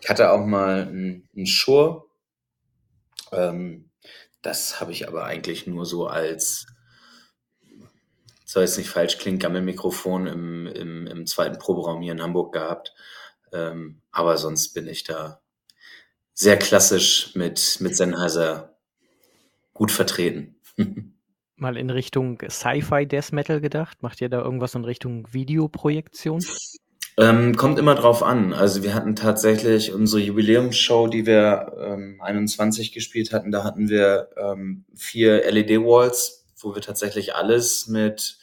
Ich 0.00 0.08
hatte 0.08 0.30
auch 0.30 0.46
mal 0.46 0.82
einen, 0.82 1.28
einen 1.34 1.46
Shure. 1.46 2.04
Ähm, 3.32 3.90
das 4.42 4.80
habe 4.80 4.92
ich 4.92 5.08
aber 5.08 5.24
eigentlich 5.24 5.66
nur 5.66 5.84
so 5.84 6.06
als 6.06 6.66
soll 8.50 8.64
jetzt 8.64 8.78
nicht 8.78 8.90
falsch 8.90 9.18
klingen, 9.18 9.38
Gammelmikrofon 9.38 10.26
im, 10.26 10.66
im, 10.66 11.06
im 11.06 11.26
zweiten 11.26 11.58
Proberaum 11.58 12.02
hier 12.02 12.10
in 12.10 12.22
Hamburg 12.22 12.52
gehabt. 12.52 12.92
Ähm, 13.52 14.00
aber 14.10 14.38
sonst 14.38 14.74
bin 14.74 14.88
ich 14.88 15.04
da 15.04 15.40
sehr 16.34 16.58
klassisch 16.58 17.36
mit, 17.36 17.76
mit 17.78 17.94
Sennheiser 17.94 18.76
gut 19.72 19.92
vertreten. 19.92 20.56
Mal 21.56 21.76
in 21.76 21.90
Richtung 21.90 22.42
Sci-Fi 22.48 23.06
Death 23.06 23.32
Metal 23.32 23.60
gedacht? 23.60 24.02
Macht 24.02 24.20
ihr 24.20 24.28
da 24.28 24.42
irgendwas 24.42 24.74
in 24.74 24.84
Richtung 24.84 25.28
Videoprojektion? 25.30 26.42
Ähm, 27.18 27.54
kommt 27.54 27.78
immer 27.78 27.94
drauf 27.94 28.24
an. 28.24 28.52
Also 28.52 28.82
wir 28.82 28.94
hatten 28.94 29.14
tatsächlich 29.14 29.92
unsere 29.92 30.22
Jubiläumsshow, 30.22 31.06
die 31.06 31.24
wir 31.24 31.76
ähm, 31.78 32.20
21 32.20 32.92
gespielt 32.92 33.32
hatten, 33.32 33.52
da 33.52 33.62
hatten 33.62 33.88
wir 33.88 34.30
ähm, 34.36 34.86
vier 34.96 35.48
LED-Walls, 35.48 36.46
wo 36.56 36.74
wir 36.74 36.82
tatsächlich 36.82 37.36
alles 37.36 37.86
mit 37.86 38.39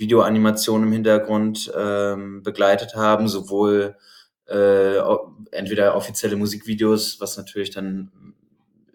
Videoanimation 0.00 0.82
im 0.82 0.92
Hintergrund 0.92 1.70
ähm, 1.76 2.42
begleitet 2.42 2.94
haben, 2.96 3.28
sowohl 3.28 3.96
äh, 4.46 4.98
entweder 5.52 5.94
offizielle 5.94 6.36
Musikvideos, 6.36 7.20
was 7.20 7.36
natürlich 7.36 7.70
dann 7.70 8.10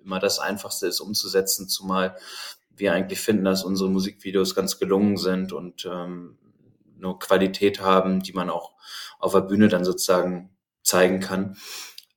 immer 0.03 0.19
das 0.19 0.39
Einfachste 0.39 0.87
ist 0.87 0.99
umzusetzen, 0.99 1.67
zumal 1.69 2.15
wir 2.75 2.93
eigentlich 2.93 3.19
finden, 3.19 3.45
dass 3.45 3.63
unsere 3.63 3.89
Musikvideos 3.89 4.53
ganz 4.55 4.79
gelungen 4.79 5.17
sind 5.17 5.53
und 5.53 5.85
ähm, 5.85 6.37
nur 6.97 7.19
Qualität 7.19 7.81
haben, 7.81 8.21
die 8.21 8.33
man 8.33 8.49
auch 8.49 8.73
auf 9.19 9.33
der 9.33 9.41
Bühne 9.41 9.67
dann 9.67 9.85
sozusagen 9.85 10.49
zeigen 10.83 11.19
kann. 11.19 11.57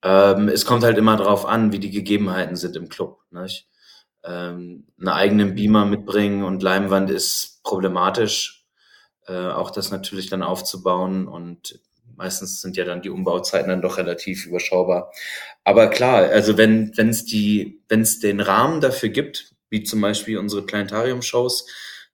Ähm, 0.03 0.49
es 0.49 0.65
kommt 0.65 0.85
halt 0.85 0.99
immer 0.99 1.17
darauf 1.17 1.47
an, 1.47 1.73
wie 1.73 1.79
die 1.79 1.91
Gegebenheiten 1.91 2.57
sind 2.57 2.77
im 2.77 2.89
Club. 2.89 3.21
Nicht? 3.31 3.69
Ähm, 4.25 4.87
einen 4.99 5.09
eigenen 5.09 5.55
Beamer 5.55 5.85
mitbringen 5.85 6.45
und 6.45 6.63
Leimwand 6.63 7.11
ist 7.11 7.61
problematisch, 7.63 8.58
äh, 9.29 9.33
auch 9.51 9.71
das 9.71 9.91
natürlich 9.91 10.29
dann 10.29 10.43
aufzubauen. 10.43 11.29
Und 11.29 11.81
meistens 12.17 12.61
sind 12.61 12.77
ja 12.77 12.85
dann 12.85 13.03
die 13.03 13.11
Umbauzeiten 13.11 13.69
dann 13.69 13.83
doch 13.83 13.99
relativ 13.99 14.47
überschaubar. 14.47 15.13
Aber 15.65 15.89
klar, 15.89 16.25
also 16.31 16.57
wenn 16.57 16.97
wenn 16.97 17.11
es 17.11 17.25
die, 17.25 17.83
wenn 17.89 18.01
es 18.03 18.21
den 18.21 18.41
Rahmen 18.41 18.81
dafür 18.81 19.09
gibt, 19.11 19.55
wie 19.71 19.83
zum 19.83 20.01
Beispiel 20.01 20.39
unsere 20.39 20.63
Planetarium-Shows, 20.63 21.67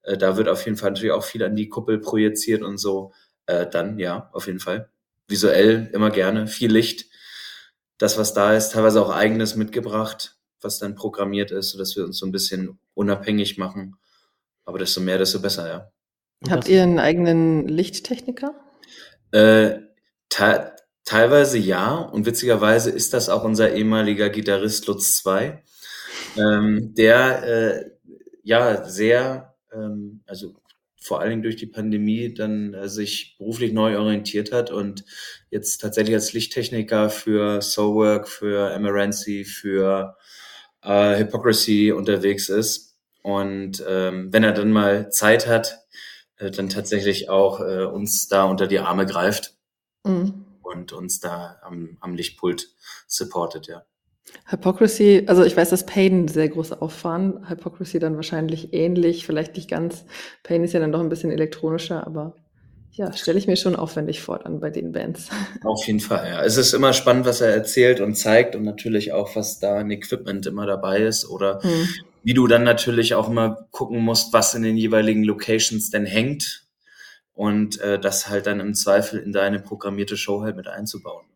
äh, 0.03 0.17
da 0.19 0.37
wird 0.37 0.49
auf 0.49 0.65
jeden 0.65 0.77
Fall 0.77 0.91
natürlich 0.91 1.13
auch 1.13 1.25
viel 1.25 1.43
an 1.45 1.57
die 1.57 1.69
Kuppel 1.69 1.99
projiziert 1.99 2.63
und 2.63 2.79
so, 2.79 3.13
äh, 3.47 3.67
dann 3.67 3.99
ja, 3.99 4.31
auf 4.33 4.47
jeden 4.47 4.61
Fall. 4.61 4.89
Visuell 5.29 5.89
immer 5.93 6.11
gerne, 6.11 6.47
viel 6.47 6.71
Licht, 6.71 7.07
das, 7.99 8.19
was 8.19 8.35
da 8.35 8.55
ist, 8.55 8.73
teilweise 8.73 9.01
auch 9.01 9.11
eigenes 9.11 9.57
mitgebracht, 9.57 10.37
was 10.61 10.79
dann 10.79 10.95
programmiert 10.95 11.51
ist, 11.51 11.71
sodass 11.71 11.97
wir 11.97 12.05
uns 12.05 12.19
so 12.19 12.27
ein 12.27 12.33
bisschen 12.33 12.79
unabhängig 12.95 13.57
machen. 13.57 13.97
Aber 14.65 14.79
desto 14.79 15.01
mehr, 15.01 15.19
desto 15.19 15.41
besser, 15.41 15.69
ja. 15.69 15.91
Habt 16.51 16.69
ihr 16.69 16.83
einen 16.83 16.99
eigenen 16.99 17.67
Lichttechniker? 17.69 18.55
Äh, 19.33 19.81
te 20.29 20.73
teilweise 21.05 21.59
ja. 21.59 21.97
Und 21.97 22.27
witzigerweise 22.27 22.91
ist 22.91 23.15
das 23.15 23.29
auch 23.29 23.45
unser 23.45 23.73
ehemaliger 23.73 24.31
Gitarrist 24.31 24.87
Lutz 24.87 25.19
2, 25.19 25.63
ähm, 26.37 26.95
der 26.95 27.43
äh, 27.45 27.91
ja 28.43 28.85
sehr, 28.89 29.55
ähm, 29.73 30.23
also 30.27 30.55
vor 31.01 31.21
allen 31.21 31.31
Dingen 31.31 31.43
durch 31.43 31.57
die 31.57 31.67
Pandemie 31.67 32.33
dann 32.33 32.73
äh, 32.73 32.89
sich 32.89 33.37
beruflich 33.39 33.73
neu 33.73 33.99
orientiert 33.99 34.53
hat 34.53 34.71
und 34.71 35.05
jetzt 35.51 35.79
tatsächlich 35.79 36.15
als 36.15 36.33
Lichttechniker 36.33 37.11
für 37.11 37.61
Soulwork, 37.61 38.29
für 38.29 38.73
Amarancy, 38.75 39.45
für 39.45 40.17
äh, 40.83 41.19
Hypocrisy 41.19 41.93
unterwegs 41.93 42.49
ist. 42.49 42.97
Und 43.23 43.85
ähm, 43.87 44.33
wenn 44.33 44.45
er 44.45 44.53
dann 44.53 44.71
mal 44.71 45.11
Zeit 45.11 45.47
hat, 45.47 45.84
äh, 46.37 46.51
dann 46.51 46.69
tatsächlich 46.69 47.29
auch 47.29 47.61
äh, 47.61 47.85
uns 47.85 48.29
da 48.29 48.45
unter 48.45 48.67
die 48.67 48.79
Arme 48.79 49.07
greift 49.07 49.55
mhm. 50.05 50.45
und 50.63 50.93
uns 50.93 51.21
da 51.21 51.61
am, 51.63 51.97
am 52.01 52.15
Lichtpult 52.15 52.69
supportet, 53.07 53.67
ja. 53.67 53.85
Hypocrisy, 54.47 55.25
also 55.27 55.45
ich 55.45 55.57
weiß, 55.57 55.71
dass 55.71 55.87
Pain 55.87 56.29
sehr 56.29 56.49
groß 56.49 56.73
auffahren. 56.73 57.49
Hypocrisy 57.49 57.99
dann 57.99 58.17
wahrscheinlich 58.17 58.73
ähnlich, 58.73 59.27
vielleicht 59.27 59.55
nicht 59.57 59.71
ganz. 59.71 60.05
Pain 60.43 60.65
ist 60.65 60.73
ja 60.73 60.81
dann 60.81 60.93
doch 60.93 61.01
ein 61.01 61.09
bisschen 61.09 61.31
elektronischer, 61.31 62.07
aber 62.07 62.35
ja, 62.91 63.13
stelle 63.13 63.39
ich 63.39 63.47
mir 63.47 63.57
schon 63.57 63.75
aufwendig 63.75 64.23
vor 64.23 64.39
dann 64.39 64.61
bei 64.61 64.71
den 64.71 64.93
Bands. 64.93 65.29
Auf 65.65 65.85
jeden 65.87 66.01
Fall, 66.01 66.29
ja. 66.29 66.43
Es 66.45 66.57
ist 66.57 66.73
immer 66.75 66.93
spannend, 66.93 67.27
was 67.27 67.41
er 67.41 67.53
erzählt 67.53 68.01
und 68.01 68.15
zeigt 68.15 68.55
und 68.55 68.65
natürlich 68.65 69.13
auch, 69.13 69.35
was 69.35 69.59
da 69.59 69.79
an 69.79 69.91
Equipment 69.91 70.47
immer 70.47 70.67
dabei 70.67 70.99
ist 71.01 71.29
oder 71.29 71.61
hm. 71.63 71.89
Wie 72.25 72.35
du 72.35 72.47
dann 72.47 72.65
natürlich 72.65 73.15
auch 73.15 73.29
immer 73.29 73.69
gucken 73.71 74.01
musst, 74.01 74.33
was 74.33 74.55
in 74.55 74.63
den 74.63 74.77
jeweiligen 74.77 75.23
Locations 75.25 75.91
denn 75.91 76.07
hängt 76.07 76.67
und 77.35 77.81
äh, 77.81 77.99
das 77.99 78.29
halt 78.29 78.47
dann 78.47 78.61
im 78.61 78.75
Zweifel 78.75 79.21
in 79.21 79.33
deine 79.33 79.61
programmierte 79.61 80.17
Show 80.17 80.43
halt 80.43 80.57
mit 80.57 80.67
einzubauen. 80.67 81.27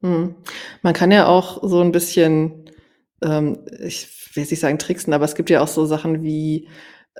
Hm. 0.00 0.34
Man 0.82 0.94
kann 0.94 1.12
ja 1.12 1.26
auch 1.26 1.62
so 1.62 1.80
ein 1.80 1.92
bisschen, 1.92 2.70
ähm, 3.22 3.60
ich 3.80 4.08
will 4.34 4.44
nicht 4.44 4.60
sagen 4.60 4.78
tricksen, 4.78 5.12
aber 5.12 5.24
es 5.24 5.36
gibt 5.36 5.48
ja 5.48 5.62
auch 5.62 5.68
so 5.68 5.86
Sachen 5.86 6.22
wie 6.22 6.68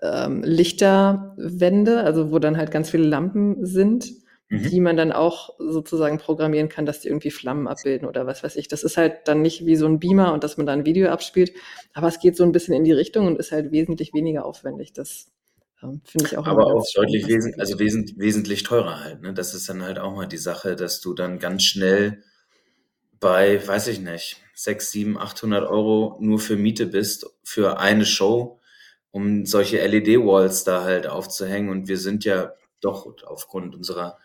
ähm, 0.03 0.43
Lichterwände, 0.43 2.03
also 2.03 2.33
wo 2.33 2.41
dann 2.41 2.57
halt 2.57 2.73
ganz 2.73 2.91
viele 2.91 3.05
Lampen 3.05 3.64
sind, 3.64 4.12
mhm. 4.53 4.68
die 4.68 4.80
man 4.80 4.96
dann 4.96 5.12
auch 5.12 5.55
sozusagen 5.59 6.18
programmieren 6.18 6.68
kann, 6.68 6.84
dass 6.84 7.00
die 7.00 7.09
irgendwie 7.09 7.30
Flammen 7.30 7.66
abbilden 7.66 8.07
oder 8.07 8.26
was 8.26 8.44
weiß 8.44 8.57
ich. 8.57 8.68
Das 8.68 8.84
ist 8.84 8.98
halt 8.98 9.26
dann 9.26 9.40
nicht 9.40 9.64
wie 9.64 9.76
so 9.76 9.86
ein 9.86 9.98
Beamer 9.98 10.32
und 10.34 10.44
dass 10.44 10.59
man 10.59 10.66
da 10.66 10.72
ein 10.72 10.84
Video 10.84 11.09
abspielt, 11.09 11.53
aber 11.94 12.09
es 12.09 12.20
geht 12.20 12.36
so 12.36 12.44
ein 12.44 12.53
bisschen 12.53 12.74
in 12.74 12.84
die 12.84 12.92
Richtung 12.92 13.26
und 13.26 13.38
ist 13.38 13.50
halt 13.50 13.72
wesentlich 13.72 14.12
weniger 14.12 14.44
aufwendig. 14.44 14.92
Das 14.92 15.32
ähm, 15.82 16.03
finde 16.05 16.26
ich 16.26 16.36
auch. 16.36 16.46
Aber 16.46 16.66
auch 16.66 16.84
deutlich 16.94 17.26
wesentlich, 17.26 17.59
also 17.59 17.78
wesentlich, 17.78 18.18
wesentlich 18.18 18.62
teurer 18.62 19.00
halt. 19.00 19.22
Ne? 19.22 19.32
Das 19.32 19.55
ist 19.55 19.68
dann 19.68 19.82
halt 19.82 19.98
auch 19.98 20.14
mal 20.14 20.26
die 20.26 20.36
Sache, 20.36 20.76
dass 20.76 21.00
du 21.00 21.14
dann 21.14 21.38
ganz 21.38 21.64
schnell 21.64 22.22
bei, 23.18 23.66
weiß 23.66 23.86
ich 23.86 24.00
nicht, 24.00 24.36
6, 24.55 24.90
7, 24.90 25.18
800 25.18 25.66
Euro 25.66 26.18
nur 26.20 26.38
für 26.38 26.57
Miete 26.57 26.86
bist, 26.86 27.26
für 27.42 27.78
eine 27.78 28.05
Show 28.05 28.61
um 29.14 29.44
solche 29.44 29.86
LED-Walls 29.86 30.64
da 30.64 30.84
halt 30.84 31.07
aufzuhängen. 31.07 31.68
Und 31.68 31.86
wir 31.86 31.98
sind 31.98 32.24
ja 32.24 32.55
doch 32.85 33.07
aufgrund 33.24 33.74
unserer 33.74 34.18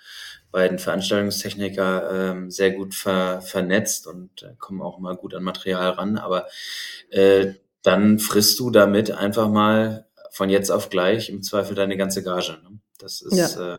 beiden 0.52 0.80
Veranstaltungstechniker 0.80 2.32
ähm, 2.32 2.52
sehr 2.52 2.72
gut 2.72 2.96
ver 2.96 3.42
vernetzt 3.42 4.08
und 4.08 4.44
äh, 4.44 4.56
kommen 4.58 4.82
auch 4.82 5.00
mal 5.00 5.16
gut 5.16 5.34
an 5.34 5.44
Material 5.44 5.92
ran. 5.92 6.18
Aber 6.18 6.48
äh, 7.10 7.54
dann 7.84 8.20
frisst 8.20 8.60
du 8.60 8.70
damit 8.70 9.12
einfach 9.12 9.50
mal 9.50 10.08
von 10.32 10.50
jetzt 10.50 10.72
auf 10.72 10.90
gleich 10.90 11.30
im 11.30 11.44
Zweifel 11.44 11.76
deine 11.76 11.98
ganze 11.98 12.24
Gage. 12.24 12.60
Ne? 12.64 12.80
Das 13.00 13.22
ist 13.22 13.56
ja. 13.56 13.76
äh, 13.76 13.78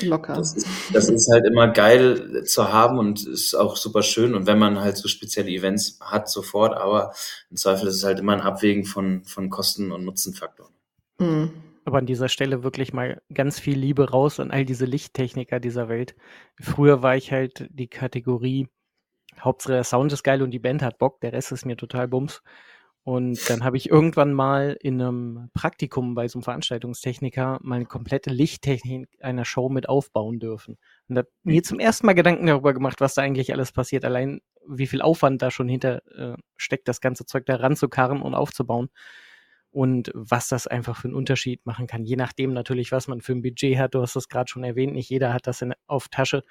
Locker. 0.00 0.34
Das 0.34 0.54
ist, 0.54 0.66
das 0.92 1.08
ist 1.08 1.30
halt 1.30 1.44
immer 1.44 1.68
geil 1.68 2.44
zu 2.44 2.72
haben 2.72 2.98
und 2.98 3.26
ist 3.26 3.54
auch 3.54 3.76
super 3.76 4.02
schön. 4.02 4.34
Und 4.34 4.46
wenn 4.46 4.58
man 4.58 4.80
halt 4.80 4.96
so 4.96 5.08
spezielle 5.08 5.50
Events 5.50 5.98
hat, 6.00 6.30
sofort, 6.30 6.74
aber 6.74 7.12
im 7.50 7.56
Zweifel 7.56 7.88
ist 7.88 7.96
es 7.96 8.04
halt 8.04 8.20
immer 8.20 8.32
ein 8.32 8.40
Abwägen 8.40 8.84
von, 8.84 9.24
von 9.24 9.50
Kosten- 9.50 9.92
und 9.92 10.04
Nutzenfaktoren. 10.04 10.72
Mhm. 11.18 11.50
Aber 11.88 11.96
an 11.96 12.04
dieser 12.04 12.28
Stelle 12.28 12.62
wirklich 12.62 12.92
mal 12.92 13.22
ganz 13.32 13.58
viel 13.58 13.78
Liebe 13.78 14.10
raus 14.10 14.40
an 14.40 14.50
all 14.50 14.66
diese 14.66 14.84
Lichttechniker 14.84 15.58
dieser 15.58 15.88
Welt. 15.88 16.16
Früher 16.60 17.02
war 17.02 17.16
ich 17.16 17.32
halt 17.32 17.66
die 17.70 17.88
Kategorie, 17.88 18.68
Hauptsache 19.40 19.72
der 19.72 19.84
Sound 19.84 20.12
ist 20.12 20.22
geil 20.22 20.42
und 20.42 20.50
die 20.50 20.58
Band 20.58 20.82
hat 20.82 20.98
Bock, 20.98 21.18
der 21.22 21.32
Rest 21.32 21.50
ist 21.50 21.64
mir 21.64 21.78
total 21.78 22.06
Bums. 22.06 22.42
Und 23.04 23.48
dann 23.48 23.64
habe 23.64 23.78
ich 23.78 23.88
irgendwann 23.88 24.34
mal 24.34 24.76
in 24.82 25.00
einem 25.00 25.48
Praktikum 25.54 26.14
bei 26.14 26.28
so 26.28 26.40
einem 26.40 26.42
Veranstaltungstechniker 26.42 27.58
mal 27.62 27.76
eine 27.76 27.86
komplette 27.86 28.28
Lichttechnik 28.28 29.08
einer 29.22 29.46
Show 29.46 29.70
mit 29.70 29.88
aufbauen 29.88 30.40
dürfen. 30.40 30.76
Und 31.08 31.14
da 31.14 31.22
mir 31.42 31.62
zum 31.62 31.80
ersten 31.80 32.04
Mal 32.04 32.12
Gedanken 32.12 32.44
darüber 32.48 32.74
gemacht, 32.74 33.00
was 33.00 33.14
da 33.14 33.22
eigentlich 33.22 33.54
alles 33.54 33.72
passiert. 33.72 34.04
Allein 34.04 34.42
wie 34.66 34.86
viel 34.86 35.00
Aufwand 35.00 35.40
da 35.40 35.50
schon 35.50 35.70
hinter 35.70 36.02
äh, 36.18 36.36
steckt, 36.58 36.86
das 36.86 37.00
ganze 37.00 37.24
Zeug 37.24 37.46
da 37.46 37.56
ranzukarren 37.56 38.20
und 38.20 38.34
aufzubauen. 38.34 38.90
Und 39.70 40.10
was 40.14 40.48
das 40.48 40.66
einfach 40.66 40.96
für 40.96 41.08
einen 41.08 41.14
Unterschied 41.14 41.66
machen 41.66 41.86
kann. 41.86 42.04
Je 42.04 42.16
nachdem 42.16 42.52
natürlich, 42.52 42.90
was 42.90 43.06
man 43.06 43.20
für 43.20 43.32
ein 43.32 43.42
Budget 43.42 43.78
hat. 43.78 43.94
Du 43.94 44.00
hast 44.00 44.16
das 44.16 44.28
gerade 44.28 44.48
schon 44.48 44.64
erwähnt. 44.64 44.94
Nicht 44.94 45.10
jeder 45.10 45.32
hat 45.32 45.46
das 45.46 45.60
in, 45.60 45.74
auf 45.86 46.08
Tasche. 46.08 46.42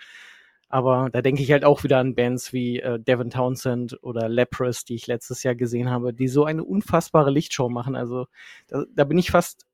Aber 0.70 1.10
da 1.12 1.22
denke 1.22 1.42
ich 1.42 1.52
halt 1.52 1.64
auch 1.64 1.84
wieder 1.84 1.98
an 1.98 2.14
Bands 2.14 2.52
wie 2.52 2.80
äh, 2.80 3.00
Devin 3.00 3.30
Townsend 3.30 3.98
oder 4.04 4.28
Leprous, 4.28 4.84
die 4.84 4.96
ich 4.96 5.08
letztes 5.08 5.44
Jahr 5.44 5.56
gesehen 5.56 5.90
habe, 5.90 6.14
die 6.14 6.28
so 6.28 6.44
eine 6.44 6.64
unfassbare 6.64 7.32
Lichtshow 7.32 7.70
machen. 7.70 7.96
Also 7.96 8.28
da, 8.68 8.84
da 8.94 9.06
bin 9.06 9.18
ich 9.18 9.32
fast 9.32 9.66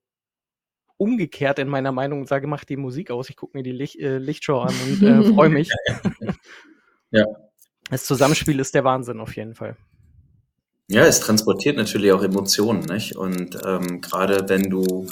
umgekehrt 0.96 1.58
in 1.58 1.68
meiner 1.68 1.90
Meinung 1.90 2.20
und 2.20 2.28
sage, 2.28 2.46
mach 2.46 2.64
die 2.64 2.76
Musik 2.76 3.10
aus, 3.10 3.28
ich 3.28 3.36
gucke 3.36 3.56
mir 3.58 3.64
die 3.64 3.72
Licht, 3.72 3.98
äh, 3.98 4.18
Lichtshow 4.18 4.60
an 4.60 4.74
und 4.86 5.02
äh, 5.02 5.34
freue 5.34 5.48
mich. 5.50 5.70
ja. 7.10 7.26
Das 7.90 8.04
Zusammenspiel 8.04 8.60
ist 8.60 8.74
der 8.74 8.84
Wahnsinn 8.84 9.20
auf 9.20 9.34
jeden 9.36 9.54
Fall. 9.54 9.76
Ja, 10.88 11.06
es 11.06 11.20
transportiert 11.20 11.76
natürlich 11.76 12.12
auch 12.12 12.22
Emotionen, 12.22 12.80
nicht? 12.80 13.16
Und 13.16 13.58
ähm, 13.64 14.00
gerade 14.00 14.48
wenn 14.48 14.68
du 14.68 15.06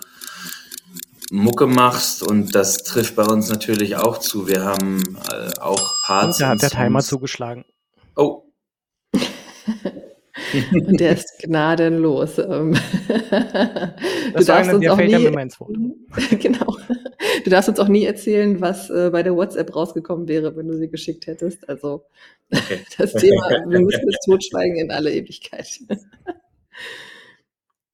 Mucke 1.30 1.66
machst 1.66 2.22
und 2.22 2.54
das 2.54 2.78
trifft 2.84 3.16
bei 3.16 3.24
uns 3.24 3.48
natürlich 3.48 3.96
auch 3.96 4.18
zu. 4.18 4.46
Wir 4.46 4.64
haben 4.64 5.02
äh, 5.30 5.58
auch 5.60 5.90
Parts. 6.04 6.36
Und 6.36 6.42
da 6.42 6.48
hat 6.50 6.62
der 6.62 6.70
Timer 6.70 7.00
zugeschlagen. 7.00 7.64
Oh. 8.16 8.42
und 10.72 10.98
der 10.98 11.12
ist 11.12 11.38
gnadenlos. 11.40 12.38
Ähm. 12.38 12.74
du 14.34 14.44
darfst 14.44 14.72
uns 14.72 14.88
auch 14.88 14.96
nie, 14.96 15.30
genau. 16.38 16.76
Du 17.44 17.50
darfst 17.50 17.68
uns 17.68 17.78
auch 17.78 17.88
nie 17.88 18.04
erzählen, 18.04 18.60
was 18.60 18.90
äh, 18.90 19.10
bei 19.10 19.22
der 19.22 19.36
WhatsApp 19.36 19.74
rausgekommen 19.74 20.28
wäre, 20.28 20.56
wenn 20.56 20.68
du 20.68 20.76
sie 20.76 20.88
geschickt 20.88 21.26
hättest. 21.26 21.68
Also 21.68 22.06
okay. 22.52 22.80
das 22.98 23.12
Thema, 23.12 23.48
wir 23.66 23.80
müssen 23.80 24.08
es 24.08 24.18
totschweigen 24.24 24.76
in 24.76 24.90
alle 24.90 25.12
Ewigkeit. 25.12 25.80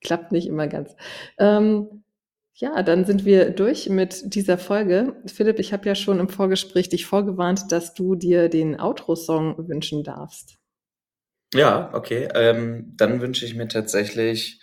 Klappt 0.00 0.32
nicht 0.32 0.46
immer 0.46 0.68
ganz. 0.68 0.94
Ähm, 1.38 2.04
ja, 2.54 2.82
dann 2.82 3.04
sind 3.04 3.24
wir 3.24 3.50
durch 3.50 3.88
mit 3.88 4.34
dieser 4.34 4.58
Folge. 4.58 5.14
Philipp, 5.26 5.58
ich 5.58 5.72
habe 5.72 5.86
ja 5.86 5.94
schon 5.94 6.18
im 6.18 6.28
Vorgespräch 6.28 6.88
dich 6.88 7.06
vorgewarnt, 7.06 7.70
dass 7.70 7.94
du 7.94 8.14
dir 8.14 8.48
den 8.48 8.78
Outro-Song 8.78 9.68
wünschen 9.68 10.02
darfst. 10.02 10.57
Ja, 11.54 11.90
okay. 11.94 12.28
Ähm, 12.34 12.92
dann 12.96 13.20
wünsche 13.20 13.44
ich 13.46 13.54
mir 13.54 13.68
tatsächlich 13.68 14.60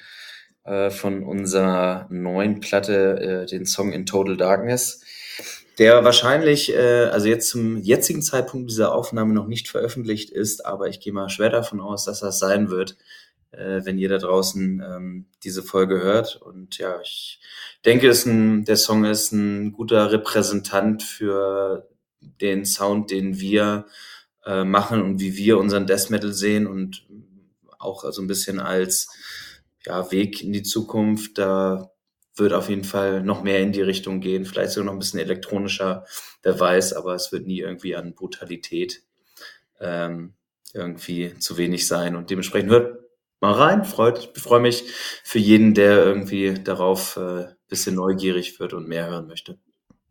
äh, 0.63 0.89
von 0.89 1.23
unserer 1.23 2.07
neuen 2.09 2.59
Platte 2.59 3.45
äh, 3.45 3.45
den 3.45 3.65
Song 3.65 3.91
In 3.91 4.05
Total 4.05 4.37
Darkness, 4.37 5.01
der 5.79 6.03
wahrscheinlich, 6.03 6.73
äh, 6.73 7.05
also 7.05 7.27
jetzt 7.27 7.49
zum 7.49 7.77
jetzigen 7.77 8.21
Zeitpunkt 8.21 8.69
dieser 8.69 8.93
Aufnahme 8.93 9.33
noch 9.33 9.47
nicht 9.47 9.67
veröffentlicht 9.67 10.29
ist, 10.29 10.65
aber 10.65 10.87
ich 10.87 10.99
gehe 10.99 11.13
mal 11.13 11.29
schwer 11.29 11.49
davon 11.49 11.81
aus, 11.81 12.05
dass 12.05 12.19
das 12.19 12.39
sein 12.39 12.69
wird 12.69 12.97
äh, 13.57 13.85
wenn 13.85 13.97
ihr 13.97 14.09
da 14.09 14.17
draußen 14.17 14.83
ähm, 14.85 15.25
diese 15.43 15.63
Folge 15.63 16.01
hört. 16.01 16.35
Und 16.35 16.77
ja, 16.77 16.99
ich 17.01 17.39
denke, 17.85 18.07
ist 18.07 18.25
ein, 18.25 18.65
der 18.65 18.77
Song 18.77 19.05
ist 19.05 19.31
ein 19.31 19.71
guter 19.71 20.11
Repräsentant 20.11 21.03
für 21.03 21.87
den 22.21 22.65
Sound, 22.65 23.11
den 23.11 23.39
wir 23.39 23.85
äh, 24.45 24.63
machen 24.63 25.01
und 25.01 25.19
wie 25.19 25.35
wir 25.37 25.57
unseren 25.57 25.87
Death 25.87 26.09
Metal 26.09 26.33
sehen 26.33 26.67
und 26.67 27.05
auch 27.79 28.09
so 28.11 28.21
ein 28.21 28.27
bisschen 28.27 28.59
als 28.59 29.09
ja, 29.85 30.11
Weg 30.11 30.41
in 30.41 30.53
die 30.53 30.63
Zukunft. 30.63 31.37
Da 31.37 31.91
wird 32.35 32.53
auf 32.53 32.69
jeden 32.69 32.83
Fall 32.83 33.23
noch 33.23 33.43
mehr 33.43 33.61
in 33.61 33.71
die 33.71 33.81
Richtung 33.81 34.19
gehen, 34.19 34.45
vielleicht 34.45 34.71
sogar 34.71 34.85
noch 34.85 34.93
ein 34.93 34.99
bisschen 34.99 35.19
elektronischer, 35.19 36.05
wer 36.43 36.59
weiß, 36.59 36.93
aber 36.93 37.15
es 37.15 37.31
wird 37.31 37.47
nie 37.47 37.59
irgendwie 37.59 37.95
an 37.95 38.13
Brutalität 38.13 39.03
ähm, 39.79 40.33
irgendwie 40.73 41.37
zu 41.39 41.57
wenig 41.57 41.87
sein 41.87 42.15
und 42.15 42.29
dementsprechend 42.29 42.71
hört 42.71 42.99
mal 43.39 43.53
rein, 43.53 43.85
freut, 43.85 44.31
ich 44.35 44.41
freue 44.41 44.59
mich 44.59 44.83
für 45.23 45.39
jeden, 45.39 45.73
der 45.73 46.03
irgendwie 46.05 46.55
darauf 46.55 47.17
äh, 47.17 47.45
bisschen 47.67 47.95
neugierig 47.95 48.59
wird 48.59 48.73
und 48.73 48.87
mehr 48.87 49.07
hören 49.07 49.27
möchte. 49.27 49.57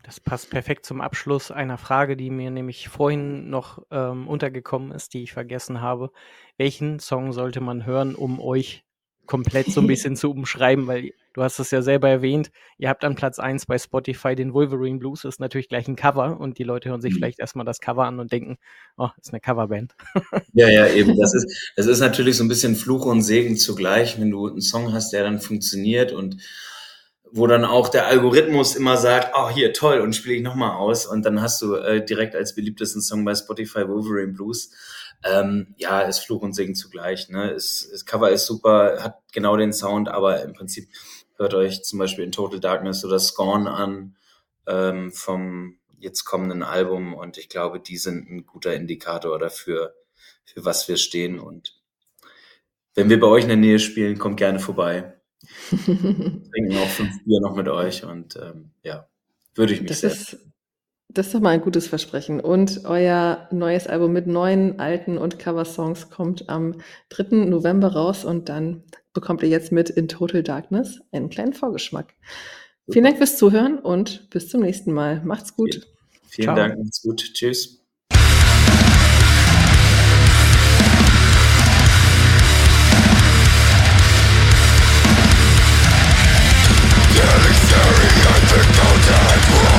Das 0.05 0.21
passt 0.21 0.51
perfekt 0.51 0.85
zum 0.85 1.01
Abschluss 1.01 1.51
einer 1.51 1.79
Frage, 1.79 2.15
die 2.15 2.29
mir 2.29 2.51
nämlich 2.51 2.89
vorhin 2.89 3.49
noch 3.49 3.83
ähm, 3.91 4.29
untergekommen 4.29 4.93
ist, 4.93 5.15
die 5.15 5.23
ich 5.23 5.33
vergessen 5.33 5.81
habe. 5.81 6.11
Welchen 6.59 7.01
Song 7.01 7.33
sollte 7.33 7.63
man 7.63 7.87
hören, 7.87 8.15
um 8.15 8.39
euch 8.39 8.85
komplett 9.25 9.69
so 9.69 9.81
ein 9.81 9.87
bisschen 9.87 10.15
zu 10.15 10.31
umschreiben, 10.31 10.87
weil 10.87 11.13
du 11.33 11.43
hast 11.43 11.59
es 11.59 11.71
ja 11.71 11.81
selber 11.81 12.11
erwähnt, 12.11 12.51
ihr 12.77 12.91
habt 12.91 13.03
an 13.03 13.15
Platz 13.15 13.39
1 13.39 13.65
bei 13.65 13.79
Spotify 13.79 14.35
den 14.35 14.53
Wolverine 14.53 14.99
Blues, 14.99 15.23
das 15.23 15.37
ist 15.37 15.41
natürlich 15.41 15.71
gleich 15.71 15.89
ein 15.89 15.97
Cover 15.97 16.39
und 16.39 16.59
die 16.59 16.65
Leute 16.65 16.91
hören 16.91 17.01
sich 17.01 17.15
mhm. 17.15 17.17
vielleicht 17.17 17.41
erstmal 17.41 17.65
das 17.65 17.81
Cover 17.81 18.05
an 18.05 18.21
und 18.21 18.31
denken, 18.31 18.59
oh, 18.99 19.09
ist 19.19 19.33
eine 19.33 19.41
Coverband. 19.41 19.95
Ja, 20.53 20.69
ja, 20.69 20.87
eben. 20.87 21.19
Das 21.19 21.35
ist, 21.35 21.73
das 21.77 21.87
ist 21.87 21.99
natürlich 21.99 22.37
so 22.37 22.45
ein 22.45 22.49
bisschen 22.49 22.77
Fluch 22.77 23.07
und 23.07 23.23
Segen 23.23 23.57
zugleich, 23.57 24.21
wenn 24.21 24.31
du 24.31 24.47
einen 24.47 24.61
Song 24.61 24.93
hast, 24.93 25.13
der 25.13 25.25
dann 25.25 25.41
funktioniert 25.41 26.13
und 26.13 26.37
wo 27.31 27.47
dann 27.47 27.65
auch 27.65 27.89
der 27.89 28.07
Algorithmus 28.07 28.77
immer 28.77 28.97
sagt, 28.97 29.35
oh 29.37 29.49
hier 29.51 29.73
toll 29.73 30.01
und 30.01 30.15
spiele 30.15 30.37
ich 30.37 30.43
nochmal 30.43 30.77
aus 30.77 31.07
und 31.07 31.25
dann 31.25 31.41
hast 31.41 31.61
du 31.63 31.75
äh, 31.75 32.05
direkt 32.05 32.35
als 32.37 32.55
beliebtesten 32.55 33.03
Song 33.03 33.25
bei 33.25 33.35
Spotify 33.35 33.89
Wolverine 33.89 34.33
Blues. 34.33 34.71
Ähm, 35.25 35.75
ja, 35.79 36.01
ist 36.01 36.21
Fluch 36.21 36.43
und 36.43 36.55
Segen 36.55 36.75
zugleich. 36.75 37.29
Ne? 37.31 37.51
Ist, 37.51 37.91
das 37.93 38.05
Cover 38.05 38.31
ist 38.31 38.47
super, 38.47 39.03
hat 39.03 39.23
genau 39.33 39.57
den 39.57 39.73
Sound, 39.73 40.09
aber 40.09 40.43
im 40.43 40.53
Prinzip 40.53 40.89
hört 41.37 41.55
euch 41.55 41.83
zum 41.83 41.99
Beispiel 41.99 42.25
in 42.25 42.33
Total 42.33 42.61
Darkness 42.61 43.05
oder 43.05 43.19
Scorn 43.19 43.67
an 43.67 44.17
ähm, 44.67 45.13
vom 45.13 45.79
jetzt 45.99 46.25
kommenden 46.25 46.63
Album 46.63 47.15
und 47.15 47.39
ich 47.39 47.49
glaube, 47.49 47.81
die 47.81 47.97
sind 47.97 48.31
ein 48.31 48.47
guter 48.47 48.75
Indikator 48.75 49.39
dafür, 49.39 49.95
für 50.45 50.65
was 50.65 50.87
wir 50.87 50.99
stehen 50.99 51.41
und 51.41 51.81
wenn 52.95 53.11
wir 53.11 53.19
bei 53.19 53.27
euch 53.27 53.43
in 53.43 53.49
der 53.49 53.57
Nähe 53.57 53.81
spielen, 53.81 54.19
kommt 54.19 54.37
gerne 54.37 54.61
vorbei. 54.61 55.14
Trinken 55.69 56.77
auch 56.77 56.89
fünf 56.89 57.25
Bier 57.25 57.41
noch 57.41 57.55
mit 57.55 57.69
euch 57.69 58.05
und 58.05 58.37
ähm, 58.37 58.71
ja, 58.83 59.09
würde 59.55 59.75
ich 59.75 59.81
mich 59.81 59.89
das 59.89 60.01
sehr. 60.01 60.11
Ist, 60.11 60.39
das 61.09 61.27
ist 61.27 61.35
doch 61.35 61.41
mal 61.41 61.51
ein 61.51 61.61
gutes 61.61 61.87
Versprechen. 61.87 62.41
Und 62.41 62.83
euer 62.85 63.49
neues 63.53 63.87
Album 63.87 64.13
mit 64.13 64.27
neuen, 64.27 64.81
alten 64.81 65.17
und 65.17 65.39
Coversongs 65.39 66.11
kommt 66.11 66.49
am 66.49 66.81
3. 67.11 67.47
November 67.47 67.93
raus 67.93 68.25
und 68.25 68.49
dann 68.49 68.83
bekommt 69.13 69.43
ihr 69.43 69.49
jetzt 69.49 69.71
mit 69.71 69.91
In 69.91 70.09
Total 70.09 70.43
Darkness 70.43 71.01
einen 71.13 71.31
kleinen 71.31 71.53
Vorgeschmack. 71.53 72.15
Super. 72.87 72.93
Vielen 72.93 73.05
Dank 73.05 73.19
fürs 73.19 73.39
Zuhören 73.39 73.79
und 73.79 74.29
bis 74.31 74.49
zum 74.49 74.61
nächsten 74.63 74.93
Mal. 74.93 75.23
Macht's 75.25 75.55
gut. 75.55 75.75
Vielen, 75.75 75.87
vielen 76.29 76.57
Dank, 76.57 76.79
macht's 76.79 77.03
gut. 77.03 77.23
Tschüss. 77.33 77.84
Getting 87.15 87.55
staring 87.55 88.19
at 88.27 88.43
the 88.51 88.61
contact 88.75 89.74